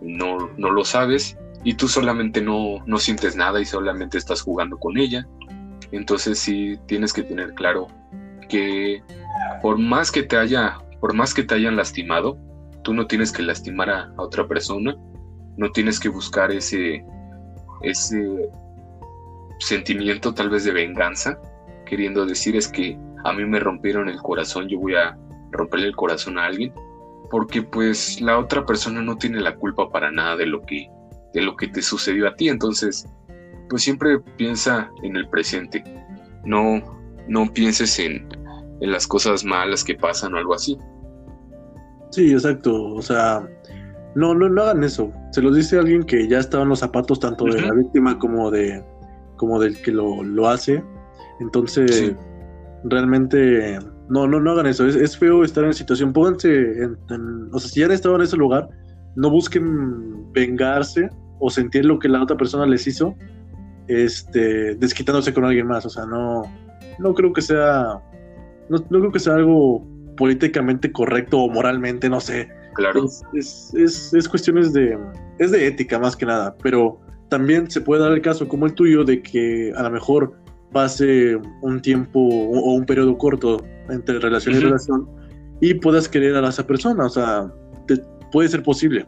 no, 0.00 0.50
no 0.56 0.70
lo 0.72 0.84
sabes, 0.84 1.38
y 1.62 1.74
tú 1.74 1.86
solamente 1.86 2.42
no, 2.42 2.84
no 2.86 2.98
sientes 2.98 3.36
nada 3.36 3.60
y 3.60 3.64
solamente 3.64 4.18
estás 4.18 4.42
jugando 4.42 4.78
con 4.78 4.98
ella. 4.98 5.28
Entonces 5.92 6.38
sí 6.38 6.78
tienes 6.86 7.12
que 7.12 7.22
tener 7.22 7.54
claro 7.54 7.86
que 8.48 9.02
por 9.60 9.78
más 9.78 10.10
que 10.10 10.24
te 10.24 10.36
haya, 10.36 10.78
por 11.00 11.14
más 11.14 11.34
que 11.34 11.44
te 11.44 11.54
hayan 11.54 11.76
lastimado, 11.76 12.36
tú 12.82 12.94
no 12.94 13.06
tienes 13.06 13.30
que 13.30 13.42
lastimar 13.42 13.90
a, 13.90 14.12
otra 14.16 14.48
persona, 14.48 14.96
no 15.56 15.70
tienes 15.70 16.00
que 16.00 16.08
buscar 16.08 16.50
ese, 16.50 17.04
ese 17.82 18.50
sentimiento 19.60 20.34
tal 20.34 20.50
vez 20.50 20.64
de 20.64 20.72
venganza, 20.72 21.38
queriendo 21.86 22.26
decir 22.26 22.56
es 22.56 22.66
que 22.66 22.98
a 23.24 23.32
mí 23.32 23.44
me 23.44 23.60
rompieron 23.60 24.08
el 24.08 24.20
corazón, 24.20 24.68
yo 24.68 24.80
voy 24.80 24.96
a 24.96 25.16
romperle 25.52 25.86
el 25.86 25.94
corazón 25.94 26.38
a 26.38 26.46
alguien, 26.46 26.72
porque 27.32 27.62
pues 27.62 28.20
la 28.20 28.38
otra 28.38 28.66
persona 28.66 29.00
no 29.00 29.16
tiene 29.16 29.40
la 29.40 29.56
culpa 29.56 29.88
para 29.88 30.10
nada 30.10 30.36
de 30.36 30.44
lo 30.44 30.60
que, 30.60 30.86
de 31.32 31.40
lo 31.40 31.56
que 31.56 31.66
te 31.66 31.80
sucedió 31.80 32.28
a 32.28 32.36
ti, 32.36 32.50
entonces 32.50 33.08
pues 33.70 33.82
siempre 33.82 34.20
piensa 34.36 34.90
en 35.02 35.16
el 35.16 35.26
presente, 35.30 35.82
no, 36.44 36.82
no 37.28 37.50
pienses 37.50 37.98
en, 37.98 38.28
en 38.82 38.92
las 38.92 39.06
cosas 39.06 39.46
malas 39.46 39.82
que 39.82 39.94
pasan 39.94 40.34
o 40.34 40.36
algo 40.36 40.54
así. 40.54 40.76
Sí, 42.10 42.32
exacto. 42.32 42.84
O 42.92 43.00
sea, 43.00 43.48
no, 44.14 44.34
no, 44.34 44.50
no 44.50 44.62
hagan 44.62 44.84
eso. 44.84 45.10
Se 45.30 45.40
lo 45.40 45.50
dice 45.50 45.78
alguien 45.78 46.02
que 46.02 46.28
ya 46.28 46.38
estaba 46.38 46.64
en 46.64 46.68
los 46.68 46.80
zapatos 46.80 47.18
tanto 47.18 47.46
de 47.46 47.62
la 47.62 47.72
víctima 47.72 48.18
como 48.18 48.50
de 48.50 48.84
como 49.36 49.58
del 49.58 49.80
que 49.80 49.90
lo, 49.90 50.22
lo 50.22 50.48
hace. 50.48 50.84
Entonces, 51.40 52.14
realmente, 52.84 53.78
no, 54.12 54.26
no, 54.26 54.40
no 54.40 54.50
hagan 54.52 54.66
eso. 54.66 54.86
Es, 54.86 55.16
feo 55.16 55.42
estar 55.42 55.64
en 55.64 55.72
situación. 55.72 56.12
Pónganse, 56.12 56.50
en, 56.50 57.48
o 57.50 57.58
sea, 57.58 57.70
si 57.70 57.80
ya 57.80 57.86
han 57.86 57.92
estado 57.92 58.16
en 58.16 58.22
ese 58.22 58.36
lugar, 58.36 58.68
no 59.16 59.30
busquen 59.30 60.30
vengarse 60.32 61.08
o 61.40 61.48
sentir 61.48 61.86
lo 61.86 61.98
que 61.98 62.08
la 62.08 62.22
otra 62.22 62.36
persona 62.36 62.66
les 62.66 62.86
hizo, 62.86 63.14
este, 63.88 64.74
desquitándose 64.74 65.32
con 65.32 65.46
alguien 65.46 65.66
más. 65.66 65.86
O 65.86 65.90
sea, 65.90 66.04
no, 66.04 66.42
no 66.98 67.14
creo 67.14 67.32
que 67.32 67.40
sea 67.40 68.02
no, 68.68 68.82
creo 68.82 69.12
que 69.12 69.18
sea 69.18 69.34
algo 69.34 69.82
políticamente 70.16 70.92
correcto 70.92 71.38
o 71.38 71.48
moralmente, 71.48 72.08
no 72.08 72.20
sé. 72.20 72.48
Claro. 72.74 73.06
Es, 73.34 73.72
es, 73.74 74.12
es, 74.14 74.28
cuestiones 74.28 74.72
de. 74.72 74.98
Es 75.38 75.50
de 75.50 75.66
ética 75.66 75.98
más 75.98 76.16
que 76.16 76.26
nada, 76.26 76.54
pero 76.62 77.00
también 77.28 77.70
se 77.70 77.80
puede 77.80 78.02
dar 78.02 78.12
el 78.12 78.22
caso 78.22 78.46
como 78.46 78.66
el 78.66 78.74
tuyo 78.74 79.04
de 79.04 79.22
que 79.22 79.72
a 79.74 79.82
lo 79.82 79.90
mejor 79.90 80.34
pase 80.72 81.38
un 81.60 81.80
tiempo 81.80 82.18
o, 82.20 82.74
un 82.74 82.84
periodo 82.84 83.16
corto 83.18 83.64
entre 83.88 84.18
relación 84.18 84.56
y 84.56 84.58
relación 84.60 85.08
y 85.60 85.74
puedas 85.74 86.08
querer 86.08 86.36
a 86.36 86.48
esa 86.48 86.66
persona, 86.66 87.06
o 87.06 87.10
sea, 87.10 87.52
puede 88.32 88.48
ser 88.48 88.62
posible. 88.62 89.06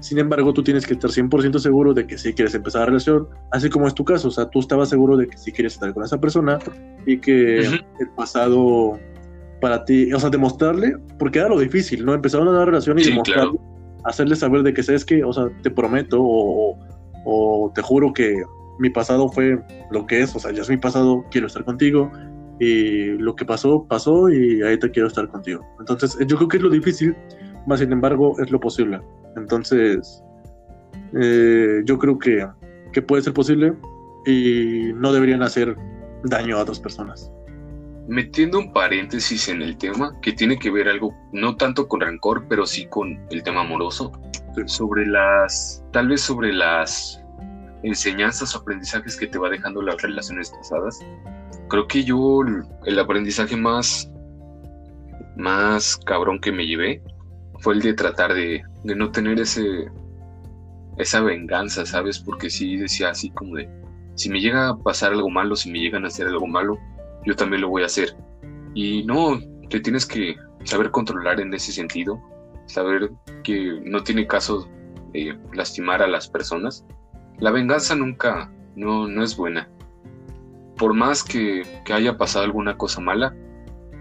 Sin 0.00 0.18
embargo, 0.18 0.52
tú 0.52 0.64
tienes 0.64 0.86
que 0.86 0.94
estar 0.94 1.10
100% 1.10 1.58
seguro 1.58 1.94
de 1.94 2.06
que 2.06 2.18
sí 2.18 2.32
quieres 2.32 2.54
empezar 2.54 2.80
la 2.80 2.86
relación, 2.86 3.28
así 3.52 3.70
como 3.70 3.86
es 3.86 3.94
tu 3.94 4.04
caso. 4.04 4.28
O 4.28 4.30
sea, 4.30 4.48
tú 4.50 4.58
estabas 4.58 4.88
seguro 4.88 5.16
de 5.16 5.28
que 5.28 5.38
sí 5.38 5.52
quieres 5.52 5.74
estar 5.74 5.92
con 5.94 6.02
esa 6.02 6.20
persona 6.20 6.58
y 7.06 7.18
que 7.18 7.58
el 7.60 8.08
pasado 8.16 8.98
para 9.60 9.84
ti, 9.84 10.12
o 10.12 10.18
sea, 10.18 10.28
demostrarle, 10.28 10.96
porque 11.20 11.38
era 11.38 11.48
lo 11.48 11.60
difícil, 11.60 12.04
¿no? 12.04 12.14
Empezar 12.14 12.40
una 12.40 12.64
relación 12.64 12.98
y 12.98 13.04
demostrarle, 13.04 13.60
hacerle 14.04 14.34
saber 14.34 14.64
de 14.64 14.74
que 14.74 14.82
sabes 14.82 15.04
que, 15.04 15.22
o 15.22 15.32
sea, 15.32 15.48
te 15.62 15.70
prometo 15.70 16.20
o, 16.20 16.76
o, 17.24 17.72
te 17.72 17.80
juro 17.80 18.12
que 18.12 18.42
mi 18.78 18.90
pasado 18.90 19.28
fue 19.28 19.58
lo 19.90 20.06
que 20.06 20.22
es, 20.22 20.34
o 20.34 20.38
sea, 20.38 20.52
ya 20.52 20.62
es 20.62 20.70
mi 20.70 20.76
pasado, 20.76 21.24
quiero 21.30 21.46
estar 21.46 21.64
contigo 21.64 22.10
y 22.58 23.18
lo 23.18 23.34
que 23.34 23.44
pasó, 23.44 23.86
pasó 23.88 24.30
y 24.30 24.62
ahí 24.62 24.78
te 24.78 24.90
quiero 24.90 25.08
estar 25.08 25.28
contigo. 25.28 25.66
Entonces, 25.80 26.16
yo 26.26 26.36
creo 26.36 26.48
que 26.48 26.56
es 26.58 26.62
lo 26.62 26.70
difícil, 26.70 27.16
más 27.66 27.80
sin 27.80 27.92
embargo, 27.92 28.36
es 28.40 28.50
lo 28.50 28.60
posible. 28.60 29.00
Entonces, 29.36 30.22
eh, 31.14 31.82
yo 31.84 31.98
creo 31.98 32.18
que, 32.18 32.46
que 32.92 33.02
puede 33.02 33.22
ser 33.22 33.32
posible 33.32 33.74
y 34.26 34.92
no 34.94 35.12
deberían 35.12 35.42
hacer 35.42 35.76
daño 36.24 36.56
a 36.56 36.62
otras 36.62 36.80
personas. 36.80 37.30
Metiendo 38.08 38.58
un 38.58 38.72
paréntesis 38.72 39.48
en 39.48 39.62
el 39.62 39.76
tema, 39.76 40.18
que 40.20 40.32
tiene 40.32 40.58
que 40.58 40.70
ver 40.70 40.88
algo, 40.88 41.14
no 41.32 41.56
tanto 41.56 41.86
con 41.88 42.00
rencor, 42.00 42.46
pero 42.48 42.66
sí 42.66 42.86
con 42.86 43.24
el 43.30 43.42
tema 43.42 43.62
amoroso, 43.62 44.12
sobre 44.66 45.06
las, 45.06 45.84
tal 45.92 46.08
vez 46.08 46.20
sobre 46.20 46.52
las 46.52 47.21
enseñanzas 47.82 48.54
o 48.54 48.58
aprendizajes 48.58 49.16
que 49.16 49.26
te 49.26 49.38
va 49.38 49.50
dejando 49.50 49.82
las 49.82 50.00
relaciones 50.00 50.50
pasadas. 50.50 51.00
Creo 51.68 51.86
que 51.86 52.04
yo 52.04 52.40
el 52.84 52.98
aprendizaje 52.98 53.56
más, 53.56 54.10
más 55.36 55.96
cabrón 55.96 56.40
que 56.40 56.52
me 56.52 56.66
llevé 56.66 57.02
fue 57.60 57.74
el 57.74 57.80
de 57.80 57.94
tratar 57.94 58.34
de, 58.34 58.62
no 58.84 59.10
tener 59.10 59.40
ese 59.40 59.90
esa 60.98 61.20
venganza, 61.20 61.86
¿sabes? 61.86 62.18
Porque 62.18 62.50
sí 62.50 62.76
decía 62.76 63.10
así 63.10 63.30
como 63.30 63.56
de, 63.56 63.68
si 64.14 64.28
me 64.28 64.40
llega 64.40 64.68
a 64.68 64.76
pasar 64.76 65.12
algo 65.12 65.30
malo, 65.30 65.56
si 65.56 65.70
me 65.70 65.78
llegan 65.78 66.04
a 66.04 66.08
hacer 66.08 66.26
algo 66.26 66.46
malo, 66.46 66.78
yo 67.24 67.34
también 67.34 67.62
lo 67.62 67.68
voy 67.68 67.82
a 67.82 67.86
hacer. 67.86 68.14
Y 68.74 69.04
no, 69.04 69.40
te 69.70 69.80
tienes 69.80 70.04
que 70.04 70.36
saber 70.64 70.90
controlar 70.90 71.40
en 71.40 71.54
ese 71.54 71.72
sentido, 71.72 72.20
saber 72.66 73.10
que 73.42 73.80
no 73.84 74.02
tiene 74.02 74.26
caso 74.26 74.68
de 75.12 75.38
lastimar 75.54 76.02
a 76.02 76.06
las 76.06 76.28
personas. 76.28 76.84
La 77.42 77.50
venganza 77.50 77.96
nunca, 77.96 78.50
no, 78.76 79.08
no 79.08 79.22
es 79.22 79.36
buena. 79.36 79.68
Por 80.78 80.94
más 80.94 81.24
que, 81.24 81.62
que 81.84 81.92
haya 81.92 82.16
pasado 82.16 82.44
alguna 82.44 82.76
cosa 82.76 83.00
mala, 83.00 83.34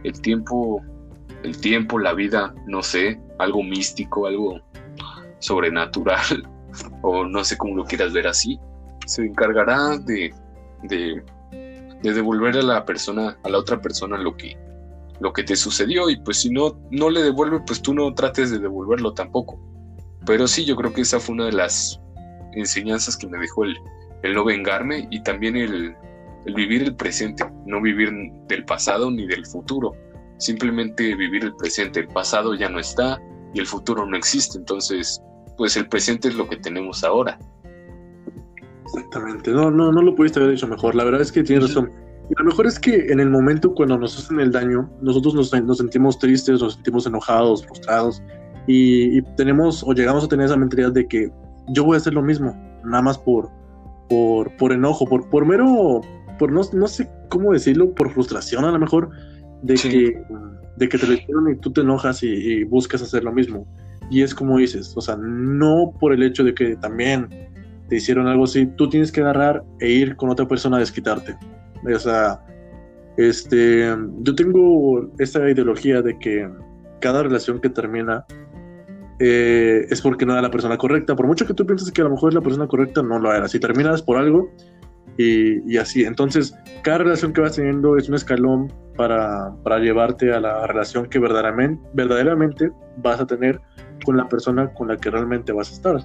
el 0.04 0.22
tiempo 0.22 0.82
el 1.44 1.60
tiempo, 1.60 1.98
la 1.98 2.14
vida, 2.14 2.54
no 2.68 2.84
sé, 2.84 3.20
algo 3.40 3.64
místico, 3.64 4.28
algo 4.28 4.60
sobrenatural, 5.40 6.48
o 7.02 7.26
no 7.26 7.44
sé 7.44 7.58
cómo 7.58 7.76
lo 7.76 7.86
quieras 7.86 8.14
ver 8.14 8.28
así, 8.28 8.60
se 9.08 9.26
encargará 9.26 9.98
de, 9.98 10.32
de, 10.84 11.24
de 12.04 12.14
devolver 12.14 12.58
a 12.58 12.62
la 12.62 12.86
persona, 12.86 13.40
a 13.44 13.50
la 13.50 13.58
otra 13.58 13.82
persona 13.82 14.18
lo 14.18 14.38
que, 14.38 14.56
lo 15.20 15.34
que 15.34 15.44
te 15.44 15.56
sucedió 15.56 16.10
y 16.10 16.20
pues 16.22 16.42
si 16.42 16.52
no, 16.52 16.80
no 16.92 17.10
le 17.10 17.24
devuelve, 17.24 17.60
pues 17.66 17.82
tú 17.82 17.94
no 17.94 18.14
trates 18.14 18.52
de 18.52 18.60
devolverlo 18.60 19.14
tampoco. 19.14 19.60
Pero 20.26 20.48
sí, 20.48 20.66
yo 20.66 20.76
creo 20.76 20.94
que 20.94 21.02
esa 21.02 21.20
fue 21.20 21.34
una 21.34 21.46
de 21.46 21.54
las 21.54 22.00
enseñanzas 22.54 23.18
que 23.18 23.28
me 23.28 23.38
dejó 23.38 23.66
el, 23.66 23.78
el 24.24 24.34
no 24.34 24.44
vengarme 24.44 25.08
y 25.10 25.22
también 25.24 25.56
el, 25.56 25.96
el 26.46 26.54
vivir 26.54 26.84
el 26.84 26.96
presente, 26.96 27.46
no 27.66 27.82
vivir 27.82 28.12
del 28.48 28.66
pasado 28.66 29.12
ni 29.12 29.26
del 29.28 29.46
futuro, 29.46 29.94
simplemente 30.38 31.16
vivir 31.16 31.44
el 31.44 31.56
presente. 31.56 32.02
El 32.02 32.08
pasado 32.08 32.56
ya 32.56 32.70
no 32.70 32.80
está 32.80 33.22
y 33.54 33.60
el 33.60 33.68
futuro 33.68 34.06
no 34.06 34.18
existe, 34.18 34.58
entonces 34.58 35.22
pues 35.58 35.76
el 35.78 35.88
presente 35.88 36.30
es 36.30 36.36
lo 36.36 36.48
que 36.48 36.58
tenemos 36.58 37.04
ahora. 37.04 37.38
Exactamente, 38.86 39.52
no, 39.52 39.72
no, 39.72 39.92
no 39.92 40.02
lo 40.02 40.16
pudiste 40.16 40.40
haber 40.40 40.54
dicho 40.54 40.68
mejor, 40.68 40.96
la 40.96 41.04
verdad 41.04 41.22
es 41.22 41.32
que 41.32 41.44
tienes 41.44 41.70
razón. 41.70 41.92
Y 42.30 42.34
lo 42.38 42.46
mejor 42.46 42.66
es 42.66 42.80
que 42.80 43.12
en 43.12 43.20
el 43.20 43.30
momento 43.30 43.74
cuando 43.74 43.98
nos 43.98 44.18
hacen 44.18 44.40
el 44.40 44.52
daño, 44.52 44.90
nosotros 45.02 45.34
nos, 45.34 45.54
nos 45.64 45.78
sentimos 45.78 46.18
tristes, 46.18 46.62
nos 46.62 46.76
sentimos 46.76 47.06
enojados, 47.06 47.66
frustrados, 47.66 48.22
y, 48.68 49.22
tenemos 49.36 49.84
o 49.84 49.94
llegamos 49.94 50.24
a 50.24 50.28
tener 50.28 50.46
esa 50.46 50.58
mentalidad 50.58 50.92
de 50.92 51.08
que 51.08 51.32
yo 51.70 51.84
voy 51.84 51.96
a 51.96 51.98
hacer 51.98 52.14
lo 52.14 52.22
mismo, 52.22 52.56
nada 52.84 53.02
más 53.02 53.18
por, 53.18 53.50
por, 54.10 54.56
por 54.58 54.72
enojo, 54.72 55.06
por, 55.06 55.30
por 55.30 55.46
mero, 55.46 56.02
por 56.38 56.52
no, 56.52 56.62
no 56.74 56.88
sé 56.88 57.10
cómo 57.30 57.54
decirlo, 57.54 57.94
por 57.94 58.12
frustración 58.12 58.66
a 58.66 58.72
lo 58.72 58.80
mejor, 58.80 59.10
de, 59.62 59.76
que, 59.76 60.22
de 60.76 60.90
que 60.90 60.98
te 60.98 61.08
lo 61.08 61.14
hicieron 61.14 61.52
y 61.52 61.56
tú 61.56 61.72
te 61.72 61.82
enojas 61.82 62.24
y, 62.24 62.64
buscas 62.66 63.02
hacer 63.02 63.24
lo 63.24 63.32
mismo. 63.32 63.68
Y 64.10 64.24
es 64.24 64.36
como 64.36 64.58
dices, 64.58 64.94
o 64.96 65.02
sea, 65.02 65.16
no 65.16 65.94
por 66.00 66.14
el 66.14 66.24
hecho 66.24 66.44
de 66.44 66.54
que 66.54 66.76
también 66.76 67.30
te 67.88 67.96
hicieron 67.96 68.28
algo 68.28 68.44
así, 68.44 68.66
tú 68.66 68.90
tienes 68.90 69.12
que 69.12 69.22
agarrar 69.22 69.64
e 69.80 69.90
ir 69.90 70.16
con 70.16 70.30
otra 70.30 70.48
persona 70.48 70.78
a 70.78 70.80
desquitarte. 70.82 71.38
O 71.84 72.00
sea, 72.00 72.44
este, 73.18 73.96
yo 74.22 74.36
tengo 74.36 75.12
esta 75.20 75.50
ideología 75.50 76.02
de 76.02 76.18
que 76.20 76.50
cada 77.00 77.24
relación 77.24 77.60
que 77.60 77.70
termina 77.70 78.26
eh, 79.24 79.86
es 79.92 80.02
porque 80.02 80.26
no 80.26 80.34
era 80.34 80.42
la 80.42 80.50
persona 80.50 80.80
correcta. 80.80 81.16
Por 81.16 81.28
mucho 81.28 81.46
que 81.46 81.54
tú 81.54 81.64
pienses 81.64 81.92
que 81.92 82.02
a 82.02 82.06
lo 82.06 82.10
mejor 82.10 82.30
es 82.30 82.36
la 82.36 82.42
persona 82.42 82.68
correcta, 82.68 83.04
no 83.04 83.20
lo 83.20 83.32
era. 83.32 83.48
Si 83.48 83.60
terminas 83.60 84.02
por 84.02 84.18
algo 84.18 84.50
y, 85.16 85.78
así. 85.78 86.04
Entonces, 86.04 86.56
cada 86.82 87.00
relación 87.00 87.32
que 87.32 87.42
vas 87.42 87.56
teniendo 87.56 87.98
es 87.98 88.10
un 88.10 88.16
escalón 88.16 88.74
para, 88.98 89.54
para 89.64 89.78
llevarte 89.78 90.34
a 90.34 90.40
la 90.40 90.66
relación 90.66 91.06
que 91.06 91.20
verdaderamente, 91.20 91.80
verdaderamente 91.94 92.72
vas 92.98 93.20
a 93.20 93.28
tener 93.28 93.62
con 94.04 94.18
la 94.18 94.28
persona 94.28 94.74
con 94.74 94.88
la 94.88 94.98
que 94.98 95.12
realmente 95.12 95.52
vas 95.52 95.70
a 95.70 95.74
estar. 95.74 95.98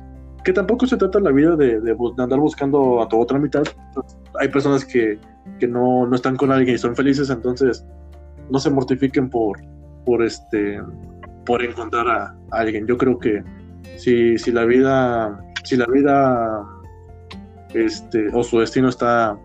Que 0.45 0.53
tampoco 0.53 0.87
se 0.87 0.99
trata 0.99 1.19
la 1.19 1.31
vida 1.31 1.57
de, 1.57 1.81
de, 1.81 1.97
andar 2.19 2.39
buscando 2.39 3.01
a 3.01 3.09
tu 3.09 3.19
otra 3.19 3.39
mitad. 3.39 3.65
Hay 4.39 4.49
personas 4.49 4.85
que, 4.85 5.19
que 5.59 5.67
no, 5.67 6.07
no, 6.07 6.15
están 6.15 6.37
con 6.37 6.53
alguien 6.53 6.75
y 6.75 6.79
son 6.79 6.95
felices, 6.95 7.31
entonces 7.31 7.83
no 8.51 8.59
se 8.59 8.69
mortifiquen 8.69 9.31
por, 9.31 9.59
por 10.05 10.23
este 10.23 10.83
por 11.47 11.63
encontrar 11.63 12.09
a, 12.09 12.37
alguien. 12.51 12.87
Yo 12.87 12.99
creo 12.99 13.19
que 13.19 13.43
si, 13.97 14.37
si 14.37 14.53
la 14.53 14.65
vida, 14.65 15.41
si 15.65 15.77
la 15.77 15.87
vida 15.87 16.67
este, 17.73 18.29
o 18.35 18.43
su 18.43 18.59
destino 18.61 18.89
está 18.89 19.39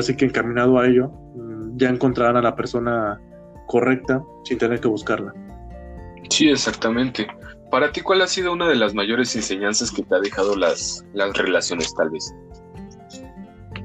sí 0.00 0.16
que 0.16 0.26
encaminado 0.26 0.78
a 0.78 0.86
ello, 0.86 1.08
mm, 1.34 1.76
ya 1.76 1.88
encontrarán 1.88 2.36
a 2.36 2.42
la 2.42 2.54
persona 2.54 3.20
correcta 3.66 4.22
sin 4.44 4.58
tener 4.58 4.80
que 4.80 4.86
buscarla. 4.86 5.34
Sí, 6.28 6.48
exactamente. 6.48 7.26
Para 7.70 7.90
ti, 7.90 8.00
¿cuál 8.00 8.22
ha 8.22 8.26
sido 8.28 8.52
una 8.52 8.68
de 8.68 8.76
las 8.76 8.94
mayores 8.94 9.34
enseñanzas 9.34 9.90
que 9.90 10.02
te 10.02 10.14
ha 10.14 10.20
dejado 10.20 10.56
las, 10.56 11.04
las 11.12 11.36
relaciones, 11.36 11.92
tal 11.94 12.10
vez? 12.10 12.32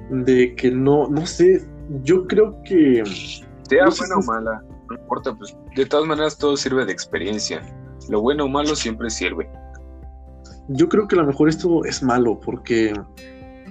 De 0.10 0.56
que 0.56 0.70
no, 0.70 1.08
no 1.08 1.26
sé, 1.26 1.66
yo 2.03 2.28
creo 2.28 2.62
que... 2.64 3.03
Sea 3.68 3.86
buena 3.86 4.16
o 4.18 4.24
mala 4.24 4.64
no 4.89 4.95
importa, 4.97 5.33
pues 5.33 5.55
de 5.75 5.86
todas 5.86 6.07
maneras 6.07 6.38
todo 6.38 6.55
sirve 6.57 6.86
de 6.86 6.91
experiencia. 6.91 7.61
Lo 8.09 8.21
bueno 8.21 8.45
o 8.45 8.47
malo 8.47 8.75
siempre 8.75 9.09
sirve. 9.09 9.49
Yo 10.69 10.89
creo 10.89 11.07
que 11.07 11.15
a 11.15 11.21
lo 11.21 11.27
mejor 11.27 11.49
esto 11.49 11.86
es 11.86 12.01
malo 12.01 12.39
porque 12.39 12.93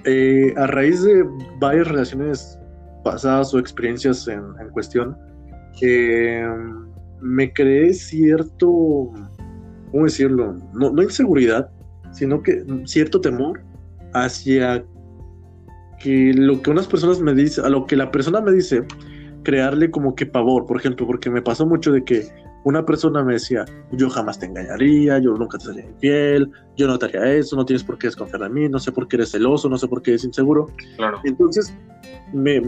eh, 0.05 0.53
a 0.57 0.67
raíz 0.67 1.03
de 1.03 1.25
varias 1.59 1.87
relaciones 1.87 2.59
pasadas 3.03 3.53
o 3.53 3.59
experiencias 3.59 4.27
en, 4.27 4.43
cuestión, 4.71 5.17
eh, 5.81 6.47
me 7.21 7.51
creé 7.53 7.93
cierto, 7.93 9.11
¿cómo 9.91 10.05
decirlo? 10.05 10.57
No, 10.73 10.91
no 10.91 11.03
inseguridad, 11.03 11.69
sino 12.11 12.41
que 12.41 12.65
cierto 12.85 13.21
temor 13.21 13.61
hacia 14.13 14.83
que 15.99 16.33
lo 16.33 16.61
que 16.61 16.71
unas 16.71 16.87
personas 16.87 17.19
me 17.19 17.33
dicen, 17.33 17.65
a 17.65 17.69
lo 17.69 17.85
que 17.85 17.95
la 17.95 18.11
persona 18.11 18.41
me 18.41 18.51
dice, 18.51 18.83
crearle 19.45 19.89
como 19.89 20.15
que 20.15 20.25
pavor, 20.25 20.65
por 20.65 20.77
ejemplo, 20.77 21.07
porque 21.07 21.29
me 21.29 21.41
pasó 21.41 21.65
mucho 21.65 21.93
de 21.93 22.03
que 22.03 22.27
una 22.65 22.83
persona 22.83 23.23
me 23.23 23.33
decía, 23.33 23.63
yo 23.91 24.09
jamás 24.09 24.39
te 24.39 24.47
engañaría, 24.47 25.19
yo 25.19 25.35
nunca 25.35 25.57
te 25.57 25.65
sería 25.65 25.85
infiel, 25.85 26.51
yo 26.75 26.87
no 26.87 26.99
te 26.99 27.05
haría 27.05 27.33
eso, 27.35 27.55
no 27.55 27.63
tienes 27.63 27.83
por 27.83 27.97
qué 27.97 28.07
desconfiar 28.07 28.41
de 28.41 28.49
mí, 28.49 28.67
no 28.67 28.79
sé 28.79 28.91
por 28.91 29.07
qué 29.07 29.17
eres 29.17 29.31
celoso, 29.31 29.69
no 29.69 29.77
sé 29.77 29.87
por 29.87 30.01
qué 30.01 30.11
eres 30.11 30.25
inseguro. 30.25 30.67
Claro. 30.97 31.21
Entonces, 31.23 31.73
me, 32.33 32.61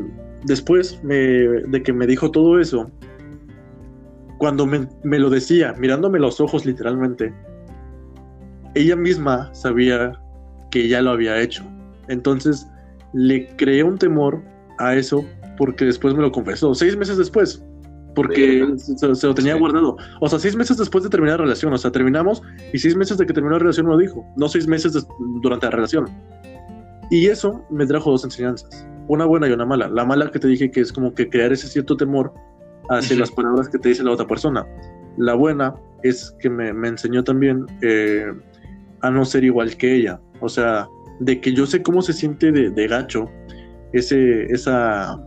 después 0.45 1.01
de 1.03 1.81
que 1.83 1.91
me 1.91 2.05
dijo 2.05 2.31
todo 2.31 2.59
eso, 2.59 2.89
cuando 4.37 4.67
me, 4.67 4.87
me 5.03 5.17
lo 5.17 5.31
decía, 5.31 5.73
mirándome 5.79 6.19
los 6.19 6.39
ojos 6.39 6.65
literalmente, 6.65 7.33
ella 8.75 8.95
misma 8.95 9.51
sabía 9.55 10.13
que 10.69 10.87
ya 10.87 11.01
lo 11.01 11.09
había 11.09 11.41
hecho. 11.41 11.63
Entonces, 12.07 12.67
le 13.13 13.47
creé 13.55 13.83
un 13.83 13.97
temor 13.97 14.43
a 14.77 14.95
eso 14.95 15.25
porque 15.57 15.85
después 15.85 16.13
me 16.13 16.21
lo 16.21 16.31
confesó, 16.31 16.73
seis 16.73 16.95
meses 16.95 17.17
después, 17.17 17.63
porque 18.15 18.65
se, 18.77 19.27
lo 19.27 19.35
tenía 19.35 19.55
guardado. 19.55 19.97
O 20.21 20.27
sea, 20.27 20.39
seis 20.39 20.55
meses 20.55 20.77
después 20.77 21.03
de 21.03 21.09
terminar 21.09 21.39
la 21.39 21.45
relación, 21.45 21.73
o 21.73 21.77
sea, 21.77 21.91
terminamos 21.91 22.41
y 22.73 22.79
seis 22.79 22.95
meses 22.95 23.17
de 23.17 23.25
que 23.25 23.33
terminó 23.33 23.53
la 23.53 23.59
relación 23.59 23.85
me 23.85 23.91
lo 23.93 23.97
dijo, 23.97 24.25
no 24.37 24.47
seis 24.49 24.67
meses 24.67 25.07
durante 25.41 25.67
la 25.67 25.71
relación. 25.71 26.05
Y 27.09 27.27
eso 27.27 27.63
me 27.69 27.85
trajo 27.85 28.11
dos 28.11 28.23
enseñanzas, 28.23 28.87
una 29.07 29.25
buena 29.25 29.47
y 29.47 29.51
una 29.51 29.65
mala. 29.65 29.87
La 29.89 30.03
mala 30.03 30.31
que 30.31 30.39
te 30.39 30.47
dije 30.47 30.71
que 30.71 30.81
es 30.81 30.91
como 30.91 31.13
que 31.13 31.29
crear 31.29 31.51
ese 31.51 31.67
cierto 31.67 31.95
temor 31.95 32.33
hacia 32.89 33.17
las 33.17 33.31
palabras 33.31 33.69
que 33.69 33.77
te 33.77 33.89
dice 33.89 34.03
la 34.03 34.11
otra 34.11 34.27
persona. 34.27 34.65
La 35.17 35.33
buena 35.33 35.75
es 36.03 36.35
que 36.39 36.49
me, 36.49 36.73
me 36.73 36.89
enseñó 36.89 37.23
también 37.23 37.65
eh, 37.81 38.31
a 39.01 39.11
no 39.11 39.25
ser 39.25 39.43
igual 39.43 39.75
que 39.77 39.95
ella. 39.95 40.19
O 40.41 40.49
sea, 40.49 40.87
de 41.19 41.39
que 41.39 41.53
yo 41.53 41.65
sé 41.65 41.81
cómo 41.81 42.01
se 42.01 42.13
siente 42.13 42.51
de, 42.51 42.69
de 42.69 42.87
gacho 42.87 43.29
ese, 43.93 44.43
esa, 44.45 45.19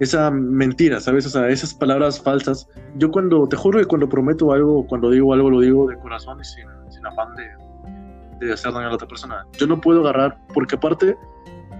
esa 0.00 0.30
mentira, 0.30 1.00
¿sabes? 1.00 1.26
O 1.26 1.30
sea, 1.30 1.48
esas 1.48 1.74
palabras 1.74 2.20
falsas. 2.20 2.68
Yo 2.96 3.10
cuando, 3.10 3.48
te 3.48 3.56
juro 3.56 3.78
que 3.80 3.86
cuando 3.86 4.08
prometo 4.08 4.52
algo, 4.52 4.86
cuando 4.86 5.10
digo 5.10 5.32
algo, 5.32 5.50
lo 5.50 5.60
digo 5.60 5.88
de 5.88 5.96
corazón 5.98 6.40
y 6.40 6.44
sin, 6.44 6.66
sin 6.90 7.04
afán 7.06 7.28
de, 7.36 8.46
de, 8.46 8.52
hacer 8.52 8.72
daño 8.72 8.86
a 8.86 8.90
la 8.90 8.94
otra 8.94 9.08
persona. 9.08 9.46
Yo 9.58 9.66
no 9.66 9.80
puedo 9.80 10.00
agarrar, 10.00 10.38
porque 10.54 10.76
aparte, 10.76 11.16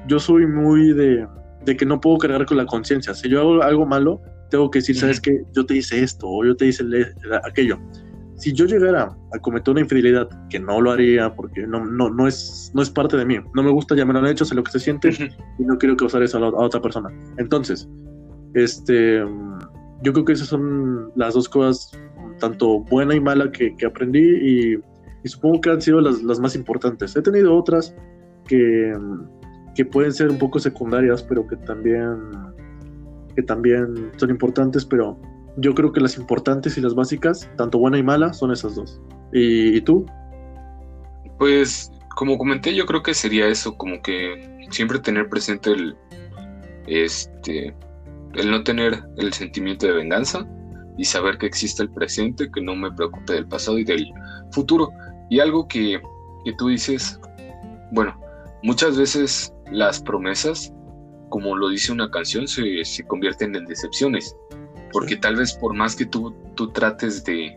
yo 0.07 0.19
soy 0.19 0.47
muy 0.47 0.93
de, 0.93 1.27
de 1.65 1.77
que 1.77 1.87
no 1.87 2.01
puedo 2.01 2.19
cargar 2.19 2.45
con 2.47 2.57
la 2.57 2.67
conciencia. 2.67 3.15
Si 3.15 3.29
yo 3.29 3.41
hago 3.41 3.63
algo 3.63 3.87
malo, 3.87 4.21
tengo 4.51 4.71
que 4.71 4.81
decir, 4.81 4.97
¿sabes 4.97 5.21
qué? 5.21 5.43
Yo 5.55 5.67
te 5.67 5.77
hice 5.77 6.03
esto 6.03 6.27
o 6.29 6.45
yo 6.45 6.57
te 6.57 6.67
hice 6.67 6.85
aquello. 7.45 7.79
Si 8.37 8.53
yo 8.53 8.67
llegara 8.67 9.17
a 9.35 9.39
cometer 9.41 9.73
una 9.73 9.81
infidelidad, 9.81 10.29
que 10.49 10.61
no 10.61 10.81
lo 10.81 10.93
haría 10.93 11.35
porque 11.35 11.67
no, 11.67 11.85
no, 11.85 12.09
no, 12.09 12.29
es, 12.29 12.71
no 12.73 12.83
es 12.83 12.89
parte 12.89 13.17
de 13.17 13.25
mí, 13.25 13.37
no 13.53 13.63
me 13.65 13.71
gusta, 13.71 13.97
ya 13.97 14.05
me 14.05 14.13
lo 14.13 14.21
han 14.21 14.27
hecho, 14.27 14.45
sé 14.45 14.55
lo 14.55 14.63
que 14.63 14.71
se 14.71 14.79
siente 14.79 15.11
y 15.59 15.63
no 15.65 15.77
quiero 15.77 15.97
causar 15.97 16.23
eso 16.23 16.39
a, 16.39 16.47
a 16.47 16.65
otra 16.65 16.81
persona. 16.81 17.11
Entonces, 17.37 17.89
este, 18.55 19.23
yo 20.03 20.13
creo 20.13 20.25
que 20.25 20.33
esas 20.33 20.49
son 20.49 21.13
las 21.17 21.35
dos 21.35 21.49
cosas, 21.49 21.93
tanto 22.39 22.81
buena 22.81 23.15
y 23.15 23.21
mala, 23.21 23.51
que, 23.51 23.75
aprendí 23.87 24.21
y, 24.21 24.79
supongo 25.25 25.61
que 25.61 25.71
han 25.71 25.83
sido 25.83 26.01
las, 26.01 26.41
más 26.41 26.55
importantes. 26.55 27.15
He 27.15 27.23
tenido 27.23 27.55
otras 27.55 27.95
que, 28.47 28.95
que, 29.75 29.85
pueden 29.85 30.13
ser 30.13 30.31
un 30.31 30.39
poco 30.39 30.59
secundarias, 30.59 31.23
pero 31.23 31.47
que 31.47 31.57
también, 31.57 32.17
que 33.37 33.43
también 33.43 34.11
son 34.17 34.31
importantes, 34.31 34.87
pero 34.87 35.19
yo 35.59 35.75
creo 35.75 35.93
que 35.93 36.01
las 36.01 36.17
importantes 36.17 36.79
y 36.79 36.81
las 36.81 36.95
básicas, 36.95 37.51
tanto 37.57 37.79
buena 37.79 37.99
y 37.99 38.03
mala, 38.03 38.33
son 38.33 38.53
esas 38.53 38.77
dos. 38.77 39.01
¿Y, 39.33 39.77
y 39.77 39.81
tú? 39.83 40.07
Pues, 41.39 41.93
como 42.17 42.39
comenté, 42.39 42.75
yo 42.75 42.87
creo 42.87 43.03
que 43.03 43.13
sería 43.13 43.49
eso, 43.49 43.77
como 43.77 44.01
que 44.01 44.67
siempre 44.71 44.99
tener 44.99 45.29
presente 45.29 45.73
el, 45.73 45.97
este, 46.87 47.75
el 48.35 48.51
no 48.51 48.63
tener 48.63 49.03
el 49.17 49.33
sentimiento 49.33 49.87
de 49.87 49.93
venganza 49.93 50.47
y 50.97 51.05
saber 51.05 51.39
que 51.39 51.47
existe 51.47 51.83
el 51.83 51.91
presente, 51.91 52.51
que 52.51 52.61
no 52.61 52.75
me 52.75 52.93
preocupe 52.93 53.35
del 53.35 53.47
pasado 53.47 53.79
y 53.79 53.85
del 53.85 54.07
futuro. 54.51 54.91
Y 55.31 55.41
algo 55.41 55.67
que, 55.69 56.01
que 56.45 56.53
tú 56.55 56.69
dices, 56.69 57.21
bueno, 57.93 58.19
muchas 58.63 58.97
veces 58.99 59.55
las 59.71 60.03
promesas, 60.03 60.73
como 61.29 61.57
lo 61.57 61.69
dice 61.69 61.93
una 61.93 62.11
canción, 62.11 62.49
se, 62.49 62.85
se 62.85 63.07
convierten 63.07 63.55
en 63.55 63.65
decepciones. 63.67 64.37
Porque 64.93 65.17
tal 65.17 65.37
vez 65.37 65.55
por 65.55 65.75
más 65.75 65.95
que 65.95 66.07
tú, 66.07 66.35
tú 66.55 66.73
trates 66.73 67.23
de, 67.25 67.57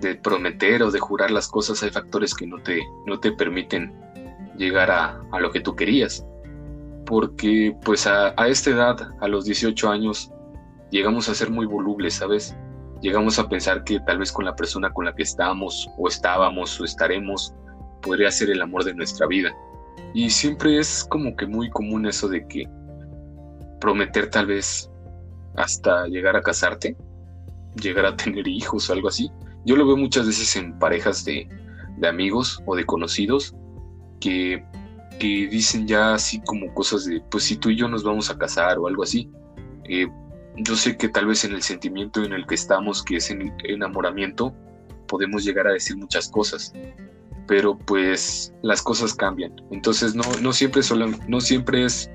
de 0.00 0.14
prometer 0.16 0.82
o 0.82 0.90
de 0.90 0.98
jurar 0.98 1.30
las 1.30 1.48
cosas, 1.48 1.82
hay 1.82 1.90
factores 1.90 2.34
que 2.34 2.46
no 2.46 2.60
te, 2.62 2.80
no 3.06 3.20
te 3.20 3.32
permiten 3.32 3.94
llegar 4.56 4.90
a, 4.90 5.20
a 5.32 5.40
lo 5.40 5.50
que 5.50 5.60
tú 5.60 5.76
querías. 5.76 6.26
Porque 7.06 7.74
pues 7.84 8.06
a, 8.06 8.34
a, 8.36 8.48
esta 8.48 8.70
edad, 8.70 8.96
a 9.20 9.28
los 9.28 9.44
18 9.44 9.88
años, 9.88 10.30
llegamos 10.90 11.28
a 11.28 11.34
ser 11.34 11.50
muy 11.50 11.66
volubles, 11.66 12.14
¿sabes? 12.14 12.56
Llegamos 13.00 13.38
a 13.38 13.48
pensar 13.48 13.84
que 13.84 14.00
tal 14.00 14.18
vez 14.18 14.32
con 14.32 14.44
la 14.44 14.56
persona 14.56 14.92
con 14.92 15.04
la 15.04 15.14
que 15.14 15.22
estamos 15.22 15.88
o 15.98 16.08
estábamos 16.08 16.80
o 16.80 16.84
estaremos 16.84 17.54
podría 18.02 18.30
ser 18.30 18.50
el 18.50 18.62
amor 18.62 18.84
de 18.84 18.94
nuestra 18.94 19.26
vida. 19.26 19.54
Y 20.14 20.30
siempre 20.30 20.78
es 20.78 21.04
como 21.08 21.36
que 21.36 21.46
muy 21.46 21.68
común 21.70 22.06
eso 22.06 22.28
de 22.28 22.46
que 22.46 22.68
prometer 23.80 24.30
tal 24.30 24.46
vez 24.46 24.90
hasta 25.56 26.06
llegar 26.06 26.36
a 26.36 26.42
casarte, 26.42 26.96
llegar 27.80 28.06
a 28.06 28.16
tener 28.16 28.46
hijos 28.48 28.88
o 28.88 28.92
algo 28.92 29.08
así. 29.08 29.30
Yo 29.64 29.76
lo 29.76 29.86
veo 29.86 29.96
muchas 29.96 30.26
veces 30.26 30.56
en 30.56 30.78
parejas 30.78 31.24
de, 31.24 31.48
de 31.98 32.08
amigos 32.08 32.62
o 32.66 32.76
de 32.76 32.84
conocidos 32.84 33.54
que, 34.20 34.64
que, 35.18 35.48
dicen 35.48 35.86
ya 35.86 36.14
así 36.14 36.40
como 36.40 36.72
cosas 36.74 37.06
de, 37.06 37.22
pues 37.30 37.44
si 37.44 37.56
tú 37.56 37.70
y 37.70 37.76
yo 37.76 37.88
nos 37.88 38.04
vamos 38.04 38.30
a 38.30 38.38
casar 38.38 38.78
o 38.78 38.86
algo 38.86 39.02
así. 39.02 39.30
Eh, 39.84 40.06
yo 40.56 40.74
sé 40.74 40.96
que 40.96 41.08
tal 41.08 41.26
vez 41.26 41.44
en 41.44 41.52
el 41.52 41.62
sentimiento 41.62 42.24
en 42.24 42.32
el 42.32 42.46
que 42.46 42.54
estamos, 42.54 43.02
que 43.02 43.16
es 43.16 43.30
el 43.30 43.52
enamoramiento, 43.64 44.54
podemos 45.06 45.44
llegar 45.44 45.66
a 45.66 45.72
decir 45.72 45.96
muchas 45.96 46.28
cosas, 46.28 46.72
pero 47.46 47.76
pues 47.76 48.52
las 48.62 48.82
cosas 48.82 49.14
cambian. 49.14 49.54
Entonces 49.70 50.14
no, 50.14 50.24
no, 50.40 50.52
siempre, 50.52 50.82
solo, 50.82 51.08
no 51.28 51.40
siempre 51.40 51.84
es 51.84 52.10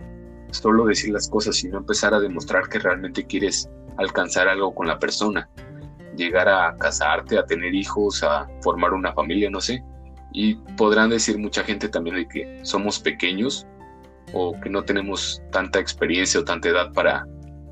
solo 0.51 0.85
decir 0.85 1.13
las 1.13 1.29
cosas, 1.29 1.55
sino 1.55 1.77
empezar 1.77 2.13
a 2.13 2.19
demostrar 2.19 2.67
que 2.67 2.79
realmente 2.79 3.25
quieres 3.25 3.69
alcanzar 3.97 4.47
algo 4.47 4.73
con 4.73 4.87
la 4.87 4.99
persona, 4.99 5.49
llegar 6.15 6.49
a 6.49 6.75
casarte, 6.77 7.37
a 7.37 7.45
tener 7.45 7.73
hijos, 7.73 8.23
a 8.23 8.47
formar 8.61 8.93
una 8.93 9.13
familia, 9.13 9.49
no 9.49 9.61
sé. 9.61 9.83
Y 10.33 10.55
podrán 10.77 11.09
decir 11.09 11.37
mucha 11.37 11.63
gente 11.63 11.89
también 11.89 12.15
de 12.15 12.27
que 12.27 12.59
somos 12.63 12.99
pequeños 12.99 13.67
o 14.33 14.59
que 14.61 14.69
no 14.69 14.83
tenemos 14.83 15.41
tanta 15.51 15.79
experiencia 15.79 16.39
o 16.39 16.43
tanta 16.43 16.69
edad 16.69 16.93
para, 16.93 17.27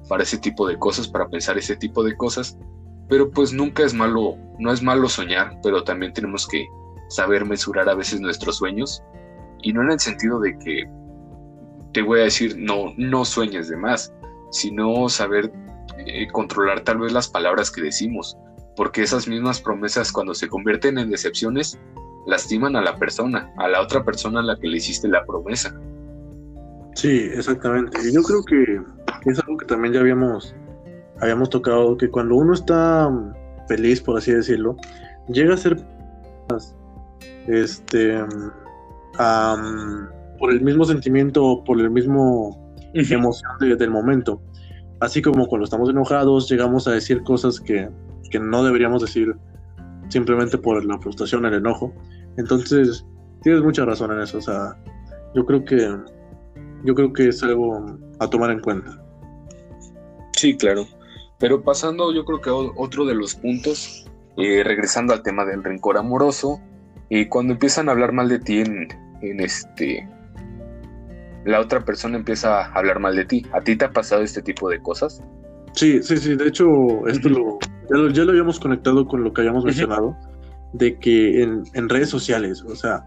para 0.07 0.23
ese 0.23 0.37
tipo 0.37 0.67
de 0.67 0.77
cosas, 0.77 1.07
para 1.07 1.29
pensar 1.29 1.57
ese 1.57 1.75
tipo 1.75 2.03
de 2.03 2.15
cosas. 2.17 2.57
Pero 3.07 3.31
pues 3.31 3.53
nunca 3.53 3.83
es 3.83 3.93
malo, 3.93 4.37
no 4.59 4.71
es 4.71 4.83
malo 4.83 5.07
soñar, 5.07 5.57
pero 5.63 5.83
también 5.83 6.13
tenemos 6.13 6.47
que 6.47 6.67
saber 7.09 7.45
mesurar 7.45 7.89
a 7.89 7.95
veces 7.95 8.21
nuestros 8.21 8.57
sueños 8.57 9.01
y 9.61 9.73
no 9.73 9.81
en 9.81 9.91
el 9.91 9.99
sentido 9.99 10.39
de 10.39 10.57
que 10.59 10.83
te 11.93 12.01
voy 12.01 12.19
a 12.19 12.23
decir 12.23 12.55
no, 12.57 12.93
no 12.97 13.25
sueñes 13.25 13.67
de 13.67 13.77
más, 13.77 14.13
sino 14.51 15.09
saber 15.09 15.51
eh, 15.97 16.27
controlar 16.31 16.81
tal 16.81 16.99
vez 16.99 17.11
las 17.11 17.27
palabras 17.27 17.71
que 17.71 17.81
decimos, 17.81 18.37
porque 18.75 19.01
esas 19.01 19.27
mismas 19.27 19.59
promesas 19.59 20.11
cuando 20.11 20.33
se 20.33 20.47
convierten 20.47 20.97
en 20.97 21.09
decepciones 21.09 21.79
lastiman 22.29 22.75
a 22.75 22.81
la 22.81 22.95
persona, 22.95 23.51
a 23.57 23.67
la 23.67 23.81
otra 23.81 24.03
persona 24.03 24.39
a 24.39 24.43
la 24.43 24.57
que 24.57 24.67
le 24.67 24.77
hiciste 24.77 25.07
la 25.07 25.25
promesa. 25.25 25.73
Sí, 26.95 27.29
exactamente. 27.33 27.97
Y 28.07 28.13
yo 28.13 28.21
creo 28.21 28.43
que 28.43 28.81
es 29.29 29.39
algo 29.39 29.57
que 29.57 29.65
también 29.65 29.93
ya 29.93 29.99
habíamos, 30.01 30.55
habíamos 31.19 31.49
tocado, 31.49 31.97
que 31.97 32.09
cuando 32.09 32.35
uno 32.35 32.53
está 32.53 33.09
feliz, 33.67 34.01
por 34.01 34.17
así 34.17 34.31
decirlo, 34.31 34.75
llega 35.27 35.53
a 35.53 35.57
ser 35.57 35.77
este, 37.47 38.23
por 40.37 40.51
el 40.51 40.61
mismo 40.61 40.85
sentimiento, 40.85 41.63
por 41.65 41.79
el 41.79 41.89
mismo 41.89 42.73
emoción 42.93 43.51
del 43.59 43.89
momento. 43.89 44.41
Así 44.99 45.21
como 45.21 45.47
cuando 45.47 45.65
estamos 45.65 45.89
enojados, 45.89 46.49
llegamos 46.49 46.87
a 46.87 46.91
decir 46.91 47.23
cosas 47.23 47.59
que, 47.59 47.89
que 48.29 48.39
no 48.39 48.63
deberíamos 48.63 49.01
decir 49.01 49.35
simplemente 50.09 50.57
por 50.57 50.83
la 50.83 50.99
frustración, 50.99 51.45
el 51.45 51.53
enojo. 51.53 51.93
Entonces, 52.39 53.05
tienes 53.43 53.61
mucha 53.61 53.85
razón 53.85 54.13
en 54.13 54.21
eso. 54.21 54.37
O 54.37 54.41
sea, 54.41 54.75
yo 55.35 55.45
creo 55.45 55.63
que 55.63 55.77
yo 56.83 56.95
creo 56.95 57.11
que 57.11 57.27
es 57.27 57.43
algo 57.43 57.97
a 58.19 58.29
tomar 58.29 58.51
en 58.51 58.61
cuenta. 58.61 58.97
Sí, 60.35 60.55
claro. 60.55 60.85
Pero 61.37 61.61
pasando, 61.61 62.13
yo 62.13 62.23
creo 62.25 62.41
que 62.41 62.49
otro 62.49 63.05
de 63.05 63.13
los 63.13 63.35
puntos, 63.35 64.05
eh, 64.37 64.63
regresando 64.63 65.13
al 65.13 65.21
tema 65.21 65.45
del 65.45 65.63
rencor 65.63 65.97
amoroso, 65.97 66.59
y 67.09 67.25
cuando 67.25 67.53
empiezan 67.53 67.89
a 67.89 67.91
hablar 67.91 68.13
mal 68.13 68.29
de 68.29 68.39
ti 68.39 68.61
en, 68.61 69.39
este... 69.39 70.07
La 71.45 71.59
otra 71.59 71.83
persona 71.83 72.17
empieza 72.17 72.61
a 72.61 72.73
hablar 72.73 72.99
mal 72.99 73.15
de 73.15 73.25
ti. 73.25 73.45
¿A 73.53 73.61
ti 73.61 73.75
te 73.75 73.85
ha 73.85 73.91
pasado 73.91 74.21
este 74.21 74.41
tipo 74.41 74.69
de 74.69 74.81
cosas? 74.81 75.23
Sí, 75.73 76.03
sí, 76.03 76.17
sí. 76.17 76.35
De 76.35 76.47
hecho, 76.47 76.65
esto 77.07 77.29
lo, 77.29 77.59
ya, 78.11 78.23
lo, 78.23 78.31
habíamos 78.31 78.59
conectado 78.59 79.05
con 79.07 79.23
lo 79.23 79.33
que 79.33 79.41
habíamos 79.41 79.63
mencionado, 79.63 80.15
de 80.73 80.97
que 80.99 81.43
en, 81.43 81.89
redes 81.89 82.09
sociales, 82.09 82.63
o 82.63 82.75
sea, 82.75 83.03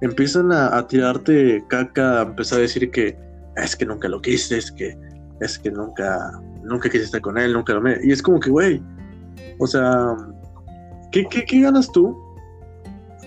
empiezan 0.00 0.52
a, 0.52 0.86
tirarte 0.86 1.64
caca, 1.68 2.20
a 2.20 2.22
empezar 2.22 2.58
a 2.58 2.62
decir 2.62 2.90
que 2.90 3.16
es 3.56 3.76
que 3.76 3.86
nunca 3.86 4.08
lo 4.08 4.20
quisiste, 4.20 4.58
es 4.58 4.72
que, 4.72 4.96
es 5.40 5.58
que 5.58 5.70
nunca, 5.70 6.32
nunca 6.62 6.88
quisiste 6.88 7.06
estar 7.06 7.20
con 7.20 7.38
él, 7.38 7.52
nunca 7.52 7.74
lo 7.74 7.80
me... 7.80 7.98
Y 8.02 8.12
es 8.12 8.22
como 8.22 8.40
que, 8.40 8.50
güey, 8.50 8.82
o 9.58 9.66
sea, 9.66 10.14
¿qué, 11.12 11.26
qué, 11.30 11.44
qué 11.44 11.60
ganas 11.60 11.90
tú 11.92 12.16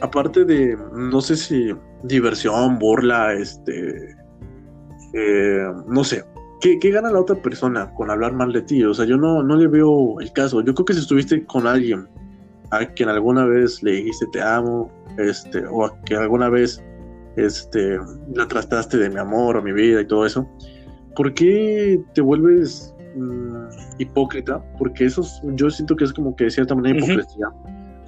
aparte 0.01 0.45
de, 0.45 0.77
no 0.95 1.21
sé 1.21 1.35
si 1.35 1.71
diversión, 2.03 2.79
burla, 2.79 3.33
este, 3.33 4.15
eh, 5.13 5.73
no 5.87 6.03
sé, 6.03 6.23
¿qué, 6.61 6.77
gana 6.91 7.11
la 7.11 7.19
otra 7.19 7.35
persona 7.35 7.93
con 7.93 8.09
hablar 8.09 8.33
mal 8.33 8.53
de 8.53 8.61
ti? 8.61 8.83
O 8.83 8.93
sea, 8.93 9.05
yo 9.05 9.17
no, 9.17 9.43
no 9.43 9.55
le 9.55 9.67
veo 9.67 10.19
el 10.19 10.31
caso. 10.33 10.61
Yo 10.61 10.73
creo 10.73 10.85
que 10.85 10.93
si 10.93 10.99
estuviste 10.99 11.45
con 11.45 11.67
alguien 11.67 12.07
a 12.71 12.85
quien 12.85 13.09
alguna 13.09 13.45
vez 13.45 13.81
le 13.83 13.91
dijiste 13.93 14.27
te 14.31 14.41
amo, 14.41 14.91
este, 15.17 15.65
o 15.65 15.85
a 15.85 16.01
que 16.03 16.15
alguna 16.15 16.49
vez 16.49 16.83
este, 17.35 17.97
la 18.35 18.47
trataste 18.47 18.97
de 18.97 19.09
mi 19.09 19.17
amor 19.17 19.57
o 19.57 19.61
mi 19.61 19.71
vida 19.71 20.01
y 20.01 20.07
todo 20.07 20.25
eso, 20.25 20.47
¿por 21.15 21.33
qué 21.33 22.01
te 22.13 22.21
vuelves 22.21 22.93
mm, 23.15 23.99
hipócrita? 23.99 24.63
Porque 24.77 25.05
eso 25.05 25.23
yo 25.55 25.69
siento 25.69 25.95
que 25.95 26.05
es 26.05 26.13
como 26.13 26.35
que 26.35 26.45
de 26.45 26.51
cierta 26.51 26.75
manera 26.75 26.97
hipocresía, 26.97 27.47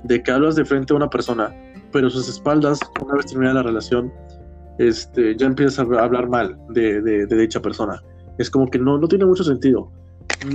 de 0.04 0.22
que 0.22 0.32
hablas 0.32 0.56
de 0.56 0.66
frente 0.66 0.94
a 0.94 0.96
una 0.96 1.10
persona 1.10 1.54
pero 1.92 2.10
sus 2.10 2.28
espaldas, 2.30 2.80
una 3.02 3.16
vez 3.16 3.26
terminada 3.28 3.56
la 3.56 3.64
relación, 3.64 4.12
este, 4.78 5.36
ya 5.36 5.48
empiezas 5.48 5.80
a 5.80 6.04
hablar 6.04 6.30
mal 6.30 6.58
de, 6.70 7.28
dicha 7.28 7.62
persona. 7.62 8.02
Es 8.38 8.50
como 8.50 8.68
que 8.68 8.80
no, 8.80 8.98
no 8.98 9.08
tiene 9.08 9.26
mucho 9.26 9.44
sentido. 9.44 9.92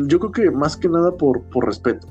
Yo 0.07 0.19
creo 0.19 0.33
que 0.33 0.51
más 0.51 0.77
que 0.77 0.89
nada 0.89 1.13
por, 1.17 1.43
por 1.51 1.67
respeto. 1.67 2.09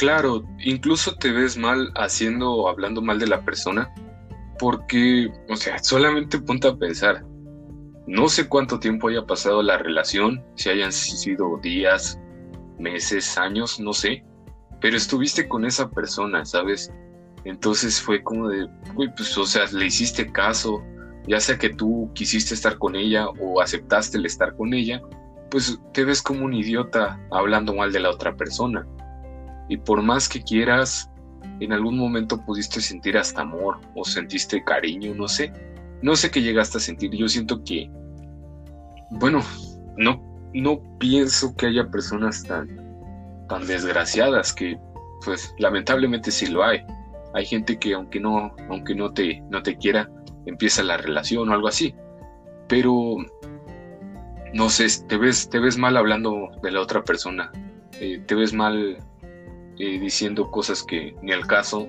Claro, 0.00 0.42
incluso 0.60 1.14
te 1.16 1.30
ves 1.30 1.58
mal 1.58 1.92
haciendo 1.94 2.50
o 2.50 2.70
hablando 2.70 3.02
mal 3.02 3.18
de 3.18 3.26
la 3.26 3.44
persona, 3.44 3.92
porque, 4.58 5.30
o 5.50 5.56
sea, 5.56 5.78
solamente 5.78 6.38
ponte 6.38 6.68
a 6.68 6.74
pensar. 6.74 7.22
No 8.06 8.30
sé 8.30 8.48
cuánto 8.48 8.80
tiempo 8.80 9.08
haya 9.08 9.26
pasado 9.26 9.62
la 9.62 9.76
relación, 9.76 10.42
si 10.54 10.70
hayan 10.70 10.90
sido 10.90 11.58
días, 11.62 12.18
meses, 12.78 13.36
años, 13.36 13.78
no 13.78 13.92
sé, 13.92 14.24
pero 14.80 14.96
estuviste 14.96 15.46
con 15.46 15.66
esa 15.66 15.90
persona, 15.90 16.46
¿sabes? 16.46 16.90
Entonces 17.44 18.00
fue 18.00 18.22
como 18.22 18.48
de, 18.48 18.70
uy, 18.96 19.10
pues, 19.14 19.36
o 19.36 19.44
sea, 19.44 19.66
le 19.70 19.84
hiciste 19.84 20.32
caso, 20.32 20.82
ya 21.28 21.40
sea 21.40 21.58
que 21.58 21.68
tú 21.68 22.10
quisiste 22.14 22.54
estar 22.54 22.78
con 22.78 22.96
ella 22.96 23.28
o 23.38 23.60
aceptaste 23.60 24.16
el 24.16 24.24
estar 24.24 24.56
con 24.56 24.72
ella, 24.72 25.02
pues 25.50 25.78
te 25.92 26.06
ves 26.06 26.22
como 26.22 26.46
un 26.46 26.54
idiota 26.54 27.20
hablando 27.30 27.74
mal 27.74 27.92
de 27.92 28.00
la 28.00 28.08
otra 28.08 28.34
persona. 28.34 28.86
Y 29.70 29.78
por 29.78 30.02
más 30.02 30.28
que 30.28 30.42
quieras, 30.42 31.10
en 31.60 31.72
algún 31.72 31.96
momento 31.96 32.44
pudiste 32.44 32.82
sentir 32.82 33.16
hasta 33.16 33.40
amor 33.40 33.80
o 33.94 34.04
sentiste 34.04 34.62
cariño, 34.62 35.14
no 35.14 35.26
sé. 35.26 35.50
No 36.02 36.14
sé 36.14 36.30
qué 36.30 36.42
llegaste 36.42 36.76
a 36.76 36.80
sentir. 36.80 37.10
Yo 37.12 37.26
siento 37.28 37.64
que, 37.64 37.90
bueno, 39.12 39.40
no, 39.96 40.22
no 40.52 40.82
pienso 40.98 41.56
que 41.56 41.66
haya 41.66 41.90
personas 41.90 42.42
tan, 42.42 42.68
tan 43.48 43.66
desgraciadas 43.66 44.52
que, 44.52 44.78
pues, 45.24 45.54
lamentablemente 45.58 46.30
sí 46.30 46.46
lo 46.46 46.62
hay 46.62 46.84
hay 47.34 47.46
gente 47.46 47.78
que 47.78 47.94
aunque 47.94 48.20
no, 48.20 48.54
aunque 48.68 48.94
no 48.94 49.12
te, 49.12 49.42
no 49.50 49.62
te 49.62 49.76
quiera, 49.76 50.10
empieza 50.46 50.82
la 50.82 50.96
relación 50.96 51.48
o 51.48 51.52
algo 51.52 51.68
así. 51.68 51.94
Pero 52.68 53.16
no 54.52 54.68
sé, 54.68 54.86
te 55.06 55.16
ves, 55.16 55.48
te 55.48 55.58
ves 55.58 55.76
mal 55.76 55.96
hablando 55.96 56.50
de 56.62 56.70
la 56.70 56.80
otra 56.80 57.04
persona. 57.04 57.50
Eh, 58.00 58.22
te 58.26 58.34
ves 58.34 58.52
mal 58.52 58.98
eh, 59.80 59.98
diciendo 59.98 60.50
cosas 60.50 60.82
que 60.82 61.14
ni 61.22 61.32
al 61.32 61.46
caso, 61.46 61.88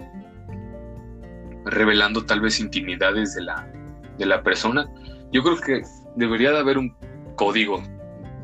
revelando 1.66 2.26
tal 2.26 2.40
vez 2.40 2.62
intimidades 2.62 3.36
de 3.36 3.42
la, 3.42 3.70
de 4.18 4.26
la 4.26 4.44
persona. 4.44 4.90
Yo 5.34 5.44
creo 5.44 5.60
que 5.60 5.82
debería 6.16 6.52
de 6.52 6.60
haber 6.60 6.78
un 6.78 6.96
código 7.36 7.84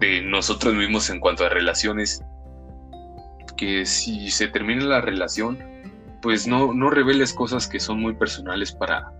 de 0.02 0.22
nosotros 0.22 0.74
mismos 0.76 1.10
en 1.10 1.22
cuanto 1.22 1.46
a 1.46 1.50
relaciones 1.50 2.22
que 3.56 3.86
si 3.86 4.30
se 4.32 4.50
termina 4.50 4.84
la 4.84 5.00
relación 5.00 5.58
pues 6.22 6.46
no, 6.46 6.74
no 6.74 6.90
reveles 6.90 7.34
cosas 7.34 7.68
que 7.68 7.80
son 7.80 8.02
muy 8.02 8.14
personales 8.14 8.74
para, 8.74 9.14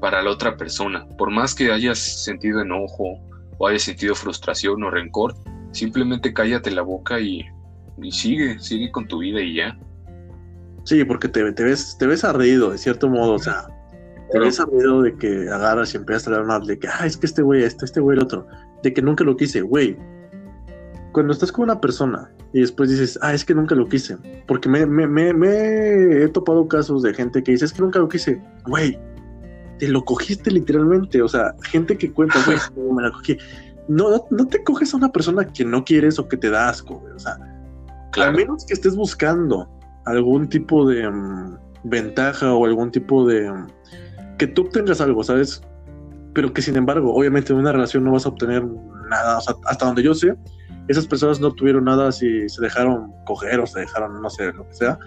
para 0.00 0.22
la 0.22 0.30
otra 0.30 0.56
persona. 0.56 1.04
Por 1.18 1.32
más 1.32 1.56
que 1.56 1.72
hayas 1.72 1.98
sentido 1.98 2.60
enojo 2.60 3.18
o 3.58 3.66
hayas 3.66 3.82
sentido 3.82 4.14
frustración 4.14 4.80
o 4.84 4.90
rencor, 4.90 5.34
simplemente 5.72 6.32
cállate 6.32 6.70
la 6.70 6.82
boca 6.82 7.18
y, 7.18 7.44
y 8.02 8.12
sigue, 8.12 8.58
sigue 8.58 8.90
con 8.90 9.06
tu 9.08 9.18
vida 9.18 9.40
y 9.40 9.54
ya. 9.56 9.78
Sí, 10.84 11.04
porque 11.04 11.28
te, 11.28 11.52
te, 11.52 11.64
ves, 11.64 11.96
te 11.98 12.06
ves 12.06 12.24
ardido, 12.24 12.70
de 12.70 12.78
cierto 12.78 13.08
modo, 13.08 13.32
o 13.32 13.38
sea, 13.38 13.66
te 14.30 14.38
ves 14.38 14.60
ardido 14.60 15.02
de 15.02 15.16
que 15.16 15.48
agarras 15.50 15.94
y 15.94 15.96
empiezas 15.96 16.28
a 16.28 16.36
hablar 16.36 16.62
de 16.62 16.78
que, 16.78 16.88
ah, 16.88 17.06
es 17.06 17.16
que 17.16 17.26
este 17.26 17.42
güey, 17.42 17.62
este, 17.62 17.84
este 17.84 18.00
güey, 18.00 18.16
el 18.16 18.24
otro, 18.24 18.46
de 18.82 18.92
que 18.92 19.02
nunca 19.02 19.24
lo 19.24 19.36
quise, 19.36 19.62
güey. 19.62 19.96
Cuando 21.12 21.32
estás 21.32 21.50
con 21.50 21.64
una 21.64 21.80
persona 21.80 22.30
y 22.52 22.60
después 22.60 22.90
dices, 22.90 23.18
ah, 23.22 23.34
es 23.34 23.44
que 23.44 23.54
nunca 23.54 23.74
lo 23.74 23.88
quise, 23.88 24.16
porque 24.46 24.68
me, 24.68 24.86
me, 24.86 25.06
me, 25.06 25.32
me 25.32 26.22
he 26.22 26.28
topado 26.28 26.68
casos 26.68 27.02
de 27.02 27.14
gente 27.14 27.42
que 27.42 27.52
dice, 27.52 27.64
es 27.64 27.72
que 27.72 27.82
nunca 27.82 27.98
lo 27.98 28.08
quise, 28.08 28.40
güey, 28.66 28.98
te 29.78 29.88
lo 29.88 30.04
cogiste 30.04 30.50
literalmente, 30.50 31.20
o 31.22 31.28
sea, 31.28 31.54
gente 31.62 31.96
que 31.98 32.12
cuenta, 32.12 32.38
güey, 32.44 32.58
me 32.94 33.02
la 33.02 33.10
cogí. 33.10 33.36
No, 33.88 34.24
no, 34.30 34.46
te 34.46 34.62
coges 34.64 34.92
a 34.94 34.96
una 34.96 35.12
persona 35.12 35.46
que 35.46 35.64
no 35.64 35.84
quieres 35.84 36.18
o 36.18 36.28
que 36.28 36.36
te 36.36 36.50
da 36.50 36.68
asco, 36.68 37.00
güey, 37.00 37.12
o 37.12 37.18
sea, 37.18 37.38
al 38.16 38.34
menos 38.34 38.64
que 38.66 38.74
estés 38.74 38.96
buscando 38.96 39.68
algún 40.04 40.48
tipo 40.48 40.88
de 40.88 41.08
mm, 41.08 41.58
ventaja 41.84 42.54
o 42.54 42.66
algún 42.66 42.90
tipo 42.90 43.26
de... 43.26 43.50
Mm, 43.50 43.66
que 44.38 44.46
tú 44.46 44.62
obtengas 44.62 45.00
algo, 45.00 45.22
¿sabes? 45.22 45.62
Pero 46.34 46.52
que 46.52 46.62
sin 46.62 46.76
embargo, 46.76 47.14
obviamente 47.14 47.52
en 47.52 47.58
una 47.58 47.72
relación 47.72 48.04
no 48.04 48.12
vas 48.12 48.26
a 48.26 48.28
obtener 48.28 48.64
nada, 49.08 49.38
o 49.38 49.40
sea, 49.40 49.54
hasta 49.64 49.86
donde 49.86 50.02
yo 50.02 50.14
sé, 50.14 50.36
esas 50.88 51.06
personas 51.06 51.40
no 51.40 51.52
tuvieron 51.52 51.84
nada 51.84 52.12
si 52.12 52.48
se 52.48 52.60
dejaron 52.60 53.12
coger 53.24 53.60
o 53.60 53.66
se 53.66 53.80
dejaron, 53.80 54.20
no 54.20 54.30
sé, 54.30 54.52
lo 54.52 54.66
que 54.68 54.74
sea. 54.74 54.98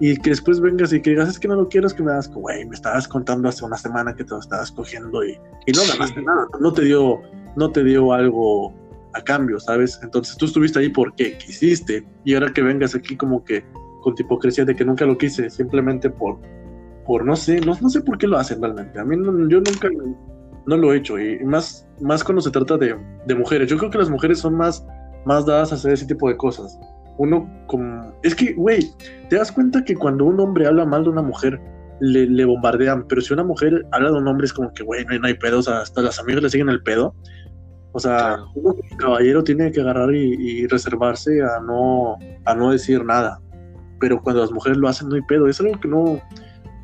Y 0.00 0.16
que 0.16 0.30
después 0.30 0.60
vengas 0.60 0.92
y 0.92 1.02
que 1.02 1.10
digas, 1.10 1.28
es 1.28 1.38
que 1.38 1.48
no 1.48 1.56
lo 1.56 1.68
quiero, 1.68 1.88
es 1.88 1.94
que 1.94 2.02
me 2.02 2.12
das, 2.12 2.30
güey, 2.32 2.64
me 2.64 2.74
estabas 2.74 3.08
contando 3.08 3.48
hace 3.48 3.64
una 3.64 3.76
semana 3.76 4.14
que 4.14 4.22
te 4.22 4.30
lo 4.30 4.38
estabas 4.38 4.70
cogiendo 4.70 5.24
y, 5.24 5.38
y 5.66 5.72
no 5.72 5.82
ganaste 5.90 6.22
nada, 6.22 6.46
no 6.60 6.72
te 6.72 6.82
dio, 6.82 7.20
no 7.56 7.70
te 7.72 7.82
dio 7.82 8.12
algo 8.12 8.72
a 9.18 9.24
cambio, 9.24 9.58
¿sabes? 9.60 9.98
Entonces 10.02 10.36
tú 10.36 10.46
estuviste 10.46 10.78
ahí 10.78 10.88
porque 10.88 11.36
quisiste 11.38 12.06
y 12.24 12.34
ahora 12.34 12.52
que 12.52 12.62
vengas 12.62 12.94
aquí 12.94 13.16
como 13.16 13.44
que 13.44 13.64
con 14.02 14.14
hipocresía 14.16 14.64
de 14.64 14.74
que 14.74 14.84
nunca 14.84 15.04
lo 15.04 15.18
quise, 15.18 15.50
simplemente 15.50 16.08
por, 16.08 16.38
por 17.06 17.24
no 17.24 17.36
sé, 17.36 17.60
no, 17.60 17.76
no 17.80 17.90
sé 17.90 18.00
por 18.00 18.18
qué 18.18 18.26
lo 18.26 18.38
hacen 18.38 18.62
realmente. 18.62 18.98
A 18.98 19.04
mí 19.04 19.16
yo 19.48 19.60
nunca 19.60 19.88
no 20.66 20.76
lo 20.76 20.92
he 20.92 20.98
hecho 20.98 21.18
y 21.18 21.42
más, 21.44 21.86
más 22.00 22.22
cuando 22.22 22.40
se 22.40 22.50
trata 22.50 22.76
de, 22.76 22.96
de 23.26 23.34
mujeres. 23.34 23.68
Yo 23.68 23.76
creo 23.76 23.90
que 23.90 23.98
las 23.98 24.10
mujeres 24.10 24.38
son 24.38 24.54
más, 24.54 24.86
más 25.24 25.46
dadas 25.46 25.72
a 25.72 25.74
hacer 25.74 25.92
ese 25.92 26.06
tipo 26.06 26.28
de 26.28 26.36
cosas. 26.36 26.78
Uno 27.18 27.50
como... 27.66 28.12
Es 28.22 28.34
que, 28.34 28.52
güey, 28.54 28.90
te 29.28 29.36
das 29.36 29.50
cuenta 29.50 29.84
que 29.84 29.94
cuando 29.94 30.24
un 30.24 30.38
hombre 30.38 30.66
habla 30.66 30.84
mal 30.84 31.04
de 31.04 31.10
una 31.10 31.22
mujer, 31.22 31.60
le, 32.00 32.26
le 32.26 32.44
bombardean, 32.44 33.06
pero 33.08 33.20
si 33.20 33.32
una 33.32 33.44
mujer 33.44 33.84
habla 33.92 34.10
de 34.10 34.18
un 34.18 34.28
hombre 34.28 34.46
es 34.46 34.52
como 34.52 34.72
que, 34.72 34.84
güey, 34.84 35.04
no, 35.04 35.26
hay 35.26 35.34
pedos, 35.34 35.68
hasta 35.68 36.02
las 36.02 36.20
amigas 36.20 36.42
le 36.42 36.50
siguen 36.50 36.68
el 36.68 36.82
pedo. 36.82 37.14
O 37.98 38.00
sea, 38.00 38.38
caballero 38.96 39.42
tiene 39.42 39.72
que 39.72 39.80
agarrar 39.80 40.14
y, 40.14 40.68
reservarse 40.68 41.42
a 41.42 41.58
no, 41.58 42.16
a 42.44 42.54
no 42.54 42.70
decir 42.70 43.04
nada. 43.04 43.40
Pero 43.98 44.22
cuando 44.22 44.42
las 44.42 44.52
mujeres 44.52 44.78
lo 44.78 44.86
hacen, 44.86 45.08
no 45.08 45.16
hay 45.16 45.22
pedo. 45.22 45.48
Es 45.48 45.58
algo 45.58 45.80
que 45.80 45.88
no, 45.88 46.22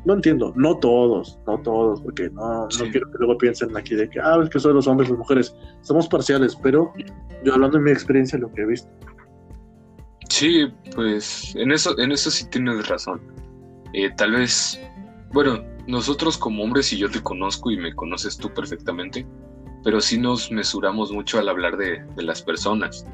no 0.03 0.13
entiendo. 0.13 0.51
No 0.57 0.77
todos, 0.77 1.39
no 1.47 1.57
todos, 1.59 2.01
porque 2.01 2.29
no, 2.31 2.63
no 2.63 2.91
quiero 2.91 3.09
que 3.09 3.17
luego 3.17 3.37
piensen 3.37 3.77
aquí 3.77 3.95
de 3.95 4.09
que, 4.09 4.19
ah, 4.19 4.41
es 4.43 4.49
que 4.49 4.59
son 4.59 4.73
los 4.73 4.87
hombres, 4.87 5.09
las 5.09 5.17
mujeres. 5.17 5.55
Somos 5.83 6.05
parciales, 6.09 6.53
pero 6.61 6.91
yo 7.45 7.53
hablando 7.53 7.77
de 7.77 7.85
mi 7.85 7.91
experiencia, 7.91 8.37
lo 8.37 8.51
que 8.51 8.63
he 8.63 8.65
visto. 8.65 8.89
Sí, 10.27 10.67
pues 10.95 11.55
en 11.55 11.71
eso, 11.71 11.97
en 11.97 12.11
eso 12.11 12.29
sí 12.29 12.45
tienes 12.49 12.89
razón. 12.89 13.21
Eh, 13.93 14.09
tal 14.17 14.33
vez, 14.33 14.77
bueno, 15.31 15.63
nosotros 15.87 16.37
como 16.37 16.61
hombres, 16.61 16.91
y 16.91 16.97
yo 16.97 17.09
te 17.09 17.23
conozco 17.23 17.71
y 17.71 17.77
me 17.77 17.95
conoces 17.95 18.35
tú 18.35 18.53
perfectamente, 18.53 19.25
pero 19.85 20.01
sí 20.01 20.17
nos 20.17 20.51
mesuramos 20.51 21.11
mucho 21.11 21.37
al 21.37 21.47
hablar 21.47 21.77
de, 21.77 22.03
las 22.17 22.41
personas. 22.41 23.05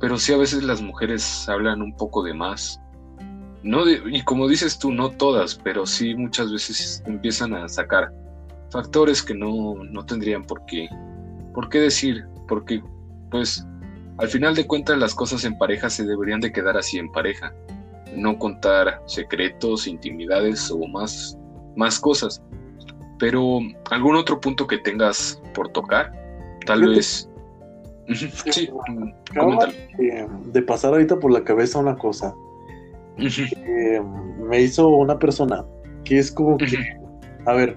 Pero 0.00 0.18
sí 0.18 0.32
a 0.32 0.36
veces 0.36 0.64
las 0.64 0.82
mujeres 0.82 1.48
hablan 1.48 1.80
un 1.80 1.96
poco 1.96 2.24
de 2.24 2.34
más. 2.34 2.80
No 3.62 3.88
y 3.88 4.20
como 4.24 4.48
dices 4.48 4.76
tú, 4.76 4.90
no 4.90 5.10
todas, 5.10 5.54
pero 5.54 5.86
sí 5.86 6.16
muchas 6.16 6.50
veces 6.50 7.04
empiezan 7.06 7.54
a 7.54 7.68
sacar 7.68 8.12
factores 8.70 9.22
que 9.22 9.34
no, 9.34 9.76
no 9.84 10.04
tendrían 10.04 10.42
por 10.42 10.64
qué, 10.66 10.88
por 11.54 11.68
qué 11.68 11.78
decir, 11.78 12.26
porque 12.48 12.82
pues 13.30 13.64
al 14.18 14.26
final 14.26 14.56
de 14.56 14.66
cuentas 14.66 14.98
las 14.98 15.14
cosas 15.14 15.44
en 15.44 15.56
pareja 15.58 15.88
se 15.90 16.04
deberían 16.04 16.40
de 16.40 16.52
quedar 16.52 16.76
así 16.76 16.98
en 16.98 17.12
pareja, 17.12 17.54
no 18.16 18.36
contar 18.36 19.00
secretos, 19.06 19.86
intimidades 19.86 20.72
o 20.72 20.88
más, 20.88 21.38
más 21.76 22.00
cosas. 22.00 22.42
Pero, 23.20 23.60
¿algún 23.90 24.16
otro 24.16 24.40
punto 24.40 24.66
que 24.66 24.78
tengas 24.78 25.39
por 25.50 25.68
tocar? 25.70 26.12
Tal 26.66 26.86
vez. 26.86 27.28
sí, 28.50 28.68
de, 30.52 30.62
pasar 30.62 30.92
ahorita 30.92 31.18
por 31.18 31.32
la 31.32 31.44
cabeza 31.44 31.78
una 31.78 31.96
cosa. 31.96 32.34
Eh, 33.18 34.00
me 34.48 34.60
hizo 34.62 34.88
una 34.88 35.18
persona 35.18 35.64
que 36.04 36.18
es 36.18 36.32
como 36.32 36.56
que, 36.56 36.76
a 37.46 37.52
ver, 37.52 37.76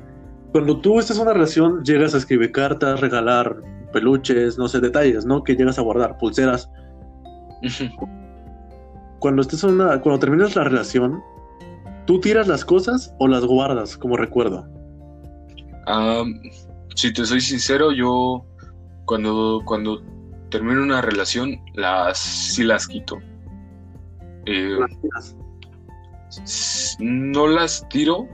cuando 0.52 0.80
tú 0.80 1.00
estás 1.00 1.18
en 1.18 1.24
una 1.24 1.34
relación, 1.34 1.84
llegas 1.84 2.16
a 2.16 2.18
escribir 2.18 2.52
cartas, 2.52 3.02
regalar 3.02 3.62
peluches, 3.92 4.58
no 4.58 4.68
sé, 4.68 4.80
detalles, 4.80 5.26
¿no? 5.26 5.44
Que 5.44 5.56
llegas 5.56 5.78
a 5.78 5.82
guardar, 5.82 6.18
pulseras. 6.18 6.70
Cuando 9.20 9.42
estés 9.42 9.64
en 9.64 9.72
una, 9.72 10.02
cuando 10.02 10.20
terminas 10.20 10.56
la 10.56 10.64
relación, 10.64 11.22
¿tú 12.06 12.20
tiras 12.20 12.48
las 12.48 12.66
cosas 12.66 13.14
o 13.20 13.28
las 13.28 13.46
guardas 13.46 13.98
como 13.98 14.18
recuerdo? 14.18 14.68
Si 16.96 17.14
te 17.14 17.26
soy 17.26 17.42
sincero, 17.42 17.92
yo 17.92 18.46
cuando, 19.06 19.62
cuando 19.66 20.04
termino 20.50 20.82
una 20.84 21.02
relación, 21.02 21.60
las 21.74 22.20
sí 22.20 22.64
las 22.64 22.88
quito. 22.88 23.20
Eh, 24.46 24.78
no 27.00 27.48
las 27.48 27.88
tiro. 27.90 28.28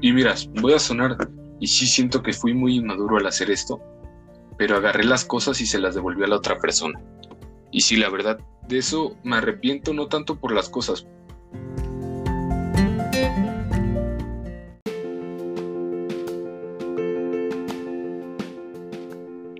Y 0.00 0.12
miras, 0.12 0.48
voy 0.60 0.74
a 0.74 0.78
sonar. 0.78 1.16
Y 1.60 1.66
sí 1.66 1.86
siento 1.86 2.22
que 2.22 2.32
fui 2.32 2.54
muy 2.54 2.76
inmaduro 2.76 3.18
al 3.18 3.26
hacer 3.26 3.50
esto. 3.50 3.80
Pero 4.58 4.76
agarré 4.76 5.04
las 5.04 5.24
cosas 5.24 5.60
y 5.60 5.66
se 5.66 5.78
las 5.78 5.94
devolví 5.94 6.24
a 6.24 6.28
la 6.28 6.36
otra 6.36 6.58
persona. 6.58 7.00
Y 7.70 7.80
sí, 7.80 7.96
la 7.96 8.10
verdad, 8.10 8.38
de 8.68 8.78
eso 8.78 9.16
me 9.24 9.36
arrepiento 9.36 9.92
no 9.94 10.08
tanto 10.08 10.38
por 10.38 10.52
las 10.52 10.68
cosas, 10.68 11.06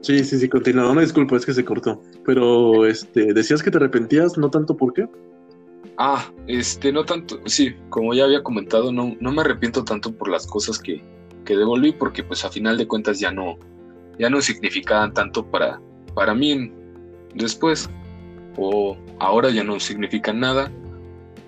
Sí, 0.02 0.24
sí, 0.24 0.38
sí, 0.38 0.48
continúa. 0.48 0.84
No 0.84 0.94
me 0.94 1.02
disculpo, 1.02 1.36
es 1.36 1.46
que 1.46 1.54
se 1.54 1.64
cortó. 1.64 2.02
Pero 2.26 2.86
este, 2.86 3.32
decías 3.32 3.62
que 3.62 3.70
te 3.70 3.78
arrepentías, 3.78 4.36
no 4.36 4.50
tanto 4.50 4.76
por 4.76 4.92
qué. 4.92 5.08
Ah, 5.96 6.26
este, 6.48 6.92
no 6.92 7.04
tanto, 7.04 7.40
sí, 7.46 7.74
como 7.88 8.12
ya 8.12 8.24
había 8.24 8.42
comentado, 8.42 8.92
no, 8.92 9.16
no 9.20 9.32
me 9.32 9.42
arrepiento 9.42 9.84
tanto 9.84 10.12
por 10.12 10.28
las 10.28 10.46
cosas 10.46 10.78
que, 10.78 11.02
que 11.44 11.56
devolví, 11.56 11.92
porque 11.92 12.24
pues 12.24 12.44
a 12.44 12.50
final 12.50 12.76
de 12.78 12.88
cuentas 12.88 13.20
ya 13.20 13.30
no, 13.30 13.58
ya 14.18 14.28
no 14.28 14.40
significaban 14.40 15.12
tanto 15.12 15.46
para, 15.46 15.80
para 16.14 16.34
mí 16.34 16.72
después, 17.34 17.88
o 18.56 18.96
ahora 19.20 19.50
ya 19.50 19.62
no 19.62 19.78
significan 19.78 20.40
nada, 20.40 20.72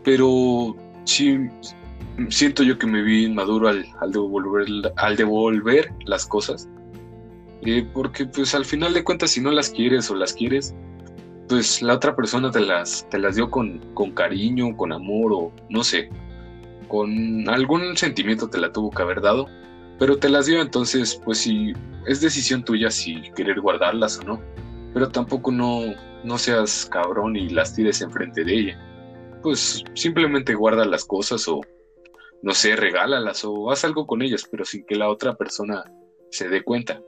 pero 0.04 0.76
sí 1.04 1.38
siento 2.28 2.62
yo 2.62 2.78
que 2.78 2.86
me 2.86 3.02
vi 3.02 3.24
inmaduro 3.24 3.68
al, 3.68 3.84
al, 4.00 4.12
devolver, 4.12 4.92
al 4.96 5.16
devolver 5.16 5.90
las 6.04 6.26
cosas 6.26 6.68
eh, 7.62 7.86
porque 7.92 8.26
pues 8.26 8.54
al 8.54 8.64
final 8.64 8.92
de 8.92 9.04
cuentas 9.04 9.30
si 9.30 9.40
no 9.40 9.50
las 9.50 9.70
quieres 9.70 10.10
o 10.10 10.14
las 10.14 10.32
quieres, 10.32 10.74
pues 11.48 11.82
la 11.82 11.94
otra 11.94 12.16
persona 12.16 12.50
te 12.50 12.60
las, 12.60 13.08
te 13.10 13.18
las 13.18 13.36
dio 13.36 13.50
con, 13.50 13.78
con 13.94 14.12
cariño, 14.12 14.76
con 14.76 14.92
amor 14.92 15.32
o 15.32 15.52
no 15.68 15.84
sé, 15.84 16.10
con 16.88 17.48
algún 17.48 17.96
sentimiento 17.96 18.48
te 18.48 18.58
la 18.58 18.72
tuvo 18.72 18.90
que 18.90 19.02
haber 19.02 19.20
dado, 19.20 19.46
pero 19.98 20.18
te 20.18 20.28
las 20.28 20.46
dio 20.46 20.60
entonces 20.60 21.20
pues 21.24 21.38
si 21.38 21.72
es 22.06 22.20
decisión 22.20 22.64
tuya 22.64 22.90
si 22.90 23.22
querer 23.36 23.60
guardarlas 23.60 24.18
o 24.20 24.24
no, 24.24 24.40
pero 24.92 25.08
tampoco 25.08 25.50
no, 25.50 25.80
no 26.24 26.38
seas 26.38 26.86
cabrón 26.90 27.36
y 27.36 27.48
las 27.50 27.74
tires 27.74 28.00
enfrente 28.00 28.44
de 28.44 28.54
ella, 28.54 28.78
pues 29.42 29.84
simplemente 29.94 30.54
guarda 30.54 30.84
las 30.84 31.04
cosas 31.04 31.46
o 31.48 31.60
no 32.42 32.52
sé, 32.52 32.76
regálalas 32.76 33.44
o 33.44 33.70
haz 33.70 33.84
algo 33.84 34.06
con 34.06 34.20
ellas, 34.20 34.46
pero 34.50 34.64
sin 34.64 34.84
que 34.84 34.96
la 34.96 35.08
otra 35.08 35.34
persona 35.34 35.82
se 36.30 36.48
dé 36.48 36.62
cuenta. 36.62 37.00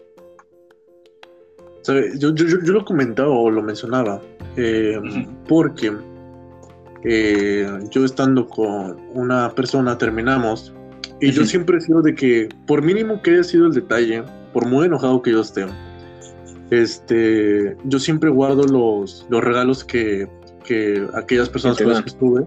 Yo, 1.86 2.34
yo, 2.34 2.46
yo, 2.46 2.72
lo 2.72 2.84
comentaba 2.84 3.30
o 3.30 3.50
lo 3.50 3.62
mencionaba 3.62 4.20
eh, 4.56 5.00
porque 5.46 5.92
eh, 7.04 7.68
yo 7.90 8.04
estando 8.04 8.48
con 8.48 8.96
una 9.14 9.50
persona 9.54 9.96
terminamos 9.96 10.74
y 11.20 11.30
yo 11.30 11.44
siempre 11.44 11.78
he 11.78 11.80
sido 11.80 12.02
de 12.02 12.14
que 12.14 12.48
por 12.66 12.82
mínimo 12.82 13.22
que 13.22 13.32
haya 13.32 13.44
sido 13.44 13.66
el 13.66 13.72
detalle, 13.72 14.24
por 14.52 14.66
muy 14.66 14.86
enojado 14.86 15.22
que 15.22 15.30
yo 15.30 15.40
esté, 15.40 15.66
este, 16.70 17.76
yo 17.84 17.98
siempre 17.98 18.30
guardo 18.30 18.64
los, 18.64 19.26
los 19.30 19.42
regalos 19.42 19.84
que, 19.84 20.28
que 20.64 21.06
aquellas 21.14 21.48
personas 21.48 21.78
con 21.78 21.88
las 21.88 22.02
que 22.02 22.08
estuve. 22.08 22.46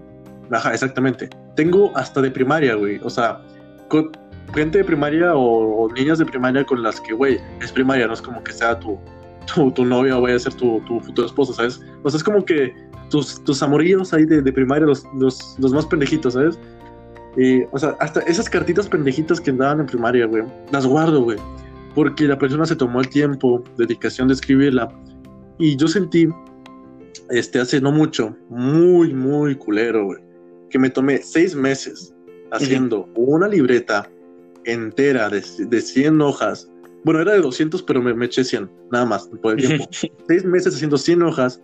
Ajá, 0.50 0.74
exactamente. 0.74 1.30
Tengo 1.56 1.96
hasta 1.96 2.20
de 2.20 2.30
primaria, 2.30 2.74
güey. 2.74 3.00
O 3.02 3.10
sea, 3.10 3.40
con 3.88 4.10
gente 4.54 4.78
de 4.78 4.84
primaria 4.84 5.34
o, 5.34 5.84
o 5.84 5.92
niñas 5.92 6.18
de 6.18 6.26
primaria 6.26 6.64
con 6.64 6.82
las 6.82 7.00
que, 7.00 7.14
güey, 7.14 7.38
es 7.60 7.72
primaria, 7.72 8.06
no 8.06 8.14
es 8.14 8.22
como 8.22 8.42
que 8.44 8.52
sea 8.52 8.78
tu, 8.78 8.98
tu, 9.52 9.84
novia 9.84 10.18
o 10.18 10.20
vaya 10.20 10.36
a 10.36 10.38
ser 10.38 10.54
tu, 10.54 10.80
tu 10.86 11.00
futura 11.00 11.26
esposa, 11.26 11.52
¿sabes? 11.52 11.80
O 12.02 12.10
sea, 12.10 12.18
es 12.18 12.24
como 12.24 12.44
que 12.44 12.74
tus, 13.10 13.42
tus 13.44 13.62
amorillos 13.62 14.12
ahí 14.12 14.24
de, 14.24 14.40
de 14.40 14.52
primaria, 14.52 14.86
los, 14.86 15.04
los, 15.18 15.56
los, 15.58 15.72
más 15.72 15.86
pendejitos, 15.86 16.34
¿sabes? 16.34 16.58
Eh, 17.36 17.66
o 17.72 17.78
sea, 17.78 17.96
hasta 18.00 18.20
esas 18.20 18.48
cartitas 18.48 18.88
pendejitas 18.88 19.40
que 19.40 19.50
andaban 19.50 19.80
en 19.80 19.86
primaria, 19.86 20.26
güey, 20.26 20.44
las 20.72 20.86
guardo, 20.86 21.22
güey. 21.22 21.38
Porque 21.94 22.24
la 22.24 22.38
persona 22.38 22.64
se 22.66 22.76
tomó 22.76 23.00
el 23.00 23.08
tiempo, 23.08 23.62
dedicación 23.76 24.28
de 24.28 24.34
escribirla. 24.34 24.88
Y 25.58 25.76
yo 25.76 25.88
sentí, 25.88 26.28
este, 27.30 27.60
hace 27.60 27.80
no 27.80 27.92
mucho, 27.92 28.36
muy, 28.48 29.12
muy 29.12 29.56
culero, 29.56 30.06
güey, 30.06 30.20
que 30.70 30.78
me 30.78 30.90
tomé 30.90 31.18
seis 31.18 31.54
meses 31.54 32.14
haciendo 32.52 33.08
una 33.14 33.48
libreta 33.48 34.08
entera 34.64 35.28
de, 35.28 35.44
de 35.58 35.80
100 35.80 36.20
hojas. 36.20 36.70
Bueno, 37.04 37.20
era 37.20 37.32
de 37.32 37.40
200, 37.40 37.82
pero 37.82 38.02
me, 38.02 38.14
me 38.14 38.26
eché 38.26 38.44
100, 38.44 38.70
nada 38.92 39.06
más, 39.06 39.28
por 39.42 39.58
el 39.58 39.66
tiempo. 39.66 39.88
seis 40.28 40.44
meses 40.44 40.74
haciendo 40.74 40.98
100 40.98 41.22
hojas 41.22 41.62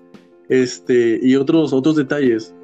este, 0.48 1.18
y 1.22 1.36
otros, 1.36 1.72
otros 1.72 1.96
detalles. 1.96 2.54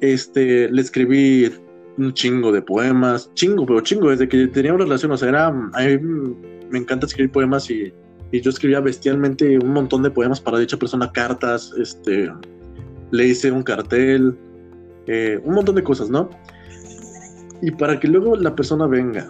Este, 0.00 0.70
le 0.70 0.80
escribí 0.80 1.50
un 1.96 2.12
chingo 2.14 2.52
de 2.52 2.62
poemas, 2.62 3.30
chingo, 3.34 3.66
pero 3.66 3.80
chingo, 3.80 4.10
desde 4.10 4.28
que 4.28 4.46
tenía 4.48 4.72
una 4.72 4.84
relación, 4.84 5.12
o 5.12 5.16
sea, 5.16 5.28
era, 5.28 5.46
a 5.46 5.52
mí 5.52 5.98
me 6.70 6.78
encanta 6.78 7.06
escribir 7.06 7.32
poemas 7.32 7.68
y, 7.70 7.92
y 8.30 8.40
yo 8.40 8.50
escribía 8.50 8.80
bestialmente 8.80 9.58
un 9.58 9.72
montón 9.72 10.02
de 10.02 10.10
poemas 10.10 10.40
para 10.40 10.58
dicha 10.58 10.76
persona, 10.76 11.10
cartas, 11.10 11.72
este, 11.78 12.30
le 13.10 13.26
hice 13.26 13.50
un 13.50 13.62
cartel, 13.62 14.36
eh, 15.06 15.40
un 15.44 15.54
montón 15.54 15.74
de 15.74 15.82
cosas, 15.82 16.10
¿no? 16.10 16.28
Y 17.62 17.70
para 17.72 17.98
que 17.98 18.06
luego 18.06 18.36
la 18.36 18.54
persona 18.54 18.86
venga 18.86 19.26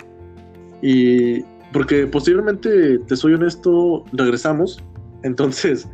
y, 0.83 1.43
porque 1.73 2.07
posiblemente, 2.07 2.99
te 2.99 3.16
soy 3.16 3.35
honesto, 3.35 4.05
regresamos, 4.12 4.83
entonces, 5.23 5.89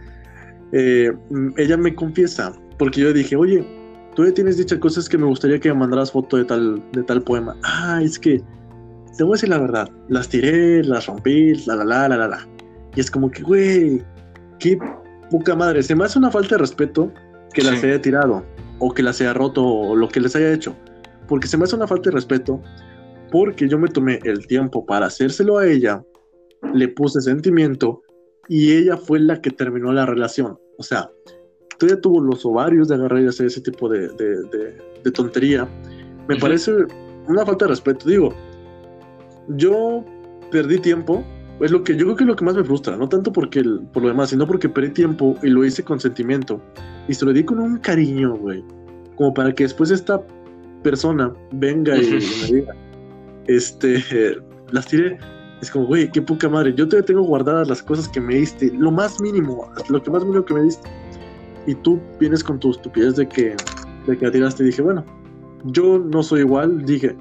eh, 0.73 1.13
ella 1.57 1.77
me 1.77 1.95
confiesa, 1.95 2.53
porque 2.79 3.01
yo 3.01 3.09
le 3.09 3.15
dije, 3.15 3.37
oye, 3.37 3.67
tú 4.15 4.25
ya 4.25 4.33
tienes 4.33 4.57
dichas 4.57 4.79
cosas 4.79 5.09
que 5.09 5.19
me 5.19 5.27
gustaría 5.27 5.59
que 5.59 5.69
me 5.71 5.81
mandaras 5.81 6.13
foto 6.13 6.37
de 6.37 6.45
tal, 6.45 6.83
de 6.93 7.03
tal 7.03 7.23
poema. 7.23 7.57
Ah, 7.63 8.01
es 8.03 8.19
que, 8.19 8.43
te 9.17 9.23
voy 9.23 9.33
a 9.33 9.35
decir 9.35 9.49
la 9.49 9.59
verdad, 9.59 9.89
las 10.09 10.29
tiré, 10.29 10.83
las 10.85 11.07
rompí, 11.07 11.55
la 11.67 11.77
la 11.77 11.85
la 11.85 12.09
la 12.09 12.29
la 12.29 12.49
Y 12.97 13.01
es 13.01 13.11
como 13.11 13.31
que, 13.31 13.43
güey, 13.43 14.03
qué 14.59 14.79
poca 15.31 15.55
madre. 15.55 15.83
Se 15.83 15.95
me 15.95 16.05
hace 16.05 16.19
una 16.19 16.31
falta 16.31 16.57
de 16.57 16.59
respeto 16.59 17.13
que 17.53 17.63
las 17.63 17.83
haya 17.85 18.01
tirado, 18.01 18.45
o 18.81 18.93
que 18.93 19.03
las 19.03 19.21
haya 19.21 19.33
roto, 19.33 19.65
o 19.65 19.97
lo 19.97 20.09
que 20.09 20.21
les 20.21 20.35
haya 20.35 20.53
hecho. 20.53 20.75
Porque 21.29 21.47
se 21.47 21.57
me 21.57 21.65
hace 21.65 21.77
una 21.77 21.87
falta 21.87 22.11
de 22.11 22.17
respeto, 22.17 22.61
porque 23.31 23.69
yo 23.69 23.79
me 23.79 23.89
tomé 23.89 24.21
el 24.25 24.47
tiempo 24.47 24.85
para 24.85 25.07
hacérselo 25.07 25.59
a 25.59 25.67
ella, 25.67 26.05
le 26.73 26.89
puse 26.89 27.21
sentimiento, 27.21 28.03
y 28.49 28.73
ella 28.73 28.97
fue 28.97 29.21
la 29.21 29.41
que 29.41 29.51
terminó 29.51 29.93
la 29.93 30.07
relación. 30.07 30.59
O 30.79 30.83
sea, 30.83 31.11
todavía 31.79 32.01
tuvo 32.01 32.21
los 32.21 32.45
ovarios 32.45 32.89
de 32.89 32.97
agarrar 32.97 33.23
y 33.23 33.27
hacer 33.27 33.47
ese 33.47 33.61
tipo 33.61 33.89
de, 33.89 34.09
de, 34.09 35.11
tontería. 35.13 35.69
Me 36.29 36.37
parece 36.37 36.73
una 37.29 37.45
falta 37.45 37.67
de 37.67 37.71
respeto. 37.71 38.09
Digo, 38.09 38.35
yo 39.57 40.05
perdí 40.51 40.79
tiempo. 40.79 41.25
Es 41.61 41.71
lo 41.71 41.85
que 41.85 41.97
yo 41.97 42.05
creo 42.05 42.17
que 42.17 42.25
es 42.25 42.29
lo 42.29 42.37
que 42.37 42.45
más 42.45 42.57
me 42.57 42.65
frustra, 42.65 42.97
no 42.97 43.09
tanto 43.09 43.33
porque 43.33 43.63
por 43.93 44.03
lo 44.03 44.09
demás, 44.09 44.31
sino 44.31 44.45
porque 44.45 44.69
perdí 44.69 44.91
tiempo 44.91 45.37
y 45.41 45.51
lo 45.51 45.65
hice 45.65 45.85
con 45.85 46.01
sentimiento. 46.01 46.61
Y 47.07 47.15
se 47.15 47.25
lo 47.25 47.33
di 47.33 47.45
con 47.45 47.61
un 47.61 47.79
cariño, 47.79 48.37
güey. 48.37 48.65
Como 49.15 49.33
para 49.33 49.55
que 49.55 49.63
después 49.63 49.93
esta 49.93 50.21
persona 50.83 51.33
venga 51.53 51.97
y, 51.97 52.11
me 52.11 52.47
diga, 52.47 52.75
este, 53.47 54.03
las 54.71 54.87
tiré. 54.87 55.19
Es 55.61 55.71
como, 55.71 55.87
güey, 55.87 56.11
qué 56.11 56.21
poca 56.21 56.49
madre. 56.49 56.75
Yo 56.75 56.87
todavía 56.87 57.07
tengo 57.07 57.23
guardadas 57.23 57.69
las 57.69 57.83
cosas 57.83 58.09
que 58.09 58.21
me 58.21 58.35
diste, 58.35 58.71
lo 58.77 58.91
más 58.91 59.21
mínimo, 59.21 59.71
lo 59.89 60.03
que 60.03 60.11
más 60.11 60.25
mínimo 60.25 60.45
que 60.45 60.55
me 60.55 60.63
diste. 60.63 60.89
Y 61.67 61.75
tú 61.77 62.01
vienes 62.21 62.45
con 62.45 62.59
tu 62.59 62.73
estupidez 62.73 63.17
de 63.17 63.27
que, 63.29 63.57
de 64.07 64.19
que 64.19 64.27
la 64.27 64.31
tiraste. 64.31 64.63
Y 64.65 64.67
dije, 64.67 64.83
bueno, 64.83 65.05
yo 65.65 65.99
no 65.99 66.23
soy 66.23 66.41
igual, 66.41 66.85
dije, 66.85 67.17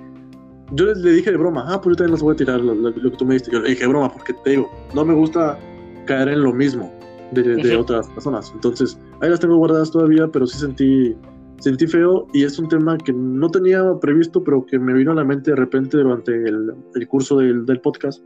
yo 0.71 0.85
le, 0.85 1.11
dije 1.11 1.31
de 1.31 1.37
broma, 1.37 1.65
ah, 1.67 1.79
pues 1.79 1.93
yo 1.93 1.97
también 1.97 2.11
las 2.13 2.21
voy 2.21 2.33
a 2.33 2.37
tirar, 2.37 2.61
lo, 2.61 2.93
que 2.93 3.17
tú 3.17 3.25
me 3.25 3.35
diste, 3.35 3.51
yo 3.51 3.59
le 3.59 3.69
dije 3.69 3.81
de 3.81 3.87
broma, 3.87 4.11
porque 4.11 4.33
te 4.43 4.51
digo, 4.51 4.71
no 4.93 5.05
me 5.05 5.13
gusta 5.13 5.57
caer 6.05 6.29
en 6.29 6.43
lo 6.43 6.53
mismo 6.53 6.91
de, 7.31 7.75
otras 7.75 8.07
personas, 8.09 8.51
entonces 8.53 8.97
ahí 9.21 9.29
las 9.29 9.39
tengo 9.39 9.57
guardadas 9.57 9.91
todavía, 9.91 10.27
pero 10.27 10.45
sí 10.45 10.57
sentí, 10.57 11.15
sentí 11.63 11.87
feo 11.87 12.27
y 12.33 12.43
es 12.43 12.59
un 12.59 12.67
tema 12.67 12.97
que 12.97 13.13
no 13.13 13.49
tenía 13.49 13.81
previsto, 14.01 14.43
pero 14.43 14.65
que 14.65 14.77
me 14.77 14.93
vino 14.93 15.13
a 15.13 15.15
la 15.15 15.23
mente 15.23 15.51
de 15.51 15.55
repente 15.55 15.95
durante 15.95 16.33
el, 16.33 16.73
el 16.93 17.07
curso 17.07 17.37
del, 17.37 17.65
del 17.65 17.79
podcast. 17.79 18.21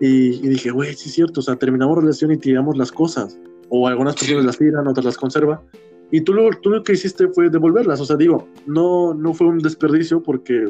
Y, 0.00 0.34
y 0.44 0.48
dije, 0.48 0.70
güey, 0.70 0.94
sí 0.94 1.08
es 1.08 1.16
cierto, 1.16 1.40
o 1.40 1.42
sea, 1.42 1.56
terminamos 1.56 1.98
relación 1.98 2.30
y 2.30 2.36
tiramos 2.36 2.76
las 2.76 2.92
cosas 2.92 3.36
o 3.68 3.88
algunas 3.88 4.14
personas 4.14 4.44
las 4.44 4.58
tiran, 4.58 4.86
otras 4.86 5.04
las 5.04 5.16
conservan. 5.16 5.58
Y 6.12 6.20
tú 6.20 6.32
lo, 6.32 6.48
tú 6.62 6.70
lo 6.70 6.84
que 6.84 6.92
hiciste 6.92 7.26
fue 7.28 7.50
devolverlas, 7.50 8.00
o 8.00 8.04
sea, 8.04 8.16
digo, 8.16 8.46
no, 8.66 9.12
no 9.12 9.34
fue 9.34 9.48
un 9.48 9.58
desperdicio 9.58 10.22
porque 10.22 10.68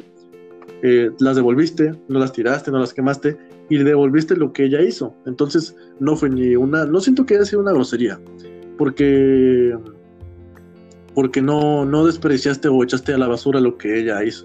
eh, 0.83 1.11
las 1.21 1.37
devolviste, 1.37 1.93
no 2.09 2.19
las 2.19 2.33
tiraste, 2.33 2.71
no 2.71 2.79
las 2.79 2.95
quemaste 2.95 3.37
y 3.69 3.77
le 3.77 3.85
devolviste 3.85 4.35
lo 4.35 4.51
que 4.55 4.65
ella 4.65 4.81
hizo. 4.81 5.15
Entonces, 5.27 5.77
no 6.01 6.17
fue 6.17 6.31
ni 6.31 6.57
una, 6.57 6.87
no 6.87 7.01
siento 7.01 7.27
que 7.27 7.35
haya 7.35 7.45
sido 7.45 7.61
una 7.61 7.73
grosería, 7.73 8.19
porque 8.79 9.77
porque 11.19 11.43
no, 11.43 11.85
no 11.85 12.07
desperdiciaste 12.07 12.69
o 12.69 12.81
echaste 12.85 13.13
a 13.13 13.19
la 13.19 13.27
basura 13.27 13.59
lo 13.59 13.77
que 13.77 13.99
ella 13.99 14.23
hizo. 14.23 14.45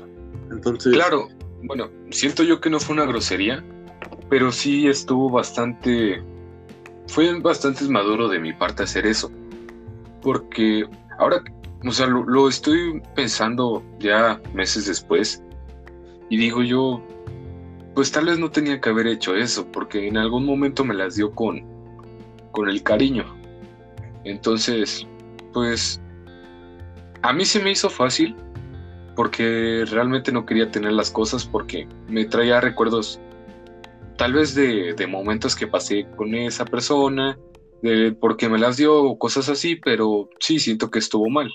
Entonces. 0.49 0.91
Claro, 0.91 1.28
bueno, 1.61 1.88
siento 2.09 2.41
yo 2.41 2.59
que 2.59 2.71
no 2.71 2.80
fue 2.80 2.95
una 2.95 3.05
grosería, 3.05 3.63
pero 4.28 4.51
sí 4.51 4.88
estuvo 4.88 5.30
bastante 5.30 6.24
fue 7.05 7.39
bastante 7.39 7.88
maduro 7.88 8.28
de 8.28 8.39
mi 8.39 8.53
parte 8.53 8.82
hacer 8.82 9.05
eso. 9.05 9.32
Porque 10.24 10.84
ahora, 11.19 11.43
o 11.86 11.91
sea, 11.91 12.07
lo, 12.07 12.49
estoy 12.49 12.99
pensando 13.13 13.84
ya 13.99 14.41
meses 14.55 14.88
después. 14.88 15.43
Y 16.32 16.38
digo 16.38 16.63
yo, 16.63 17.03
pues 17.93 18.11
tal 18.11 18.26
vez 18.26 18.39
no 18.39 18.49
tenía 18.49 18.82
que 18.82 18.89
haber 18.89 19.05
hecho 19.05 19.36
eso, 19.36 19.67
porque 19.71 20.07
en 20.07 20.17
algún 20.17 20.43
momento 20.43 20.84
me 20.84 20.95
las 20.95 21.17
dio 21.17 21.36
con, 21.36 21.61
con 22.51 22.67
el 22.67 22.82
cariño. 22.82 23.26
Entonces, 24.24 25.05
pues, 25.53 26.01
a 27.24 27.32
mí 27.34 27.45
se 27.45 27.61
me 27.61 27.71
hizo 27.71 27.89
fácil, 27.89 28.36
porque 29.15 29.86
realmente 29.89 30.32
no 30.32 30.45
quería 30.45 30.69
tener 30.69 30.91
las 30.91 31.09
cosas, 31.09 31.45
porque 31.45 31.88
me 32.07 32.26
traía 32.26 32.59
recuerdos 32.59 33.19
tal 34.17 34.34
vez 34.34 34.53
de, 34.55 34.95
momentos 35.07 35.55
que 35.55 35.65
pasé 35.65 36.05
con 36.17 36.36
esa 36.36 36.65
persona, 36.65 37.38
de 37.82 38.11
por 38.11 38.38
qué 38.38 38.49
me 38.49 38.59
las 38.59 38.78
dio 38.78 39.17
cosas 39.17 39.49
así, 39.49 39.78
pero 39.78 40.30
sí 40.39 40.59
siento 40.59 40.91
que 40.91 40.99
estuvo 40.99 41.30
mal. 41.30 41.49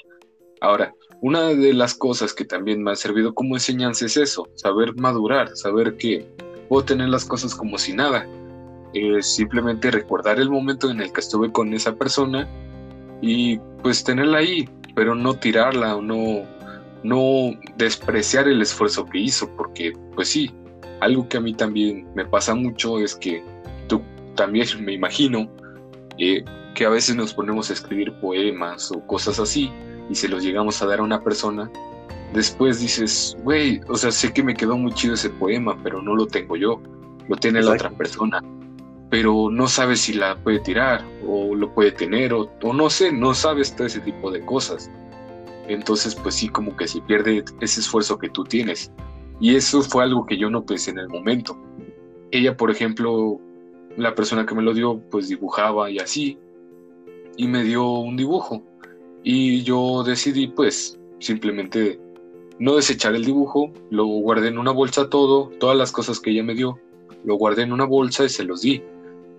Ahora, 0.61 0.95
una 1.21 1.49
de 1.49 1.75
las 1.75 1.95
cosas 1.95 2.33
que 2.33 2.45
también 2.45 2.83
me 2.83 2.93
ha 2.93 2.97
servido 2.97 3.35
como 3.35 3.55
enseñanza 3.55 4.07
es 4.07 4.17
eso, 4.17 4.49
saber 4.55 4.97
madurar, 4.97 5.55
saber 5.55 5.97
que 5.97 6.27
puedo 6.69 6.85
tener 6.85 7.11
las 7.11 7.25
cosas 7.25 7.55
como 7.55 7.77
si 7.79 7.93
nada. 7.93 8.27
Simplemente 9.21 9.91
recordar 9.91 10.41
el 10.41 10.51
momento 10.51 10.91
en 10.91 11.01
el 11.01 11.13
que 11.13 11.21
estuve 11.21 11.53
con 11.53 11.75
esa 11.75 11.95
persona 11.97 12.49
y 13.21 13.59
pues 13.83 14.03
tenerla 14.03 14.39
ahí, 14.39 14.69
pero 14.99 15.15
no 15.15 15.33
tirarla 15.33 15.95
o 15.95 16.03
no, 16.03 16.43
no 17.05 17.57
despreciar 17.77 18.49
el 18.49 18.61
esfuerzo 18.61 19.07
que 19.07 19.21
hizo, 19.21 19.49
porque 19.57 19.93
pues 20.17 20.31
sí, 20.31 20.51
algo 20.99 21.29
que 21.29 21.37
a 21.37 21.41
mí 21.41 21.55
también 21.55 22.09
me 22.17 22.25
pasa 22.25 22.53
mucho 22.53 22.99
es 22.99 23.15
que 23.15 23.41
tú 23.87 24.03
también 24.35 24.67
me 24.81 24.95
imagino 24.95 25.49
eh, 26.19 26.45
que 26.75 26.85
a 26.85 26.89
veces 26.89 27.15
nos 27.15 27.33
ponemos 27.33 27.71
a 27.71 27.75
escribir 27.75 28.13
poemas 28.15 28.91
o 28.91 29.07
cosas 29.07 29.39
así 29.39 29.71
y 30.11 30.17
se 30.17 30.27
los 30.27 30.43
llegamos 30.43 30.83
a 30.83 30.87
dar 30.87 30.99
a 30.99 31.05
una 31.05 31.23
persona. 31.23 31.71
Después 32.35 32.81
dices, 32.81 33.37
güey, 33.45 33.81
o 33.87 33.95
sea, 33.95 34.11
sé 34.11 34.33
que 34.33 34.43
me 34.43 34.55
quedó 34.55 34.77
muy 34.77 34.93
chido 34.95 35.15
ese 35.15 35.31
poema, 35.31 35.79
pero 35.85 36.03
no 36.03 36.17
lo 36.17 36.27
tengo 36.27 36.57
yo, 36.57 36.83
lo 37.29 37.37
tiene 37.37 37.63
la 37.63 37.71
otra 37.71 37.91
persona. 37.91 38.43
Pero 39.11 39.51
no 39.51 39.69
sabes 39.69 40.01
si 40.01 40.13
la 40.13 40.37
puede 40.37 40.61
tirar 40.61 41.05
o 41.27 41.55
lo 41.55 41.73
puede 41.73 41.93
tener 41.93 42.35
o, 42.35 42.51
o 42.63 42.73
no 42.73 42.91
sé, 42.91 43.11
no 43.11 43.35
sabes 43.35 43.75
todo 43.75 43.87
ese 43.87 44.01
tipo 44.01 44.31
de 44.31 44.45
cosas. 44.45 44.91
Entonces, 45.67 46.15
pues 46.15 46.35
sí, 46.35 46.49
como 46.49 46.77
que 46.77 46.89
se 46.89 47.01
pierde 47.03 47.45
ese 47.61 47.81
esfuerzo 47.81 48.19
que 48.19 48.29
tú 48.29 48.45
tienes. 48.45 48.91
Y 49.41 49.55
eso 49.55 49.83
fue 49.83 50.05
algo 50.05 50.27
que 50.27 50.37
yo 50.37 50.51
no 50.51 50.65
pensé 50.65 50.91
en 50.91 50.99
el 50.99 51.09
momento. 51.09 51.57
Ella, 52.31 52.57
por 52.57 52.71
ejemplo, 52.71 53.41
la 53.97 54.15
persona 54.15 54.47
que 54.47 54.55
me 54.55 54.63
lo 54.63 54.75
dio, 54.75 55.01
pues 55.11 55.29
dibujaba 55.29 55.91
y 55.91 55.99
así, 55.99 56.39
y 57.37 57.47
me 57.47 57.65
dio 57.65 57.89
un 57.89 58.17
dibujo. 58.17 58.63
Y 59.23 59.63
yo 59.63 60.03
decidí, 60.05 60.49
pues, 60.49 60.99
simplemente 61.19 62.01
no 62.59 62.77
desechar 62.77 63.15
el 63.15 63.25
dibujo, 63.25 63.73
lo 63.91 64.07
guardé 64.07 64.49
en 64.49 64.59
una 64.59 64.73
bolsa 64.73 65.09
todo, 65.09 65.51
todas 65.61 65.77
las 65.77 65.93
cosas 65.93 66.21
que 66.21 66.31
ella 66.31 66.43
me 66.43 66.55
dio, 66.55 66.79
lo 67.25 67.37
guardé 67.37 67.63
en 67.63 67.73
una 67.73 67.85
bolsa 67.85 68.25
y 68.25 68.29
se 68.29 68.45
los 68.45 68.63
di. 68.63 68.83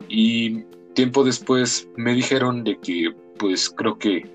Y 0.08 0.64
tiempo 0.94 1.24
después 1.24 1.90
me 1.98 2.14
dijeron 2.14 2.64
de 2.64 2.78
que, 2.80 3.14
pues, 3.38 3.70
creo 3.70 3.98
que 3.98 4.30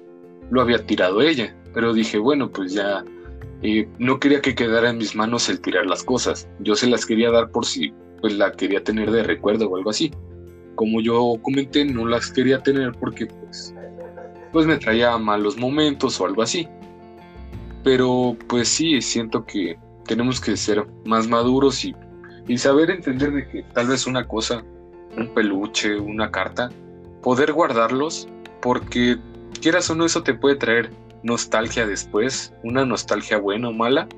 lo 0.50 0.60
había 0.60 0.84
tirado 0.84 1.22
ella, 1.22 1.56
pero 1.72 1.92
dije, 1.92 2.18
bueno, 2.18 2.50
pues 2.50 2.72
ya 2.72 3.04
no 3.98 4.20
quería 4.20 4.40
que 4.40 4.54
quedara 4.54 4.90
en 4.90 4.98
mis 4.98 5.14
manos 5.16 5.48
el 5.48 5.60
tirar 5.60 5.86
las 5.86 6.02
cosas. 6.02 6.48
Yo 6.60 6.74
se 6.74 6.86
las 6.86 7.06
quería 7.06 7.30
dar 7.30 7.50
por 7.50 7.64
si 7.64 7.92
pues 8.20 8.34
la 8.34 8.52
quería 8.52 8.82
tener 8.82 9.10
de 9.10 9.22
recuerdo 9.22 9.68
o 9.68 9.76
algo 9.76 9.90
así. 9.90 10.12
Como 10.74 11.00
yo 11.00 11.34
comenté, 11.42 11.84
no 11.84 12.06
las 12.06 12.30
quería 12.30 12.62
tener 12.62 12.92
porque 12.92 13.26
pues, 13.26 13.74
pues 14.52 14.66
me 14.66 14.76
traía 14.76 15.16
malos 15.18 15.56
momentos 15.56 16.20
o 16.20 16.26
algo 16.26 16.42
así. 16.42 16.68
Pero 17.82 18.36
pues 18.48 18.68
sí, 18.68 19.00
siento 19.00 19.44
que 19.44 19.78
tenemos 20.06 20.40
que 20.40 20.56
ser 20.56 20.86
más 21.04 21.28
maduros 21.28 21.84
y, 21.84 21.94
y 22.48 22.58
saber 22.58 22.90
entender 22.90 23.32
de 23.32 23.48
que 23.48 23.62
tal 23.74 23.88
vez 23.88 24.06
una 24.06 24.26
cosa, 24.26 24.64
un 25.16 25.28
peluche, 25.28 25.98
una 25.98 26.30
carta, 26.30 26.70
poder 27.22 27.52
guardarlos 27.52 28.28
porque 28.60 29.18
quieras 29.60 29.90
o 29.90 29.94
no 29.94 30.04
eso 30.04 30.22
te 30.22 30.34
puede 30.34 30.56
traer 30.56 30.90
nostalgia 31.22 31.86
después, 31.86 32.52
una 32.62 32.84
nostalgia 32.84 33.38
buena 33.38 33.68
o 33.68 33.72
mala, 33.72 34.08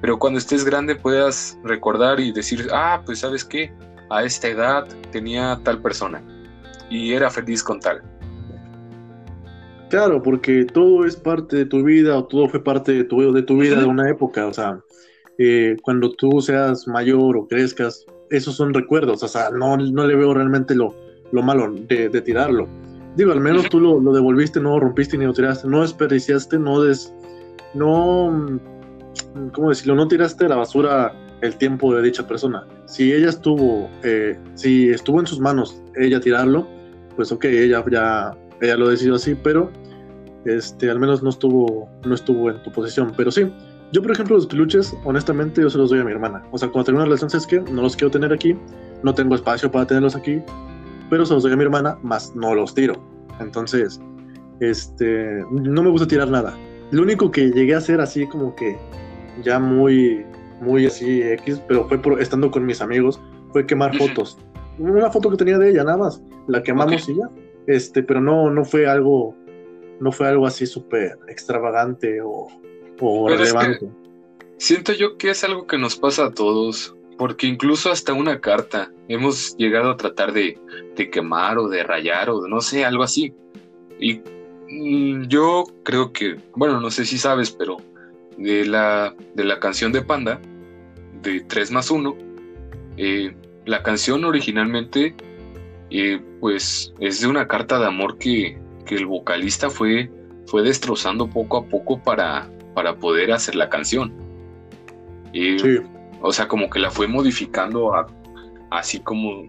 pero 0.00 0.18
cuando 0.18 0.38
estés 0.38 0.64
grande 0.64 0.94
puedas 0.94 1.58
recordar 1.64 2.20
y 2.20 2.32
decir, 2.32 2.68
ah, 2.72 3.02
pues 3.04 3.20
sabes 3.20 3.44
qué, 3.44 3.72
a 4.10 4.22
esta 4.22 4.48
edad 4.48 4.86
tenía 5.10 5.58
tal 5.64 5.80
persona 5.80 6.22
y 6.90 7.12
era 7.12 7.30
feliz 7.30 7.62
con 7.62 7.80
tal. 7.80 8.02
Claro, 9.90 10.22
porque 10.22 10.64
todo 10.64 11.04
es 11.04 11.16
parte 11.16 11.56
de 11.56 11.66
tu 11.66 11.82
vida 11.82 12.18
o 12.18 12.24
todo 12.24 12.48
fue 12.48 12.62
parte 12.62 12.92
de 12.92 13.04
tu, 13.04 13.32
de 13.32 13.42
tu 13.42 13.58
vida 13.58 13.78
de 13.78 13.84
una 13.84 14.08
época, 14.08 14.46
o 14.46 14.52
sea, 14.52 14.80
eh, 15.38 15.76
cuando 15.82 16.12
tú 16.12 16.40
seas 16.40 16.86
mayor 16.86 17.36
o 17.36 17.46
crezcas, 17.46 18.04
esos 18.30 18.56
son 18.56 18.74
recuerdos, 18.74 19.22
o 19.22 19.28
sea, 19.28 19.50
no, 19.50 19.76
no 19.76 20.06
le 20.06 20.14
veo 20.14 20.34
realmente 20.34 20.74
lo, 20.74 20.94
lo 21.32 21.42
malo 21.42 21.72
de, 21.72 22.08
tirarlo. 22.22 22.68
Digo, 23.16 23.32
al 23.32 23.40
menos 23.40 23.68
tú 23.68 23.80
lo, 23.80 24.00
lo, 24.00 24.12
devolviste, 24.12 24.60
no 24.60 24.78
rompiste 24.80 25.16
ni 25.16 25.24
lo 25.24 25.32
tiraste, 25.32 25.68
no 25.68 25.82
desperdiciaste, 25.82 26.58
no 26.58 26.82
des... 26.82 27.12
no... 27.74 28.60
¿Cómo 29.52 29.68
decirlo? 29.68 29.94
No 29.94 30.08
tiraste 30.08 30.46
a 30.46 30.48
la 30.48 30.56
basura 30.56 31.12
el 31.40 31.56
tiempo 31.56 31.94
de 31.94 32.02
dicha 32.02 32.26
persona. 32.26 32.66
Si 32.86 33.12
ella 33.12 33.28
estuvo, 33.28 33.88
eh, 34.02 34.36
si 34.54 34.90
estuvo 34.90 35.20
en 35.20 35.26
sus 35.26 35.40
manos 35.40 35.80
ella 35.96 36.20
tirarlo, 36.20 36.66
pues 37.16 37.30
ok, 37.30 37.44
ella 37.44 37.84
ya, 37.90 38.36
ella 38.60 38.76
lo 38.76 38.88
decidió 38.88 39.14
así, 39.14 39.34
pero 39.34 39.70
este, 40.44 40.90
al 40.90 40.98
menos 40.98 41.22
no 41.22 41.30
estuvo, 41.30 41.88
no 42.04 42.14
estuvo 42.14 42.50
en 42.50 42.62
tu 42.62 42.72
posición. 42.72 43.12
Pero 43.16 43.30
sí, 43.30 43.52
yo 43.94 44.02
por 44.02 44.10
ejemplo 44.10 44.34
los 44.34 44.48
peluches, 44.48 44.92
honestamente 45.04 45.60
yo 45.60 45.70
se 45.70 45.78
los 45.78 45.88
doy 45.88 46.00
a 46.00 46.04
mi 46.04 46.10
hermana. 46.10 46.42
O 46.50 46.58
sea, 46.58 46.68
cuando 46.68 46.86
tengo 46.86 46.96
una 46.98 47.04
relación, 47.04 47.30
es 47.32 47.46
que 47.46 47.60
no 47.60 47.80
los 47.80 47.94
quiero 47.94 48.10
tener 48.10 48.32
aquí, 48.32 48.56
no 49.04 49.14
tengo 49.14 49.36
espacio 49.36 49.70
para 49.70 49.86
tenerlos 49.86 50.16
aquí, 50.16 50.42
pero 51.08 51.24
se 51.24 51.32
los 51.32 51.44
doy 51.44 51.52
a 51.52 51.56
mi 51.56 51.62
hermana, 51.62 51.96
más 52.02 52.34
no 52.34 52.56
los 52.56 52.74
tiro. 52.74 52.94
Entonces, 53.38 54.00
este, 54.58 55.44
no 55.52 55.80
me 55.80 55.90
gusta 55.90 56.08
tirar 56.08 56.28
nada. 56.28 56.58
Lo 56.90 57.02
único 57.02 57.30
que 57.30 57.52
llegué 57.52 57.72
a 57.72 57.78
hacer 57.78 58.00
así 58.00 58.26
como 58.26 58.56
que 58.56 58.76
ya 59.44 59.60
muy, 59.60 60.26
muy 60.60 60.86
así 60.86 61.22
X, 61.22 61.62
pero 61.68 61.86
fue 61.86 61.96
por, 62.02 62.20
estando 62.20 62.50
con 62.50 62.66
mis 62.66 62.80
amigos, 62.80 63.20
fue 63.52 63.64
quemar 63.64 63.96
fotos. 63.96 64.36
Una 64.76 65.08
foto 65.08 65.30
que 65.30 65.36
tenía 65.36 65.56
de 65.56 65.70
ella 65.70 65.84
nada 65.84 65.98
más, 65.98 66.20
la 66.48 66.64
quemamos 66.64 67.08
y 67.08 67.14
ya. 67.14 67.30
Este, 67.68 68.02
pero 68.02 68.20
no, 68.20 68.50
no 68.50 68.64
fue 68.64 68.88
algo, 68.88 69.36
no 70.00 70.10
fue 70.10 70.26
algo 70.26 70.48
así 70.48 70.66
súper 70.66 71.16
extravagante 71.28 72.20
o, 72.20 72.48
o 73.00 73.28
relevante. 73.28 73.88
siento 74.58 74.92
yo 74.92 75.16
que 75.16 75.30
es 75.30 75.44
algo 75.44 75.66
que 75.66 75.78
nos 75.78 75.96
pasa 75.96 76.26
a 76.26 76.30
todos 76.30 76.94
porque 77.16 77.46
incluso 77.46 77.90
hasta 77.90 78.12
una 78.12 78.40
carta 78.40 78.90
hemos 79.08 79.56
llegado 79.56 79.90
a 79.90 79.96
tratar 79.96 80.32
de, 80.32 80.58
quemar 81.12 81.58
o 81.58 81.68
de 81.68 81.82
rayar 81.82 82.30
o 82.30 82.46
no 82.48 82.60
sé, 82.60 82.84
algo 82.84 83.02
así. 83.02 83.32
Y 84.00 84.20
mm, 84.68 85.28
yo 85.28 85.64
creo 85.84 86.12
que, 86.12 86.36
bueno, 86.54 86.80
no 86.80 86.90
sé 86.90 87.04
si 87.04 87.18
sabes, 87.18 87.50
pero 87.50 87.76
de 88.36 88.66
la, 88.66 89.14
de 89.34 89.44
la 89.44 89.60
canción 89.60 89.92
de 89.92 90.02
Panda, 90.02 90.40
de 91.22 91.40
3 91.40 91.70
más 91.70 91.90
1, 91.90 92.16
eh, 92.96 93.34
la 93.64 93.82
canción 93.82 94.24
originalmente, 94.24 95.14
eh, 95.90 96.20
pues 96.40 96.92
es 97.00 97.20
de 97.20 97.28
una 97.28 97.46
carta 97.46 97.78
de 97.78 97.86
amor 97.86 98.18
que, 98.18 98.58
que 98.86 98.96
el 98.96 99.06
vocalista 99.06 99.70
fue, 99.70 100.10
fue 100.46 100.62
destrozando 100.62 101.28
poco 101.28 101.58
a 101.58 101.66
poco 101.66 102.02
para, 102.02 102.50
para 102.74 102.96
poder 102.96 103.32
hacer 103.32 103.54
la 103.54 103.68
canción. 103.68 104.12
Eh, 105.32 105.58
sí 105.58 105.78
o 106.26 106.32
sea, 106.32 106.48
como 106.48 106.70
que 106.70 106.78
la 106.78 106.90
fue 106.90 107.06
modificando 107.06 107.92
así 108.70 109.00
como 109.00 109.44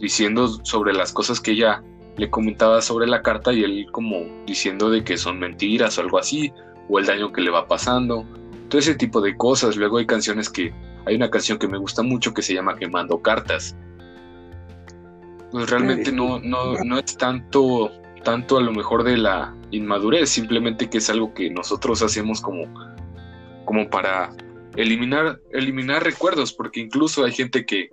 diciendo 0.00 0.48
sobre 0.64 0.92
las 0.92 1.12
cosas 1.12 1.40
que 1.40 1.52
ella 1.52 1.84
le 2.16 2.28
comentaba 2.30 2.82
sobre 2.82 3.06
la 3.06 3.22
carta 3.22 3.52
y 3.52 3.62
él 3.62 3.86
como 3.92 4.24
diciendo 4.44 4.90
de 4.90 5.04
que 5.04 5.16
son 5.16 5.38
mentiras 5.38 5.96
o 5.96 6.00
algo 6.00 6.18
así, 6.18 6.52
o 6.88 6.98
el 6.98 7.06
daño 7.06 7.32
que 7.32 7.42
le 7.42 7.50
va 7.50 7.68
pasando, 7.68 8.26
todo 8.68 8.80
ese 8.80 8.96
tipo 8.96 9.20
de 9.20 9.36
cosas. 9.36 9.76
Luego 9.76 9.98
hay 9.98 10.06
canciones 10.06 10.50
que, 10.50 10.74
hay 11.06 11.14
una 11.14 11.30
canción 11.30 11.60
que 11.60 11.68
me 11.68 11.78
gusta 11.78 12.02
mucho 12.02 12.34
que 12.34 12.42
se 12.42 12.52
llama 12.52 12.74
Quemando 12.74 13.22
Cartas. 13.22 13.76
Pues 15.52 15.70
realmente 15.70 16.10
no, 16.10 16.40
no, 16.40 16.74
no 16.84 16.98
es 16.98 17.16
tanto, 17.16 17.92
tanto 18.24 18.58
a 18.58 18.62
lo 18.62 18.72
mejor 18.72 19.04
de 19.04 19.16
la 19.16 19.54
inmadurez, 19.70 20.30
simplemente 20.30 20.90
que 20.90 20.98
es 20.98 21.10
algo 21.10 21.34
que 21.34 21.50
nosotros 21.50 22.02
hacemos 22.02 22.40
como, 22.40 22.64
como 23.64 23.88
para 23.88 24.34
eliminar, 24.76 25.40
eliminar 25.52 26.02
recuerdos, 26.02 26.52
porque 26.52 26.80
incluso 26.80 27.24
hay 27.24 27.32
gente 27.32 27.64
que, 27.64 27.90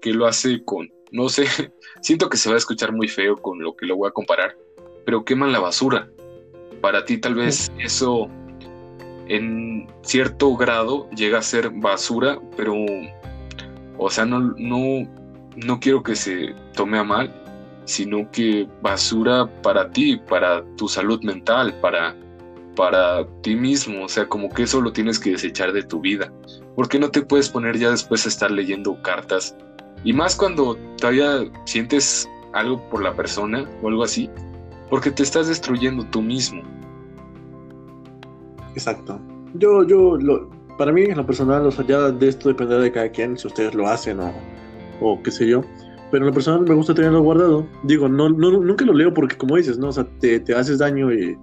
que 0.00 0.12
lo 0.12 0.26
hace 0.26 0.64
con, 0.64 0.90
no 1.10 1.28
sé, 1.28 1.46
siento 2.00 2.28
que 2.28 2.36
se 2.36 2.48
va 2.48 2.54
a 2.54 2.58
escuchar 2.58 2.92
muy 2.92 3.08
feo 3.08 3.36
con 3.36 3.62
lo 3.62 3.76
que 3.76 3.86
lo 3.86 3.96
voy 3.96 4.08
a 4.08 4.12
comparar, 4.12 4.56
pero 5.04 5.24
queman 5.24 5.52
la 5.52 5.60
basura. 5.60 6.08
Para 6.80 7.04
ti 7.04 7.18
tal 7.18 7.34
vez 7.34 7.70
eso 7.78 8.28
en 9.28 9.86
cierto 10.02 10.56
grado 10.56 11.08
llega 11.10 11.38
a 11.38 11.42
ser 11.42 11.70
basura, 11.70 12.38
pero, 12.56 12.74
o 13.98 14.10
sea, 14.10 14.24
no, 14.24 14.40
no, 14.56 15.08
no 15.56 15.80
quiero 15.80 16.02
que 16.02 16.16
se 16.16 16.54
tome 16.74 16.98
a 16.98 17.04
mal, 17.04 17.41
sino 17.84 18.30
que 18.30 18.68
basura 18.80 19.48
para 19.62 19.90
ti, 19.90 20.16
para 20.28 20.64
tu 20.76 20.88
salud 20.88 21.22
mental, 21.22 21.74
para 21.80 22.16
para 22.74 23.26
ti 23.42 23.54
mismo, 23.54 24.04
o 24.04 24.08
sea, 24.08 24.26
como 24.26 24.48
que 24.48 24.62
eso 24.62 24.80
lo 24.80 24.92
tienes 24.92 25.18
que 25.18 25.32
desechar 25.32 25.72
de 25.72 25.82
tu 25.82 26.00
vida. 26.00 26.32
¿Por 26.74 26.88
qué 26.88 26.98
no 26.98 27.10
te 27.10 27.22
puedes 27.22 27.48
poner 27.48 27.78
ya 27.78 27.90
después 27.90 28.24
a 28.24 28.28
estar 28.28 28.50
leyendo 28.50 29.00
cartas? 29.02 29.56
Y 30.04 30.12
más 30.12 30.34
cuando 30.34 30.76
todavía 30.96 31.44
sientes 31.64 32.28
algo 32.52 32.80
por 32.88 33.02
la 33.02 33.14
persona 33.14 33.68
o 33.82 33.88
algo 33.88 34.04
así, 34.04 34.30
porque 34.90 35.10
te 35.10 35.22
estás 35.22 35.48
destruyendo 35.48 36.04
tú 36.06 36.22
mismo. 36.22 36.62
Exacto. 38.74 39.20
Yo, 39.54 39.84
yo, 39.84 40.16
lo, 40.16 40.50
para 40.78 40.92
mí, 40.92 41.02
en 41.02 41.16
lo 41.16 41.26
personal, 41.26 41.66
o 41.66 41.70
sea, 41.70 41.86
ya 41.86 42.10
de 42.10 42.28
esto 42.28 42.48
dependerá 42.48 42.80
de 42.80 42.92
cada 42.92 43.10
quien, 43.10 43.36
si 43.36 43.46
ustedes 43.46 43.74
lo 43.74 43.86
hacen 43.86 44.18
o, 44.20 44.32
o 45.00 45.22
qué 45.22 45.30
sé 45.30 45.46
yo. 45.46 45.62
Pero 46.12 46.24
en 46.24 46.26
lo 46.26 46.34
personal 46.34 46.60
me 46.60 46.74
gusta 46.74 46.92
tenerlo 46.92 47.22
guardado. 47.22 47.66
Digo, 47.84 48.06
no, 48.06 48.28
no, 48.28 48.50
nunca 48.50 48.84
lo 48.84 48.92
leo 48.92 49.14
porque, 49.14 49.34
como 49.34 49.56
dices, 49.56 49.78
¿no? 49.78 49.88
O 49.88 49.92
sea, 49.92 50.06
te, 50.20 50.38
te 50.40 50.54
haces 50.54 50.78
daño 50.78 51.10
y 51.10 51.38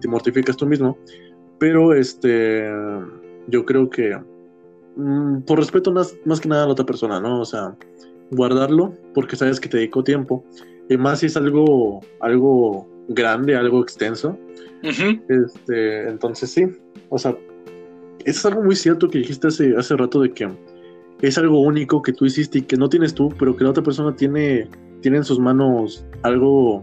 te 0.00 0.08
mortificas 0.08 0.56
tú 0.56 0.66
mismo. 0.66 0.96
Pero 1.58 1.92
este, 1.92 2.66
yo 3.48 3.66
creo 3.66 3.90
que 3.90 4.18
mm, 4.96 5.42
por 5.42 5.58
respeto 5.58 5.92
más, 5.92 6.16
más 6.24 6.40
que 6.40 6.48
nada 6.48 6.64
a 6.64 6.66
la 6.66 6.72
otra 6.72 6.86
persona, 6.86 7.20
¿no? 7.20 7.42
O 7.42 7.44
sea, 7.44 7.76
guardarlo 8.30 8.94
porque 9.12 9.36
sabes 9.36 9.60
que 9.60 9.68
te 9.68 9.76
dedicó 9.76 10.02
tiempo. 10.02 10.42
Y 10.88 10.96
más 10.96 11.20
si 11.20 11.26
es 11.26 11.36
algo, 11.36 12.00
algo 12.20 12.88
grande, 13.08 13.54
algo 13.56 13.82
extenso. 13.82 14.38
este, 15.28 16.08
entonces 16.08 16.50
sí, 16.50 16.66
o 17.10 17.18
sea, 17.18 17.36
es 18.24 18.44
algo 18.46 18.62
muy 18.62 18.74
cierto 18.74 19.08
que 19.08 19.18
dijiste 19.18 19.48
hace, 19.48 19.76
hace 19.76 19.96
rato 19.96 20.22
de 20.22 20.32
que 20.32 20.48
es 21.22 21.38
algo 21.38 21.60
único 21.60 22.02
que 22.02 22.12
tú 22.12 22.26
hiciste 22.26 22.58
y 22.58 22.62
que 22.62 22.76
no 22.76 22.88
tienes 22.88 23.14
tú, 23.14 23.30
pero 23.38 23.56
que 23.56 23.64
la 23.64 23.70
otra 23.70 23.82
persona 23.82 24.14
tiene, 24.14 24.68
tiene 25.00 25.18
en 25.18 25.24
sus 25.24 25.38
manos 25.38 26.04
algo 26.22 26.82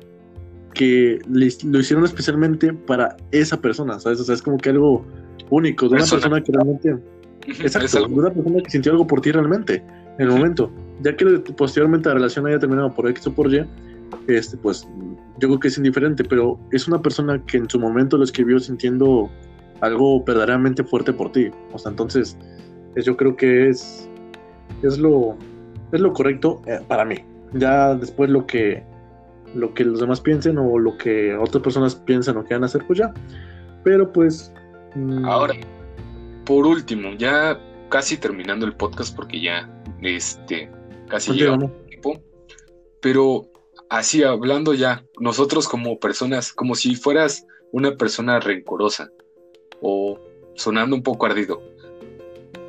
que 0.73 1.19
lo 1.27 1.79
hicieron 1.79 2.05
especialmente 2.05 2.73
para 2.73 3.17
esa 3.31 3.59
persona, 3.59 3.99
¿sabes? 3.99 4.19
O 4.19 4.23
sea, 4.23 4.35
es 4.35 4.41
como 4.41 4.57
que 4.57 4.69
algo 4.69 5.05
único, 5.49 5.87
de 5.87 5.95
una 5.95 6.05
persona, 6.05 6.41
que 6.41 6.51
realmente... 6.51 6.97
Exacto, 7.47 8.07
de 8.07 8.13
una 8.13 8.31
persona 8.31 8.61
que 8.63 8.69
sintió 8.69 8.91
algo 8.91 9.07
por 9.07 9.21
ti 9.21 9.31
realmente, 9.31 9.83
en 10.17 10.27
el 10.27 10.29
momento. 10.29 10.71
Ya 11.01 11.15
que 11.15 11.25
posteriormente 11.57 12.07
la 12.09 12.15
relación 12.15 12.45
haya 12.45 12.59
terminado 12.59 12.93
por 12.93 13.09
X 13.09 13.27
o 13.27 13.33
por 13.33 13.53
Y, 13.53 13.65
este, 14.27 14.57
pues 14.57 14.87
yo 15.39 15.47
creo 15.47 15.59
que 15.59 15.67
es 15.69 15.77
indiferente, 15.77 16.23
pero 16.23 16.59
es 16.71 16.87
una 16.87 17.01
persona 17.01 17.43
que 17.45 17.57
en 17.57 17.69
su 17.69 17.79
momento 17.79 18.17
lo 18.17 18.23
escribió 18.23 18.59
sintiendo 18.59 19.29
algo 19.81 20.23
verdaderamente 20.23 20.83
fuerte 20.83 21.11
por 21.11 21.31
ti. 21.31 21.49
O 21.73 21.79
sea, 21.79 21.89
entonces, 21.91 22.37
yo 23.03 23.17
creo 23.17 23.35
que 23.35 23.69
es, 23.69 24.07
es, 24.83 24.97
lo, 24.97 25.35
es 25.91 25.99
lo 25.99 26.13
correcto 26.13 26.61
eh, 26.67 26.79
para 26.87 27.05
mí. 27.05 27.15
Ya 27.53 27.95
después 27.95 28.29
lo 28.29 28.45
que 28.45 28.83
lo 29.53 29.73
que 29.73 29.83
los 29.83 29.99
demás 29.99 30.21
piensen 30.21 30.57
o 30.57 30.79
lo 30.79 30.97
que 30.97 31.35
otras 31.35 31.61
personas 31.61 31.95
piensan 31.95 32.37
o 32.37 32.43
quieran 32.43 32.63
hacer, 32.63 32.85
pues 32.87 32.99
ya. 32.99 33.13
Pero 33.83 34.11
pues... 34.11 34.53
Mm, 34.95 35.25
Ahora, 35.25 35.55
por 36.45 36.65
último, 36.65 37.13
ya 37.17 37.59
casi 37.89 38.17
terminando 38.17 38.65
el 38.65 38.73
podcast 38.73 39.15
porque 39.15 39.41
ya 39.41 39.69
este 40.01 40.69
casi 41.07 41.33
llega 41.33 41.57
tiempo. 41.87 42.21
Pero 43.01 43.47
así 43.89 44.23
hablando 44.23 44.73
ya, 44.73 45.05
nosotros 45.19 45.67
como 45.67 45.99
personas, 45.99 46.53
como 46.53 46.75
si 46.75 46.95
fueras 46.95 47.45
una 47.71 47.95
persona 47.95 48.39
rencorosa 48.39 49.11
o 49.81 50.19
sonando 50.55 50.95
un 50.95 51.03
poco 51.03 51.25
ardido, 51.25 51.61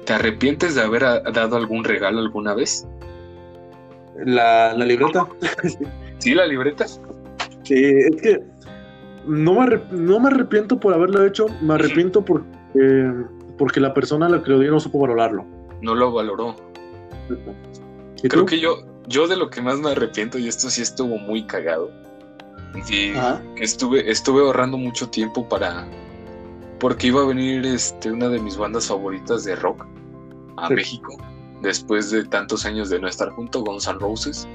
¿te 0.05 0.13
arrepientes 0.13 0.75
de 0.75 0.83
haber 0.83 1.03
dado 1.03 1.57
algún 1.57 1.85
regalo 1.85 2.21
alguna 2.21 2.55
vez? 2.55 2.87
La, 4.25 4.75
la 4.75 4.85
libreta. 4.85 5.27
¿Sí, 6.19 6.35
la 6.35 6.47
libreta? 6.47 6.87
Sí, 6.87 7.75
es 7.75 8.23
que 8.23 8.43
no 9.27 9.55
me, 9.55 9.81
no 9.91 10.21
me 10.21 10.29
arrepiento 10.29 10.79
por 10.79 10.95
haberlo 10.95 11.25
hecho, 11.25 11.47
me 11.61 11.75
arrepiento 11.75 12.25
porque 12.25 12.47
porque 13.59 13.81
la 13.81 13.95
persona 13.95 14.27
a 14.27 14.29
la 14.29 14.43
que 14.43 14.51
lo 14.51 14.59
dio 14.59 14.71
no 14.71 14.81
supo 14.81 14.99
valorarlo. 14.99 15.45
No 15.81 15.95
lo 15.95 16.13
valoró. 16.13 16.57
Creo 18.23 18.47
que 18.47 18.59
yo, 18.59 18.79
yo 19.07 19.29
de 19.29 19.37
lo 19.37 19.51
que 19.51 19.61
más 19.61 19.79
me 19.79 19.91
arrepiento, 19.91 20.39
y 20.39 20.49
esto 20.49 20.71
sí 20.71 20.83
estuvo 20.83 21.19
muy 21.19 21.45
cagado, 21.47 21.91
que 22.87 23.15
estuve, 23.57 24.11
estuve 24.11 24.41
ahorrando 24.41 24.79
mucho 24.79 25.09
tiempo 25.09 25.49
para. 25.49 25.87
Porque 26.83 27.07
iba 27.07 27.23
a 27.23 27.27
venir 27.27 27.65
este, 27.65 28.11
una 28.11 28.29
de 28.29 28.41
mis 28.41 28.57
bandas 28.57 28.89
favoritas 28.89 29.45
de 29.45 29.55
rock 29.55 29.87
a 30.57 30.69
México, 30.69 31.17
después 31.61 32.11
de 32.11 32.25
tantos 32.25 32.67
años 32.67 32.91
de 32.91 32.99
no 32.99 33.07
estar 33.07 33.31
junto, 33.31 33.63
Guns 33.63 33.87
N' 33.87 34.01
Roses. 34.01 34.49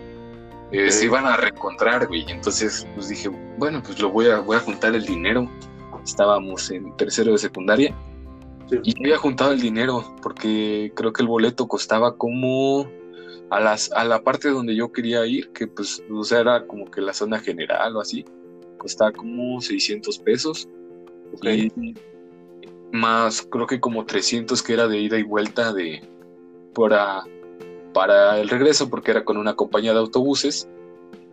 Eh, 0.73 0.91
se 0.91 1.05
iban 1.05 1.25
a 1.25 1.37
reencontrar, 1.37 2.05
güey. 2.05 2.25
Entonces, 2.29 2.85
pues 2.95 3.07
dije, 3.07 3.29
bueno, 3.57 3.81
pues 3.81 4.01
lo 4.01 4.11
voy 4.11 4.27
a, 4.27 4.39
voy 4.39 4.57
a 4.57 4.59
juntar 4.59 4.93
el 4.93 5.05
dinero. 5.05 5.49
Estábamos 6.03 6.69
en 6.69 6.93
tercero 6.97 7.31
de 7.31 7.37
secundaria. 7.37 7.95
Y 8.83 8.93
yo 8.95 8.99
había 9.05 9.17
juntado 9.17 9.53
el 9.53 9.61
dinero 9.61 10.13
porque 10.21 10.91
creo 10.95 11.13
que 11.13 11.21
el 11.21 11.29
boleto 11.29 11.69
costaba 11.69 12.17
como 12.17 12.89
a, 13.49 13.61
las, 13.61 13.89
a 13.93 14.03
la 14.03 14.21
parte 14.21 14.49
donde 14.49 14.75
yo 14.75 14.91
quería 14.91 15.25
ir, 15.25 15.53
que 15.53 15.67
pues, 15.67 16.03
o 16.11 16.25
sea, 16.25 16.41
era 16.41 16.67
como 16.67 16.91
que 16.91 16.99
la 16.99 17.13
zona 17.13 17.39
general 17.39 17.95
o 17.95 18.01
así, 18.01 18.25
costaba 18.77 19.13
como 19.13 19.61
600 19.61 20.19
pesos. 20.19 20.67
Más 22.91 23.47
creo 23.49 23.67
que 23.67 23.79
como 23.79 24.05
300 24.05 24.61
que 24.63 24.73
era 24.73 24.87
de 24.87 24.99
ida 24.99 25.17
y 25.17 25.23
vuelta 25.23 25.73
de 25.73 26.01
para, 26.73 27.23
para 27.93 28.39
el 28.39 28.49
regreso, 28.49 28.89
porque 28.89 29.11
era 29.11 29.25
con 29.25 29.37
una 29.37 29.55
compañía 29.55 29.93
de 29.93 29.99
autobuses. 29.99 30.67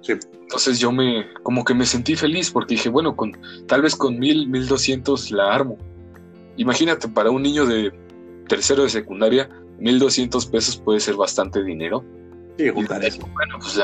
Entonces 0.06 0.78
yo 0.78 0.92
me, 0.92 1.26
como 1.42 1.64
que 1.64 1.74
me 1.74 1.86
sentí 1.86 2.16
feliz 2.16 2.50
porque 2.50 2.74
dije, 2.74 2.88
bueno, 2.88 3.16
con, 3.16 3.32
tal 3.66 3.82
vez 3.82 3.96
con 3.96 4.18
mil, 4.18 4.48
mil 4.48 4.66
doscientos 4.66 5.30
la 5.30 5.54
armo. 5.54 5.78
Imagínate, 6.56 7.08
para 7.08 7.30
un 7.30 7.42
niño 7.42 7.66
de 7.66 7.92
tercero 8.48 8.82
de 8.82 8.90
secundaria, 8.90 9.48
1200 9.78 10.46
pesos 10.46 10.76
puede 10.76 11.00
ser 11.00 11.16
bastante 11.16 11.62
dinero. 11.62 12.04
Sí, 12.58 12.68
juntar 12.68 13.04
eso. 13.04 13.26
Bueno, 13.32 13.58
pues 13.58 13.80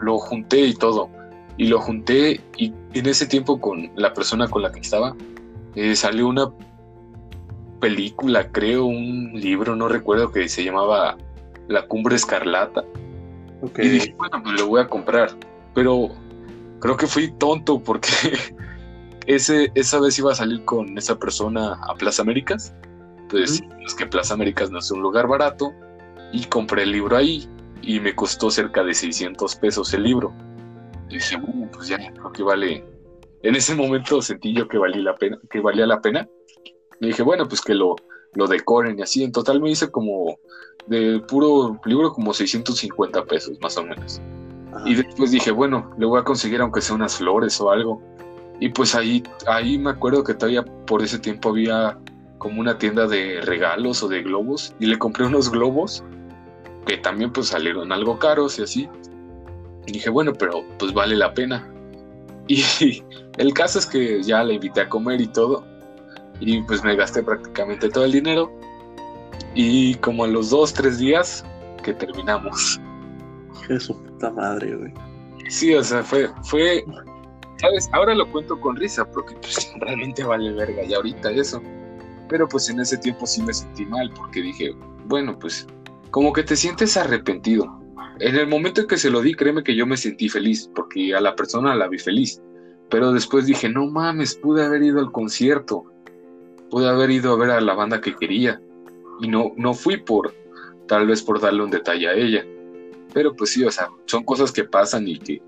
lo, 0.00 0.18
junté 0.18 0.60
y 0.60 0.74
todo. 0.74 1.08
Y 1.56 1.66
lo 1.66 1.80
junté 1.80 2.40
y 2.56 2.72
en 2.94 3.06
ese 3.06 3.26
tiempo 3.26 3.60
con 3.60 3.90
la 3.96 4.12
persona 4.14 4.48
con 4.48 4.62
la 4.62 4.72
que 4.72 4.80
estaba, 4.80 5.14
eh, 5.74 5.94
salió 5.94 6.28
una 6.28 6.50
película, 7.80 8.50
creo, 8.50 8.86
un 8.86 9.32
libro, 9.34 9.76
no 9.76 9.88
recuerdo, 9.88 10.30
que 10.32 10.48
se 10.48 10.64
llamaba 10.64 11.16
La 11.68 11.86
Cumbre 11.86 12.16
Escarlata. 12.16 12.84
Y 13.78 13.88
dije, 13.88 14.14
bueno, 14.16 14.42
pues 14.42 14.60
lo 14.60 14.66
voy 14.68 14.80
a 14.80 14.88
comprar. 14.88 15.30
Pero 15.74 16.08
creo 16.80 16.96
que 16.96 17.06
fui 17.06 17.30
tonto 17.32 17.80
porque 17.80 18.08
ese, 19.26 19.70
esa 19.74 20.00
vez 20.00 20.18
iba 20.18 20.32
a 20.32 20.34
salir 20.34 20.64
con 20.64 20.96
esa 20.96 21.18
persona 21.18 21.74
a 21.88 21.94
Plaza 21.94 22.22
Américas. 22.22 22.74
Entonces, 23.18 23.62
es 23.84 23.94
que 23.94 24.06
Plaza 24.06 24.34
Américas 24.34 24.70
no 24.70 24.78
es 24.78 24.90
un 24.90 25.02
lugar 25.02 25.26
barato. 25.26 25.72
Y 26.32 26.44
compré 26.44 26.82
el 26.82 26.92
libro 26.92 27.16
ahí 27.16 27.48
y 27.82 28.00
me 28.00 28.14
costó 28.14 28.50
cerca 28.50 28.84
de 28.84 28.92
600 28.94 29.56
pesos 29.56 29.94
el 29.94 30.02
libro. 30.02 30.32
Y 31.08 31.14
dije, 31.14 31.36
uh, 31.36 31.68
pues 31.70 31.88
ya, 31.88 31.96
creo 32.12 32.32
que 32.32 32.42
vale. 32.42 32.84
En 33.42 33.54
ese 33.54 33.74
momento 33.74 34.20
sentí 34.20 34.52
yo 34.52 34.68
que, 34.68 34.78
valía 34.78 35.02
la 35.02 35.14
pena, 35.14 35.38
que 35.48 35.60
valía 35.60 35.86
la 35.86 36.00
pena. 36.00 36.28
Y 37.00 37.08
dije, 37.08 37.22
bueno, 37.22 37.48
pues 37.48 37.60
que 37.60 37.74
lo, 37.74 37.96
lo 38.34 38.46
decoren 38.46 38.98
y 38.98 39.02
así. 39.02 39.24
En 39.24 39.32
total 39.32 39.60
me 39.60 39.70
hice 39.70 39.90
como 39.90 40.38
de 40.86 41.20
puro 41.28 41.80
libro 41.84 42.12
como 42.12 42.32
650 42.32 43.24
pesos, 43.24 43.58
más 43.60 43.76
o 43.76 43.84
menos. 43.84 44.20
Y 44.84 44.94
después 44.94 45.30
dije, 45.30 45.50
bueno, 45.50 45.90
le 45.98 46.06
voy 46.06 46.20
a 46.20 46.24
conseguir 46.24 46.60
aunque 46.60 46.80
sea 46.80 46.94
unas 46.94 47.16
flores 47.16 47.60
o 47.60 47.70
algo. 47.70 48.02
Y 48.60 48.70
pues 48.70 48.94
ahí, 48.94 49.22
ahí 49.46 49.78
me 49.78 49.90
acuerdo 49.90 50.24
que 50.24 50.34
todavía 50.34 50.64
por 50.86 51.02
ese 51.02 51.18
tiempo 51.18 51.50
había 51.50 51.98
como 52.38 52.60
una 52.60 52.78
tienda 52.78 53.06
de 53.06 53.40
regalos 53.42 54.02
o 54.02 54.08
de 54.08 54.22
globos 54.22 54.74
y 54.78 54.86
le 54.86 54.98
compré 54.98 55.26
unos 55.26 55.50
globos 55.50 56.04
que 56.86 56.96
también 56.96 57.32
pues 57.32 57.48
salieron 57.48 57.92
algo 57.92 58.18
caros 58.18 58.58
y 58.58 58.62
así. 58.62 58.88
Y 59.86 59.92
dije, 59.92 60.10
bueno, 60.10 60.32
pero 60.32 60.64
pues 60.78 60.92
vale 60.92 61.16
la 61.16 61.34
pena. 61.34 61.68
Y 62.50 63.04
el 63.36 63.52
caso 63.52 63.78
es 63.78 63.84
que 63.84 64.22
ya 64.22 64.42
la 64.42 64.54
invité 64.54 64.80
a 64.80 64.88
comer 64.88 65.20
y 65.20 65.26
todo. 65.26 65.66
Y 66.40 66.62
pues 66.62 66.84
me 66.84 66.94
gasté 66.96 67.22
prácticamente 67.22 67.88
todo 67.88 68.04
el 68.04 68.12
dinero. 68.12 68.52
Y 69.54 69.94
como 69.96 70.24
a 70.24 70.28
los 70.28 70.50
dos, 70.50 70.72
tres 70.72 70.98
días 70.98 71.44
que 71.82 71.92
terminamos. 71.94 72.80
Qué 73.66 73.80
su 73.80 74.00
puta 74.02 74.30
madre, 74.30 74.76
güey. 74.76 74.92
Sí, 75.48 75.74
o 75.74 75.82
sea, 75.82 76.02
fue, 76.02 76.28
fue, 76.44 76.84
¿sabes? 77.60 77.88
Ahora 77.92 78.14
lo 78.14 78.30
cuento 78.30 78.60
con 78.60 78.76
risa 78.76 79.10
porque 79.10 79.34
pues 79.36 79.72
realmente 79.80 80.22
vale 80.24 80.52
verga 80.52 80.84
y 80.84 80.94
ahorita 80.94 81.30
eso. 81.30 81.62
Pero 82.28 82.46
pues 82.46 82.68
en 82.68 82.80
ese 82.80 82.98
tiempo 82.98 83.26
sí 83.26 83.42
me 83.42 83.54
sentí 83.54 83.86
mal 83.86 84.10
porque 84.14 84.42
dije, 84.42 84.74
bueno, 85.06 85.38
pues 85.38 85.66
como 86.10 86.32
que 86.32 86.42
te 86.42 86.56
sientes 86.56 86.96
arrepentido. 86.96 87.80
En 88.20 88.36
el 88.36 88.48
momento 88.48 88.82
en 88.82 88.88
que 88.88 88.98
se 88.98 89.10
lo 89.10 89.20
di, 89.22 89.34
créeme 89.34 89.62
que 89.62 89.76
yo 89.76 89.86
me 89.86 89.96
sentí 89.96 90.28
feliz 90.28 90.70
porque 90.74 91.14
a 91.14 91.20
la 91.20 91.34
persona 91.34 91.74
la 91.74 91.88
vi 91.88 91.98
feliz. 91.98 92.42
Pero 92.90 93.12
después 93.12 93.46
dije, 93.46 93.68
no 93.68 93.86
mames, 93.86 94.34
pude 94.34 94.64
haber 94.64 94.82
ido 94.82 94.98
al 94.98 95.12
concierto. 95.12 95.84
Pude 96.70 96.88
haber 96.88 97.10
ido 97.10 97.32
a 97.32 97.36
ver 97.36 97.50
a 97.50 97.60
la 97.60 97.74
banda 97.74 98.00
que 98.00 98.14
quería. 98.14 98.60
Y 99.20 99.28
no, 99.28 99.52
no 99.56 99.74
fui 99.74 99.96
por, 99.96 100.34
tal 100.86 101.06
vez 101.06 101.22
por 101.22 101.40
darle 101.40 101.62
un 101.62 101.70
detalle 101.70 102.08
a 102.08 102.14
ella. 102.14 102.46
Pero 103.12 103.34
pues 103.34 103.50
sí, 103.50 103.64
o 103.64 103.70
sea, 103.70 103.88
son 104.06 104.24
cosas 104.24 104.52
que 104.52 104.64
pasan 104.64 105.08
y 105.08 105.18
que 105.18 105.42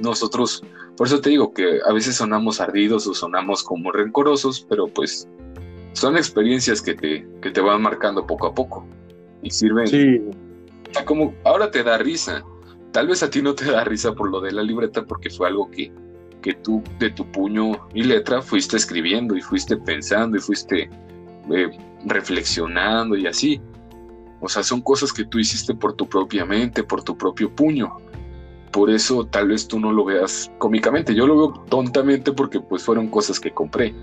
nosotros, 0.00 0.62
por 0.96 1.06
eso 1.06 1.20
te 1.20 1.30
digo 1.30 1.52
que 1.52 1.80
a 1.84 1.92
veces 1.92 2.16
sonamos 2.16 2.60
ardidos 2.60 3.06
o 3.06 3.14
sonamos 3.14 3.62
como 3.62 3.90
rencorosos, 3.90 4.66
pero 4.68 4.86
pues 4.86 5.28
son 5.92 6.16
experiencias 6.16 6.82
que 6.82 6.94
te, 6.94 7.26
que 7.40 7.50
te 7.50 7.60
van 7.60 7.82
marcando 7.82 8.26
poco 8.26 8.46
a 8.46 8.54
poco 8.54 8.86
y 9.42 9.50
sirven. 9.50 9.86
Sí. 9.86 10.20
como 11.04 11.34
ahora 11.44 11.70
te 11.70 11.82
da 11.82 11.98
risa. 11.98 12.44
Tal 12.92 13.08
vez 13.08 13.22
a 13.22 13.30
ti 13.30 13.42
no 13.42 13.54
te 13.54 13.70
da 13.70 13.84
risa 13.84 14.12
por 14.12 14.30
lo 14.30 14.40
de 14.40 14.52
la 14.52 14.62
libreta 14.62 15.04
porque 15.04 15.30
fue 15.30 15.48
algo 15.48 15.70
que, 15.70 15.92
que 16.40 16.54
tú 16.54 16.82
de 16.98 17.10
tu 17.10 17.30
puño 17.30 17.72
y 17.94 18.04
letra 18.04 18.42
fuiste 18.42 18.76
escribiendo 18.76 19.36
y 19.36 19.40
fuiste 19.40 19.76
pensando 19.76 20.36
y 20.36 20.40
fuiste 20.40 20.90
eh, 21.50 21.78
reflexionando 22.04 23.16
y 23.16 23.26
así. 23.26 23.60
O 24.40 24.48
sea, 24.48 24.62
son 24.62 24.80
cosas 24.80 25.12
que 25.12 25.24
tú 25.24 25.38
hiciste 25.38 25.74
por 25.74 25.94
tu 25.94 26.08
propia 26.08 26.44
mente, 26.44 26.84
por 26.84 27.02
tu 27.02 27.16
propio 27.16 27.54
puño. 27.54 27.96
Por 28.70 28.90
eso 28.90 29.24
tal 29.24 29.48
vez 29.48 29.66
tú 29.66 29.80
no 29.80 29.92
lo 29.92 30.04
veas 30.04 30.50
cómicamente. 30.58 31.14
Yo 31.14 31.26
lo 31.26 31.36
veo 31.36 31.64
tontamente 31.68 32.32
porque 32.32 32.60
pues 32.60 32.84
fueron 32.84 33.08
cosas 33.08 33.40
que 33.40 33.50
compré 33.50 33.94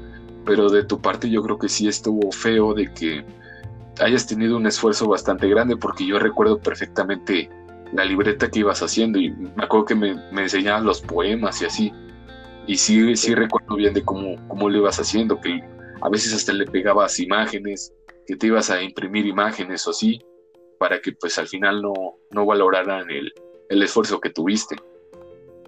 pero 0.45 0.69
de 0.69 0.83
tu 0.83 1.01
parte 1.01 1.29
yo 1.29 1.41
creo 1.41 1.57
que 1.57 1.67
sí 1.67 1.87
estuvo 1.87 2.31
feo 2.31 2.73
de 2.73 2.93
que 2.93 3.25
hayas 3.99 4.27
tenido 4.27 4.57
un 4.57 4.67
esfuerzo 4.67 5.07
bastante 5.07 5.49
grande, 5.49 5.75
porque 5.75 6.05
yo 6.05 6.19
recuerdo 6.19 6.59
perfectamente 6.59 7.49
la 7.93 8.05
libreta 8.05 8.49
que 8.49 8.59
ibas 8.59 8.81
haciendo 8.81 9.19
y 9.19 9.31
me 9.31 9.63
acuerdo 9.63 9.85
que 9.85 9.95
me, 9.95 10.15
me 10.31 10.43
enseñaban 10.43 10.85
los 10.85 11.01
poemas 11.01 11.61
y 11.61 11.65
así. 11.65 11.93
Y 12.67 12.77
sí, 12.77 13.15
sí 13.15 13.35
recuerdo 13.35 13.75
bien 13.75 13.93
de 13.93 14.03
cómo, 14.03 14.35
cómo 14.47 14.69
lo 14.69 14.77
ibas 14.77 14.99
haciendo, 14.99 15.39
que 15.39 15.61
a 16.01 16.09
veces 16.09 16.33
hasta 16.33 16.53
le 16.53 16.65
pegabas 16.65 17.19
imágenes, 17.19 17.93
que 18.25 18.35
te 18.35 18.47
ibas 18.47 18.69
a 18.69 18.81
imprimir 18.81 19.25
imágenes 19.25 19.85
o 19.87 19.91
así, 19.91 20.19
para 20.79 20.99
que 20.99 21.11
pues 21.13 21.37
al 21.37 21.47
final 21.47 21.81
no, 21.81 21.93
no 22.31 22.45
valoraran 22.45 23.09
el, 23.09 23.31
el 23.69 23.83
esfuerzo 23.83 24.19
que 24.19 24.29
tuviste. 24.29 24.75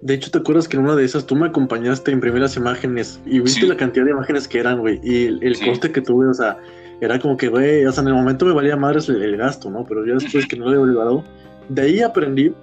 De 0.00 0.14
hecho, 0.14 0.30
¿te 0.30 0.38
acuerdas 0.38 0.68
que 0.68 0.76
en 0.76 0.84
una 0.84 0.94
de 0.94 1.04
esas 1.04 1.26
tú 1.26 1.34
me 1.34 1.46
acompañaste 1.46 2.10
a 2.10 2.14
imprimir 2.14 2.40
las 2.40 2.56
imágenes 2.56 3.20
y 3.26 3.40
viste 3.40 3.66
la 3.66 3.76
cantidad 3.76 4.04
de 4.04 4.12
imágenes 4.12 4.46
que 4.46 4.60
eran, 4.60 4.78
güey? 4.78 5.00
Y 5.02 5.26
el, 5.26 5.58
coste 5.64 5.90
que 5.90 6.00
tuve, 6.00 6.28
o 6.28 6.34
sea, 6.34 6.56
era 7.00 7.18
como 7.18 7.36
que, 7.36 7.48
güey, 7.48 7.84
o 7.84 7.90
sea, 7.90 8.02
en 8.02 8.08
el 8.08 8.14
momento 8.14 8.46
me 8.46 8.52
valía 8.52 8.76
madres 8.76 9.08
el, 9.08 9.36
gasto, 9.36 9.70
¿no? 9.70 9.84
Pero 9.84 10.06
ya 10.06 10.14
después 10.14 10.46
que 10.46 10.56
no 10.56 10.66
lo 10.66 10.74
he 10.74 10.78
olvidado, 10.78 11.24
de 11.68 11.82
ahí 11.82 12.00
aprendí 12.00 12.54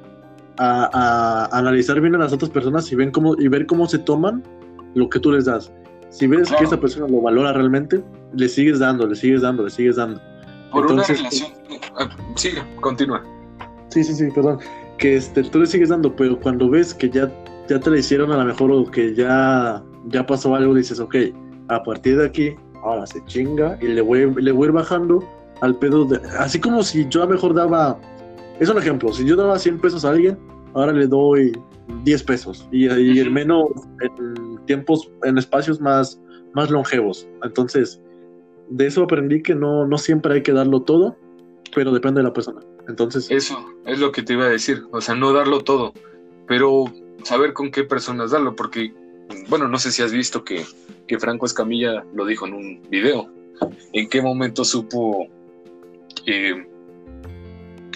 a, 0.57 1.49
analizar 1.51 1.99
bien 2.01 2.15
a 2.15 2.19
las 2.19 2.33
otras 2.33 2.49
personas 2.49 2.91
y, 2.91 2.95
ven 2.95 3.11
cómo, 3.11 3.35
y 3.37 3.47
ver 3.47 3.65
cómo 3.65 3.87
se 3.87 3.99
toman 3.99 4.43
lo 4.93 5.09
que 5.09 5.19
tú 5.19 5.31
les 5.31 5.45
das. 5.45 5.71
Si 6.09 6.27
ves 6.27 6.51
que 6.51 6.63
esa 6.63 6.79
persona 6.79 7.07
lo 7.07 7.21
valora 7.21 7.51
realmente, 7.51 8.03
le 8.33 8.47
sigues 8.47 8.79
dando, 8.79 9.05
le 9.05 9.15
sigues 9.15 9.41
dando, 9.41 9.63
le 9.63 9.69
sigues 9.69 9.97
dando. 9.97 10.21
Por 10.71 10.91
una 10.91 11.03
relación. 11.03 11.49
Ah, 11.97 12.09
sigue, 12.35 12.61
continúa. 12.79 13.21
Sí, 13.89 14.03
sí, 14.03 14.13
sí, 14.13 14.29
perdón 14.33 14.59
que 14.97 15.17
este, 15.17 15.43
tú 15.43 15.59
le 15.59 15.67
sigues 15.67 15.89
dando, 15.89 16.15
pero 16.15 16.39
cuando 16.39 16.69
ves 16.69 16.93
que 16.93 17.09
ya, 17.09 17.31
ya 17.67 17.79
te 17.79 17.89
la 17.89 17.97
hicieron 17.97 18.31
a 18.31 18.37
lo 18.37 18.45
mejor 18.45 18.71
o 18.71 18.85
que 18.85 19.13
ya, 19.13 19.83
ya 20.07 20.25
pasó 20.25 20.55
algo, 20.55 20.73
dices, 20.73 20.99
ok, 20.99 21.15
a 21.67 21.83
partir 21.83 22.17
de 22.17 22.25
aquí, 22.25 22.55
ahora 22.83 23.05
se 23.05 23.23
chinga 23.25 23.77
y 23.81 23.87
le 23.87 24.01
voy, 24.01 24.33
le 24.35 24.51
voy 24.51 24.65
a 24.65 24.69
ir 24.69 24.73
bajando 24.73 25.23
al 25.61 25.75
pedo, 25.77 26.05
de, 26.05 26.19
así 26.39 26.59
como 26.59 26.83
si 26.83 27.07
yo 27.09 27.23
a 27.23 27.25
lo 27.25 27.31
mejor 27.31 27.53
daba, 27.53 27.97
es 28.59 28.69
un 28.69 28.77
ejemplo, 28.77 29.11
si 29.13 29.25
yo 29.25 29.35
daba 29.35 29.59
100 29.59 29.79
pesos 29.79 30.05
a 30.05 30.09
alguien, 30.09 30.37
ahora 30.73 30.93
le 30.93 31.07
doy 31.07 31.57
10 32.03 32.23
pesos 32.23 32.67
y, 32.71 32.87
y 32.87 33.19
en 33.19 33.33
menos, 33.33 33.65
en 34.01 34.65
tiempos, 34.65 35.09
en 35.23 35.37
espacios 35.37 35.79
más, 35.81 36.19
más 36.53 36.69
longevos. 36.69 37.27
Entonces, 37.43 38.01
de 38.69 38.87
eso 38.87 39.03
aprendí 39.03 39.41
que 39.41 39.55
no, 39.55 39.85
no 39.85 39.97
siempre 39.97 40.35
hay 40.35 40.43
que 40.43 40.53
darlo 40.53 40.81
todo, 40.81 41.17
pero 41.73 41.91
depende 41.91 42.19
de 42.19 42.23
la 42.23 42.33
persona. 42.33 42.61
Entonces. 42.87 43.29
Eso 43.29 43.65
es 43.85 43.99
lo 43.99 44.11
que 44.11 44.23
te 44.23 44.33
iba 44.33 44.45
a 44.45 44.49
decir. 44.49 44.83
O 44.91 45.01
sea, 45.01 45.15
no 45.15 45.33
darlo 45.33 45.61
todo, 45.61 45.93
pero 46.47 46.85
saber 47.23 47.53
con 47.53 47.71
qué 47.71 47.83
personas 47.83 48.31
darlo, 48.31 48.55
porque, 48.55 48.93
bueno, 49.49 49.67
no 49.67 49.77
sé 49.77 49.91
si 49.91 50.01
has 50.01 50.11
visto 50.11 50.43
que, 50.43 50.63
que 51.07 51.19
Franco 51.19 51.45
Escamilla 51.45 52.05
lo 52.13 52.25
dijo 52.25 52.47
en 52.47 52.53
un 52.53 52.81
video. 52.89 53.29
¿En 53.93 54.09
qué 54.09 54.21
momento 54.21 54.65
supo 54.65 55.27
eh, 56.25 56.67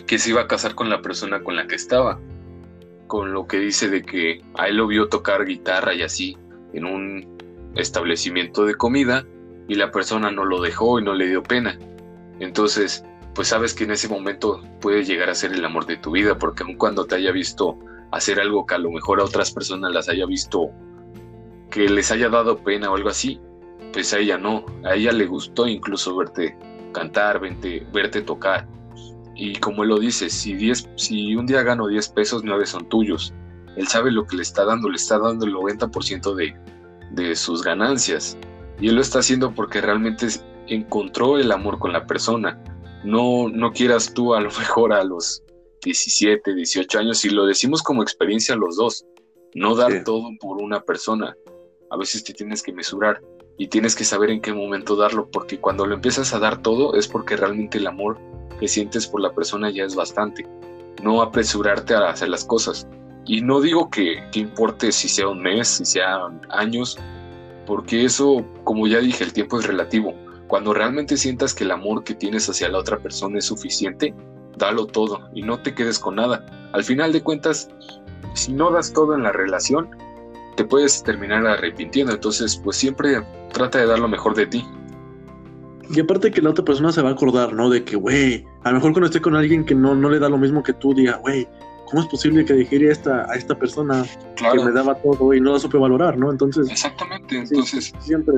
que 0.10 0.18
se 0.18 0.32
iba 0.32 0.41
a 0.41 0.47
casar 0.47 0.74
con 0.74 0.89
la 0.89 1.03
persona 1.03 1.43
con 1.43 1.55
la 1.55 1.68
que 1.68 1.76
estaba? 1.76 2.20
Con 3.05 3.32
lo 3.32 3.45
que 3.45 3.60
dice 3.60 3.91
de 3.91 4.01
que 4.01 4.41
a 4.55 4.68
él 4.68 4.78
lo 4.78 4.88
vio 4.88 5.07
tocar 5.07 5.45
guitarra 5.45 5.93
y 5.93 6.01
así 6.01 6.36
en 6.74 6.86
un 6.86 7.38
establecimiento 7.76 8.66
de 8.66 8.74
comida 8.74 9.24
y 9.68 9.76
la 9.76 9.91
persona 9.91 10.32
no 10.32 10.45
lo 10.45 10.62
dejó 10.62 10.97
y 10.97 11.03
no 11.03 11.14
le 11.14 11.28
dio 11.28 11.43
pena. 11.43 11.78
Entonces, 12.39 13.05
pues 13.36 13.49
sabes 13.49 13.76
que 13.76 13.84
en 13.84 13.91
ese 13.91 14.10
momento 14.10 14.64
puede 14.82 15.05
llegar 15.05 15.30
a 15.30 15.36
ser 15.36 15.53
el 15.53 15.64
amor 15.64 15.86
de 15.86 15.97
tu 15.97 16.10
vida, 16.10 16.39
porque 16.39 16.64
aun 16.64 16.74
cuando 16.74 17.05
te 17.05 17.14
haya 17.14 17.32
visto 17.32 17.78
hacer 18.12 18.39
algo 18.39 18.66
que 18.66 18.74
a 18.74 18.80
lo 18.80 18.89
mejor 18.89 19.20
a 19.20 19.26
otras 19.26 19.51
personas 19.51 19.93
las 19.93 20.10
haya 20.10 20.26
visto 20.26 20.72
que 21.70 21.88
les 21.88 22.12
haya 22.12 22.30
dado 22.30 22.57
pena 22.64 22.89
o 22.89 22.95
algo 22.95 23.10
así, 23.10 23.39
pues 23.93 24.12
a 24.16 24.18
ella 24.18 24.39
no, 24.39 24.66
a 24.84 24.95
ella 24.95 25.12
le 25.12 25.28
gustó 25.28 25.68
incluso 25.68 26.18
verte 26.18 26.57
cantar, 26.93 27.39
verte, 27.39 27.86
verte 27.93 28.24
tocar. 28.24 28.79
Y 29.42 29.56
como 29.56 29.84
él 29.84 29.90
lo 29.90 30.00
dice, 30.00 30.30
si, 30.30 30.54
diez, 30.54 30.90
si 30.98 31.34
un 31.34 31.46
día 31.46 31.64
gano 31.64 31.88
10 31.88 32.10
pesos, 32.10 32.44
9 32.44 32.66
son 32.66 32.90
tuyos. 32.90 33.34
Él 33.78 33.88
sabe 33.88 34.12
lo 34.12 34.28
que 34.28 34.36
le 34.36 34.42
está 34.42 34.66
dando, 34.66 34.90
le 34.90 34.98
está 34.98 35.18
dando 35.18 35.46
el 35.46 35.54
90% 35.54 36.36
de, 36.36 36.54
de 37.12 37.36
sus 37.38 37.64
ganancias. 37.64 38.38
Y 38.82 38.90
él 38.90 38.96
lo 38.96 39.02
está 39.02 39.20
haciendo 39.20 39.56
porque 39.56 39.80
realmente 39.80 40.28
encontró 40.68 41.38
el 41.38 41.54
amor 41.54 41.80
con 41.80 41.94
la 41.94 42.06
persona. 42.06 42.62
No, 43.06 43.48
no 43.48 43.72
quieras 43.72 44.14
tú 44.14 44.34
a 44.34 44.42
lo 44.42 44.50
mejor 44.60 44.92
a 44.92 45.06
los 45.06 45.42
17, 45.86 46.54
18 46.54 47.00
años, 47.00 47.24
y 47.24 47.30
lo 47.30 47.46
decimos 47.46 47.82
como 47.82 48.04
experiencia 48.04 48.58
los 48.58 48.76
dos, 48.76 49.06
no 49.56 49.74
dar 49.74 50.04
todo 50.04 50.28
por 50.42 50.62
una 50.62 50.82
persona. 50.82 51.34
A 51.90 51.96
veces 51.96 52.26
te 52.26 52.34
tienes 52.34 52.62
que 52.62 52.74
mesurar 52.74 53.22
y 53.60 53.68
tienes 53.68 53.93
que 53.93 54.05
saber 54.05 54.32
en 54.32 54.41
qué 54.41 54.53
momento 54.53 54.95
darlo, 54.95 55.30
porque 55.30 55.60
cuando 55.60 55.86
lo 55.86 55.93
empiezas 55.93 56.34
a 56.34 56.39
dar 56.39 56.62
todo 56.62 56.95
es 56.95 57.10
porque 57.10 57.36
realmente 57.36 57.78
el 57.78 57.88
amor 57.88 58.18
que 58.57 58.70
sientes 58.70 59.05
por 59.05 59.20
la 59.20 59.34
persona 59.34 59.70
ya 59.70 59.84
es 59.84 59.95
bastante. 59.95 60.47
No 61.03 61.22
apresurarte 61.22 61.93
a 61.93 62.10
hacer 62.10 62.30
las 62.30 62.45
cosas. 62.45 62.88
Y 63.26 63.41
no 63.41 63.60
digo 63.60 63.89
que, 63.89 64.24
que 64.32 64.39
importe 64.39 64.93
si 64.93 65.10
sea 65.10 65.28
un 65.28 65.41
mes, 65.41 65.68
si 65.68 65.84
sean 65.84 66.39
años, 66.49 66.97
porque 67.68 68.05
eso, 68.05 68.45
como 68.64 68.88
ya 68.88 68.99
dije, 68.99 69.26
el 69.26 69.34
tiempo 69.34 69.60
es 69.60 69.68
relativo. 69.68 70.14
Cuando 70.47 70.74
realmente 70.74 71.18
sientas 71.18 71.53
que 71.53 71.66
el 71.66 71.72
amor 71.72 72.05
que 72.05 72.16
tienes 72.16 72.49
hacia 72.49 72.70
la 72.70 72.78
otra 72.78 72.97
persona 72.97 73.39
es 73.39 73.45
suficiente, 73.45 74.16
dalo 74.57 74.86
todo 74.86 75.30
y 75.36 75.41
no 75.41 75.60
te 75.60 75.76
quedes 75.76 75.99
con 75.99 76.16
nada. 76.16 76.45
Al 76.72 76.86
final 76.86 77.12
de 77.12 77.22
cuentas, 77.22 77.70
si 78.36 78.53
no 78.53 78.72
das 78.72 78.93
todo 78.93 79.16
en 79.16 79.24
la 79.24 79.34
relación, 79.34 79.89
te 80.60 80.66
puedes 80.66 81.01
terminar 81.03 81.47
arrepintiendo. 81.47 82.12
Entonces, 82.12 82.60
pues 82.62 82.76
siempre 82.76 83.26
trata 83.53 83.80
de 83.80 83.86
dar 83.86 83.97
lo 83.97 84.10
mejor 84.10 84.36
de 84.36 84.45
ti. 84.45 84.66
Y 85.89 86.01
aparte 86.01 86.32
que 86.32 86.41
la 86.41 86.49
otra 86.49 86.66
persona 86.66 86.91
se 86.91 87.01
va 87.01 87.10
a 87.10 87.12
acordar, 87.14 87.53
¿no? 87.53 87.70
De 87.70 87.86
que, 87.86 87.95
güey, 87.95 88.45
a 88.66 88.72
lo 88.72 88.76
mejor 88.76 88.91
cuando 88.91 89.05
esté 89.05 89.22
con 89.22 89.38
alguien 89.38 89.64
que 89.64 89.74
no, 89.74 89.95
no 89.95 90.10
le 90.10 90.20
da 90.20 90.28
lo 90.28 90.38
mismo 90.38 90.62
que 90.62 90.74
tú, 90.74 90.93
diga, 90.93 91.16
güey, 91.16 91.47
¿cómo 91.86 92.01
es 92.01 92.10
posible 92.10 92.43
que 92.43 92.55
dejé 92.55 92.89
a 92.89 92.91
esta, 92.91 93.32
a 93.32 93.36
esta 93.36 93.57
persona 93.57 94.05
que 94.36 94.62
me 94.62 94.72
daba 94.74 94.95
todo 94.95 95.34
y 95.34 95.39
no 95.39 95.53
la 95.53 95.60
supe 95.60 95.78
valorar, 95.78 96.18
¿no? 96.18 96.30
Entonces. 96.30 96.70
Exactamente, 96.70 97.38
entonces. 97.38 97.93
siempre. 97.99 98.36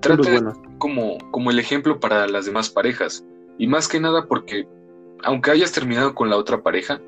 Trata 0.00 0.28
bueno. 0.28 0.60
como, 0.78 1.18
como 1.30 1.52
el 1.52 1.60
ejemplo 1.60 2.00
para 2.00 2.26
las 2.26 2.46
demás 2.46 2.68
parejas. 2.68 3.24
Y 3.58 3.68
más 3.68 3.86
que 3.86 4.00
nada 4.00 4.26
porque, 4.26 4.66
aunque 5.22 5.52
hayas 5.52 5.70
terminado 5.70 6.16
con 6.16 6.30
la 6.30 6.36
otra 6.36 6.62
pareja, 6.62 7.00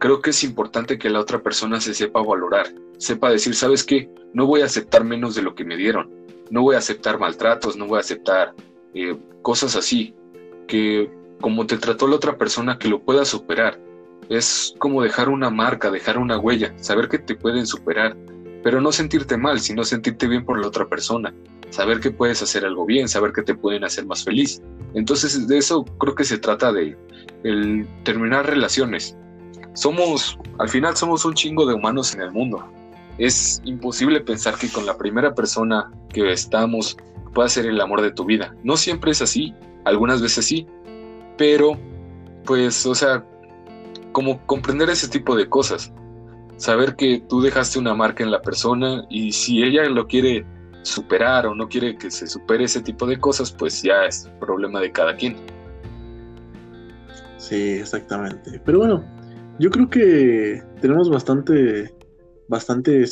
creo 0.00 0.20
que 0.20 0.30
es 0.30 0.44
importante 0.44 0.98
que 0.98 1.08
la 1.08 1.20
otra 1.20 1.42
persona 1.42 1.80
se 1.80 1.94
sepa 1.94 2.22
valorar, 2.22 2.66
sepa 2.98 3.30
decir, 3.30 3.54
¿sabes 3.54 3.84
qué? 3.84 4.10
No 4.32 4.46
voy 4.46 4.62
a 4.62 4.66
aceptar 4.66 5.04
menos 5.04 5.34
de 5.34 5.42
lo 5.42 5.54
que 5.54 5.64
me 5.64 5.76
dieron, 5.76 6.10
no 6.50 6.62
voy 6.62 6.74
a 6.74 6.78
aceptar 6.78 7.18
maltratos, 7.18 7.76
no 7.76 7.86
voy 7.86 7.98
a 7.98 8.00
aceptar 8.00 8.54
eh, 8.94 9.16
cosas 9.42 9.76
así, 9.76 10.14
que 10.66 11.10
como 11.40 11.66
te 11.66 11.76
trató 11.76 12.06
la 12.06 12.16
otra 12.16 12.38
persona, 12.38 12.78
que 12.78 12.88
lo 12.88 13.00
pueda 13.00 13.24
superar 13.24 13.78
es 14.28 14.74
como 14.78 15.02
dejar 15.02 15.28
una 15.28 15.50
marca, 15.50 15.90
dejar 15.90 16.18
una 16.18 16.38
huella, 16.38 16.74
saber 16.78 17.08
que 17.08 17.18
te 17.18 17.34
pueden 17.34 17.66
superar, 17.66 18.16
pero 18.62 18.80
no 18.80 18.92
sentirte 18.92 19.36
mal, 19.36 19.60
sino 19.60 19.84
sentirte 19.84 20.26
bien 20.26 20.44
por 20.44 20.60
la 20.60 20.68
otra 20.68 20.88
persona, 20.88 21.34
saber 21.70 22.00
que 22.00 22.10
puedes 22.10 22.42
hacer 22.42 22.64
algo 22.64 22.86
bien, 22.86 23.08
saber 23.08 23.32
que 23.32 23.42
te 23.42 23.54
pueden 23.54 23.84
hacer 23.84 24.06
más 24.06 24.24
feliz. 24.24 24.62
Entonces 24.94 25.46
de 25.46 25.58
eso 25.58 25.84
creo 25.98 26.14
que 26.14 26.24
se 26.24 26.38
trata 26.38 26.72
de 26.72 26.96
el 27.42 27.86
terminar 28.04 28.46
relaciones. 28.46 29.16
Somos, 29.74 30.38
al 30.58 30.68
final 30.68 30.96
somos 30.96 31.24
un 31.24 31.34
chingo 31.34 31.66
de 31.66 31.74
humanos 31.74 32.14
en 32.14 32.22
el 32.22 32.30
mundo. 32.30 32.64
Es 33.18 33.62
imposible 33.64 34.20
pensar 34.20 34.56
que 34.56 34.68
con 34.68 34.86
la 34.86 34.96
primera 34.96 35.34
persona 35.34 35.90
que 36.08 36.32
estamos 36.32 36.96
pueda 37.32 37.48
ser 37.48 37.66
el 37.66 37.80
amor 37.80 38.00
de 38.02 38.12
tu 38.12 38.24
vida. 38.24 38.54
No 38.62 38.76
siempre 38.76 39.10
es 39.10 39.22
así, 39.22 39.54
algunas 39.84 40.22
veces 40.22 40.46
sí, 40.46 40.66
pero 41.36 41.78
pues, 42.44 42.86
o 42.86 42.94
sea, 42.94 43.24
como 44.12 44.44
comprender 44.46 44.90
ese 44.90 45.08
tipo 45.08 45.36
de 45.36 45.48
cosas. 45.48 45.92
Saber 46.56 46.94
que 46.94 47.22
tú 47.28 47.40
dejaste 47.42 47.78
una 47.78 47.94
marca 47.94 48.22
en 48.22 48.30
la 48.30 48.40
persona 48.40 49.04
y 49.10 49.32
si 49.32 49.62
ella 49.62 49.88
lo 49.88 50.06
quiere 50.06 50.46
superar 50.82 51.46
o 51.46 51.54
no 51.54 51.68
quiere 51.68 51.96
que 51.96 52.10
se 52.10 52.26
supere 52.26 52.64
ese 52.64 52.80
tipo 52.80 53.06
de 53.06 53.18
cosas, 53.18 53.50
pues 53.50 53.82
ya 53.82 54.04
es 54.04 54.30
problema 54.38 54.80
de 54.80 54.92
cada 54.92 55.16
quien. 55.16 55.36
Sí, 57.38 57.72
exactamente. 57.80 58.60
Pero 58.64 58.78
bueno, 58.78 59.04
yo 59.58 59.70
creo 59.70 59.88
que 59.88 60.62
tenemos 60.80 61.10
bastante, 61.10 61.93
bastante 62.48 63.04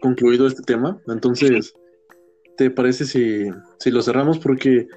concluido 0.00 0.46
este 0.46 0.62
tema. 0.62 1.00
Entonces, 1.08 1.74
¿te 2.56 2.70
parece 2.70 3.04
si, 3.04 3.50
si 3.78 3.90
lo 3.90 4.02
cerramos? 4.02 4.38
Porque 4.38 4.88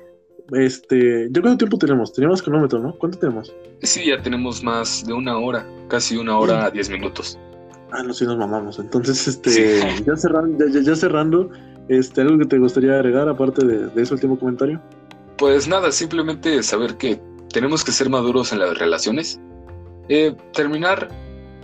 este, 0.54 1.28
¿ya 1.32 1.42
cuánto 1.42 1.58
tiempo 1.58 1.78
tenemos? 1.78 2.14
Teníamos 2.14 2.42
cronómetro, 2.42 2.80
¿no? 2.80 2.98
¿Cuánto 2.98 3.20
tenemos? 3.20 3.54
Sí, 3.82 4.08
ya 4.08 4.22
tenemos 4.22 4.64
más 4.64 5.06
de 5.06 5.14
una 5.14 5.38
hora, 5.38 5.68
casi 5.90 6.18
una 6.18 6.38
hora 6.38 6.66
a 6.66 6.72
diez 6.72 6.90
minutos. 6.90 7.38
Ah, 7.92 8.04
no, 8.04 8.14
sí 8.14 8.26
nos 8.26 8.38
mamamos. 8.38 8.80
Entonces, 8.80 9.28
este, 9.28 9.80
ya 10.06 10.16
cerrando, 10.16 10.68
ya, 10.68 10.96
cerrando, 10.96 11.50
este, 11.90 12.22
algo 12.22 12.38
que 12.38 12.46
te 12.46 12.58
gustaría 12.58 12.94
agregar 12.94 13.28
aparte 13.30 13.66
de, 13.66 14.02
ese 14.02 14.14
último 14.14 14.40
comentario. 14.40 14.82
Pues 15.38 15.68
nada, 15.68 15.92
simplemente 15.92 16.64
saber 16.64 16.96
que 16.96 17.20
tenemos 17.52 17.84
que 17.84 17.92
ser 17.92 18.10
maduros 18.10 18.52
en 18.52 18.60
las 18.60 18.78
relaciones. 18.78 19.40
Eh, 20.10 20.36
terminar 20.54 21.10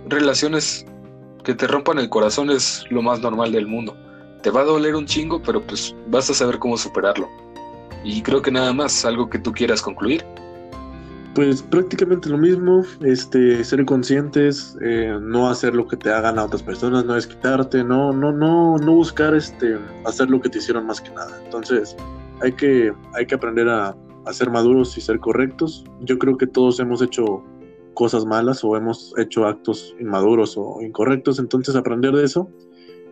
relaciones 0.08 0.86
que 1.44 1.54
te 1.54 1.66
rompan 1.66 1.98
el 1.98 2.08
corazón 2.08 2.50
es 2.50 2.84
lo 2.90 3.02
más 3.02 3.20
normal 3.20 3.52
del 3.52 3.66
mundo. 3.66 3.96
Te 4.42 4.50
va 4.50 4.62
a 4.62 4.64
doler 4.64 4.94
un 4.96 5.06
chingo, 5.06 5.40
pero 5.42 5.64
pues 5.64 5.94
vas 6.08 6.28
a 6.30 6.34
saber 6.34 6.58
cómo 6.58 6.76
superarlo. 6.76 7.28
Y 8.02 8.22
creo 8.22 8.42
que 8.42 8.50
nada 8.50 8.72
más, 8.72 9.04
algo 9.04 9.30
que 9.30 9.38
tú 9.38 9.52
quieras 9.52 9.80
concluir. 9.80 10.24
Pues 11.34 11.62
prácticamente 11.62 12.28
lo 12.28 12.38
mismo, 12.38 12.84
este, 13.00 13.64
ser 13.64 13.84
conscientes, 13.84 14.76
eh, 14.82 15.18
no 15.20 15.48
hacer 15.50 15.74
lo 15.74 15.88
que 15.88 15.96
te 15.96 16.12
hagan 16.12 16.38
a 16.38 16.44
otras 16.44 16.62
personas, 16.62 17.04
no 17.04 17.16
es 17.16 17.26
quitarte, 17.26 17.82
no, 17.82 18.12
no, 18.12 18.30
no, 18.30 18.76
no 18.76 18.94
buscar 18.94 19.34
este, 19.34 19.78
hacer 20.04 20.30
lo 20.30 20.40
que 20.40 20.48
te 20.48 20.58
hicieron 20.58 20.86
más 20.86 21.00
que 21.00 21.10
nada. 21.10 21.40
Entonces, 21.44 21.96
hay 22.40 22.52
que, 22.52 22.92
hay 23.14 23.26
que 23.26 23.34
aprender 23.34 23.68
a, 23.68 23.96
ser 24.32 24.50
maduros 24.50 24.96
y 24.96 25.02
ser 25.02 25.18
correctos. 25.18 25.84
Yo 26.00 26.18
creo 26.18 26.38
que 26.38 26.46
todos 26.46 26.80
hemos 26.80 27.02
hecho 27.02 27.42
cosas 27.94 28.26
malas 28.26 28.64
o 28.64 28.76
hemos 28.76 29.14
hecho 29.16 29.46
actos 29.46 29.94
inmaduros 30.00 30.56
o 30.56 30.82
incorrectos, 30.82 31.38
entonces 31.38 31.76
aprender 31.76 32.12
de 32.12 32.24
eso 32.24 32.50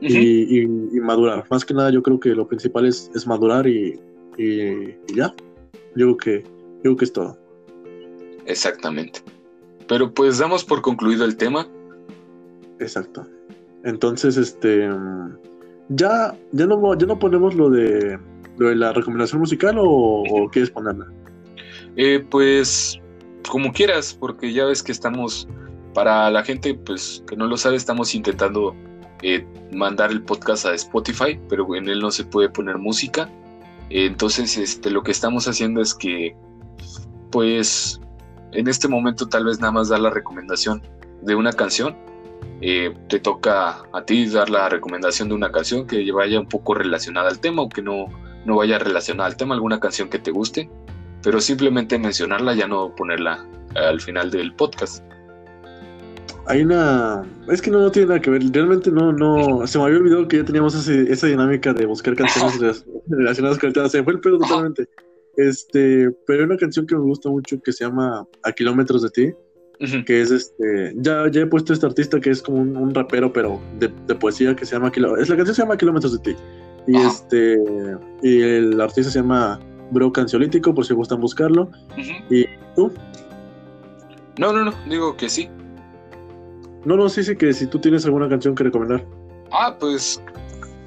y, 0.00 0.66
madurar. 1.00 1.44
Más 1.50 1.64
que 1.64 1.74
nada, 1.74 1.90
yo 1.90 2.02
creo 2.02 2.18
que 2.18 2.30
lo 2.30 2.46
principal 2.46 2.86
es, 2.86 3.10
es 3.14 3.26
madurar 3.26 3.66
y, 3.66 4.00
y, 4.36 4.94
ya. 5.14 5.34
Yo 5.94 6.16
creo 6.16 6.16
que, 6.16 6.44
yo 6.84 6.96
que 6.96 7.04
es 7.04 7.12
todo. 7.12 7.38
Exactamente. 8.46 9.20
Pero 9.88 10.12
pues 10.12 10.38
damos 10.38 10.64
por 10.64 10.82
concluido 10.82 11.24
el 11.24 11.36
tema. 11.36 11.68
Exacto. 12.78 13.26
Entonces, 13.84 14.36
este 14.36 14.88
ya, 15.90 16.36
ya 16.52 16.66
no, 16.66 16.98
ya 16.98 17.06
no 17.06 17.18
ponemos 17.18 17.54
lo 17.54 17.68
de 17.68 18.18
lo 18.58 18.68
de 18.68 18.76
la 18.76 18.92
recomendación 18.92 19.40
musical 19.40 19.76
o, 19.78 20.48
quieres 20.52 20.70
ponerla. 20.70 21.06
Eh, 21.96 22.24
pues 22.30 23.00
como 23.48 23.72
quieras, 23.72 24.16
porque 24.18 24.52
ya 24.52 24.64
ves 24.64 24.82
que 24.82 24.92
estamos 24.92 25.48
para 25.94 26.30
la 26.30 26.42
gente, 26.42 26.74
pues 26.74 27.22
que 27.28 27.36
no 27.36 27.46
lo 27.46 27.56
sabe, 27.56 27.76
estamos 27.76 28.14
intentando 28.14 28.74
eh, 29.22 29.46
mandar 29.72 30.10
el 30.10 30.22
podcast 30.22 30.66
a 30.66 30.74
Spotify, 30.74 31.38
pero 31.48 31.74
en 31.74 31.88
él 31.88 32.00
no 32.00 32.10
se 32.10 32.24
puede 32.24 32.48
poner 32.48 32.78
música. 32.78 33.28
Entonces, 33.90 34.56
este, 34.56 34.90
lo 34.90 35.02
que 35.02 35.10
estamos 35.10 35.46
haciendo 35.46 35.80
es 35.80 35.94
que, 35.94 36.34
pues, 37.30 38.00
en 38.52 38.68
este 38.68 38.88
momento 38.88 39.28
tal 39.28 39.44
vez 39.44 39.60
nada 39.60 39.72
más 39.72 39.88
dar 39.88 40.00
la 40.00 40.10
recomendación 40.10 40.82
de 41.22 41.34
una 41.34 41.52
canción. 41.52 41.96
Eh, 42.60 42.94
te 43.08 43.18
toca 43.18 43.82
a 43.92 44.04
ti 44.04 44.26
dar 44.26 44.48
la 44.48 44.68
recomendación 44.68 45.28
de 45.28 45.34
una 45.34 45.50
canción 45.50 45.86
que 45.86 46.10
vaya 46.12 46.38
un 46.38 46.48
poco 46.48 46.74
relacionada 46.74 47.28
al 47.28 47.40
tema 47.40 47.62
o 47.62 47.68
que 47.68 47.82
no, 47.82 48.06
no 48.44 48.56
vaya 48.56 48.78
relacionada 48.78 49.28
al 49.28 49.36
tema, 49.36 49.54
alguna 49.54 49.80
canción 49.80 50.08
que 50.08 50.18
te 50.18 50.30
guste, 50.30 50.70
pero 51.22 51.40
simplemente 51.40 51.98
mencionarla, 51.98 52.54
ya 52.54 52.66
no 52.66 52.94
ponerla 52.94 53.46
al 53.74 54.00
final 54.00 54.30
del 54.30 54.54
podcast 54.54 55.02
hay 56.46 56.62
una. 56.62 57.22
Es 57.48 57.62
que 57.62 57.70
no, 57.70 57.90
tiene 57.90 58.08
nada 58.08 58.20
que 58.20 58.30
ver. 58.30 58.42
Realmente 58.52 58.90
no, 58.90 59.12
no. 59.12 59.66
Se 59.66 59.78
me 59.78 59.84
había 59.84 59.98
olvidado 59.98 60.28
que 60.28 60.38
ya 60.38 60.44
teníamos 60.44 60.74
esa 60.74 61.26
dinámica 61.26 61.72
de 61.72 61.86
buscar 61.86 62.14
canciones 62.14 62.84
relacionadas 63.08 63.58
con 63.58 63.68
el 63.68 63.74
tema. 63.74 63.88
Se 63.88 64.02
fue 64.02 64.14
el 64.14 64.20
pedo 64.20 64.38
totalmente. 64.38 64.88
Este, 65.36 66.10
pero 66.26 66.40
hay 66.40 66.44
una 66.44 66.56
canción 66.56 66.86
que 66.86 66.94
me 66.94 67.02
gusta 67.02 67.30
mucho 67.30 67.60
que 67.62 67.72
se 67.72 67.84
llama 67.84 68.26
A 68.42 68.52
Kilómetros 68.52 69.02
de 69.02 69.10
Ti, 69.10 70.02
que 70.04 70.20
es 70.20 70.30
este, 70.30 70.92
ya, 70.96 71.26
ya 71.30 71.40
he 71.40 71.46
puesto 71.46 71.72
este 71.72 71.86
artista 71.86 72.20
que 72.20 72.28
es 72.28 72.42
como 72.42 72.58
un, 72.58 72.94
rapero, 72.94 73.32
pero 73.32 73.58
de, 73.78 73.88
poesía 74.14 74.54
que 74.54 74.66
se 74.66 74.74
llama 74.74 74.92
Kilómetros, 74.92 75.30
la 75.30 75.36
canción 75.36 75.54
se 75.54 75.62
llama 75.62 75.78
Kilómetros 75.78 76.12
de 76.12 76.18
Ti. 76.18 76.36
Y 76.86 76.96
este, 76.96 77.58
y 78.22 78.42
el 78.42 78.78
artista 78.78 79.10
se 79.10 79.20
llama 79.20 79.58
Bro 79.92 80.12
Canciolítico, 80.12 80.74
por 80.74 80.86
si 80.86 80.94
gustan 80.94 81.20
buscarlo. 81.20 81.70
¿Y 82.30 82.46
tú? 82.74 82.92
No, 84.38 84.52
no, 84.52 84.64
no, 84.64 84.72
digo 84.88 85.16
que 85.16 85.28
sí. 85.28 85.50
No, 86.84 86.96
no, 86.96 87.08
sí, 87.08 87.22
sí, 87.22 87.36
que 87.36 87.52
si 87.52 87.66
tú 87.66 87.78
tienes 87.78 88.04
alguna 88.06 88.28
canción 88.28 88.54
que 88.54 88.64
recomendar. 88.64 89.04
Ah, 89.52 89.76
pues 89.78 90.20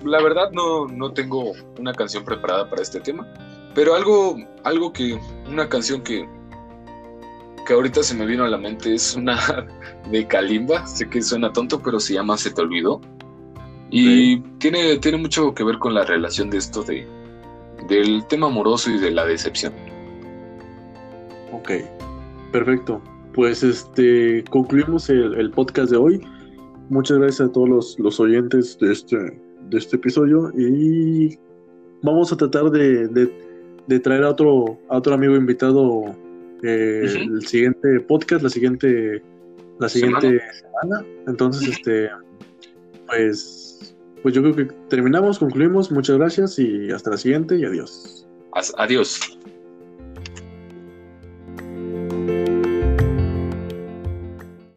la 0.03 0.21
verdad 0.21 0.51
no, 0.51 0.87
no 0.87 1.11
tengo 1.13 1.53
una 1.79 1.93
canción 1.93 2.25
preparada 2.25 2.67
para 2.69 2.81
este 2.81 2.99
tema. 2.99 3.27
Pero 3.75 3.93
algo, 3.93 4.37
algo 4.63 4.91
que, 4.91 5.19
una 5.47 5.69
canción 5.69 6.01
que, 6.01 6.27
que 7.67 7.73
ahorita 7.73 8.01
se 8.01 8.15
me 8.15 8.25
vino 8.25 8.43
a 8.43 8.49
la 8.49 8.57
mente 8.57 8.95
es 8.95 9.15
una 9.15 9.39
de 10.11 10.27
Kalimba. 10.27 10.85
Sé 10.87 11.07
que 11.07 11.21
suena 11.21 11.53
tonto, 11.53 11.79
pero 11.79 11.99
se 11.99 12.15
llama 12.15 12.37
Se 12.37 12.51
te 12.51 12.61
olvidó. 12.61 13.01
Y 13.91 14.39
tiene, 14.57 14.97
tiene 14.97 15.19
mucho 15.19 15.53
que 15.53 15.63
ver 15.63 15.77
con 15.77 15.93
la 15.93 16.03
relación 16.03 16.49
de 16.49 16.57
esto 16.57 16.83
de, 16.83 17.07
del 17.87 18.25
tema 18.27 18.47
amoroso 18.47 18.91
y 18.91 18.99
de 18.99 19.11
la 19.11 19.25
decepción. 19.25 19.73
Ok, 21.51 21.71
perfecto. 22.51 23.01
Pues 23.33 23.63
este 23.63 24.43
concluimos 24.49 25.09
el, 25.09 25.51
podcast 25.51 25.91
de 25.91 25.97
hoy. 25.97 26.21
Muchas 26.89 27.17
gracias 27.17 27.49
a 27.49 27.51
todos 27.51 27.97
los, 27.97 28.19
oyentes 28.19 28.77
de 28.79 28.91
este, 28.91 29.17
de 29.17 29.77
este 29.77 29.95
episodio 29.97 30.51
y 30.57 31.37
vamos 32.01 32.31
a 32.31 32.37
tratar 32.37 32.69
de 32.71 33.09
de 33.87 33.99
traer 33.99 34.23
a 34.23 34.29
otro, 34.29 34.79
a 34.89 34.97
otro 34.97 35.13
amigo 35.13 35.35
invitado 35.35 36.15
eh, 36.63 37.03
el 37.03 37.45
siguiente 37.45 37.99
podcast, 38.01 38.43
la 38.43 38.49
siguiente, 38.49 39.21
la 39.79 39.89
siguiente 39.89 40.41
semana. 40.53 41.05
Entonces, 41.27 41.69
este, 41.69 42.09
pues, 43.07 43.64
pues 44.25 44.33
yo 44.33 44.41
creo 44.41 44.55
que 44.55 44.65
terminamos, 44.89 45.37
concluimos. 45.37 45.91
Muchas 45.91 46.17
gracias 46.17 46.57
y 46.57 46.89
hasta 46.89 47.11
la 47.11 47.17
siguiente 47.17 47.59
y 47.59 47.63
adiós. 47.63 48.25
Adiós. 48.75 49.37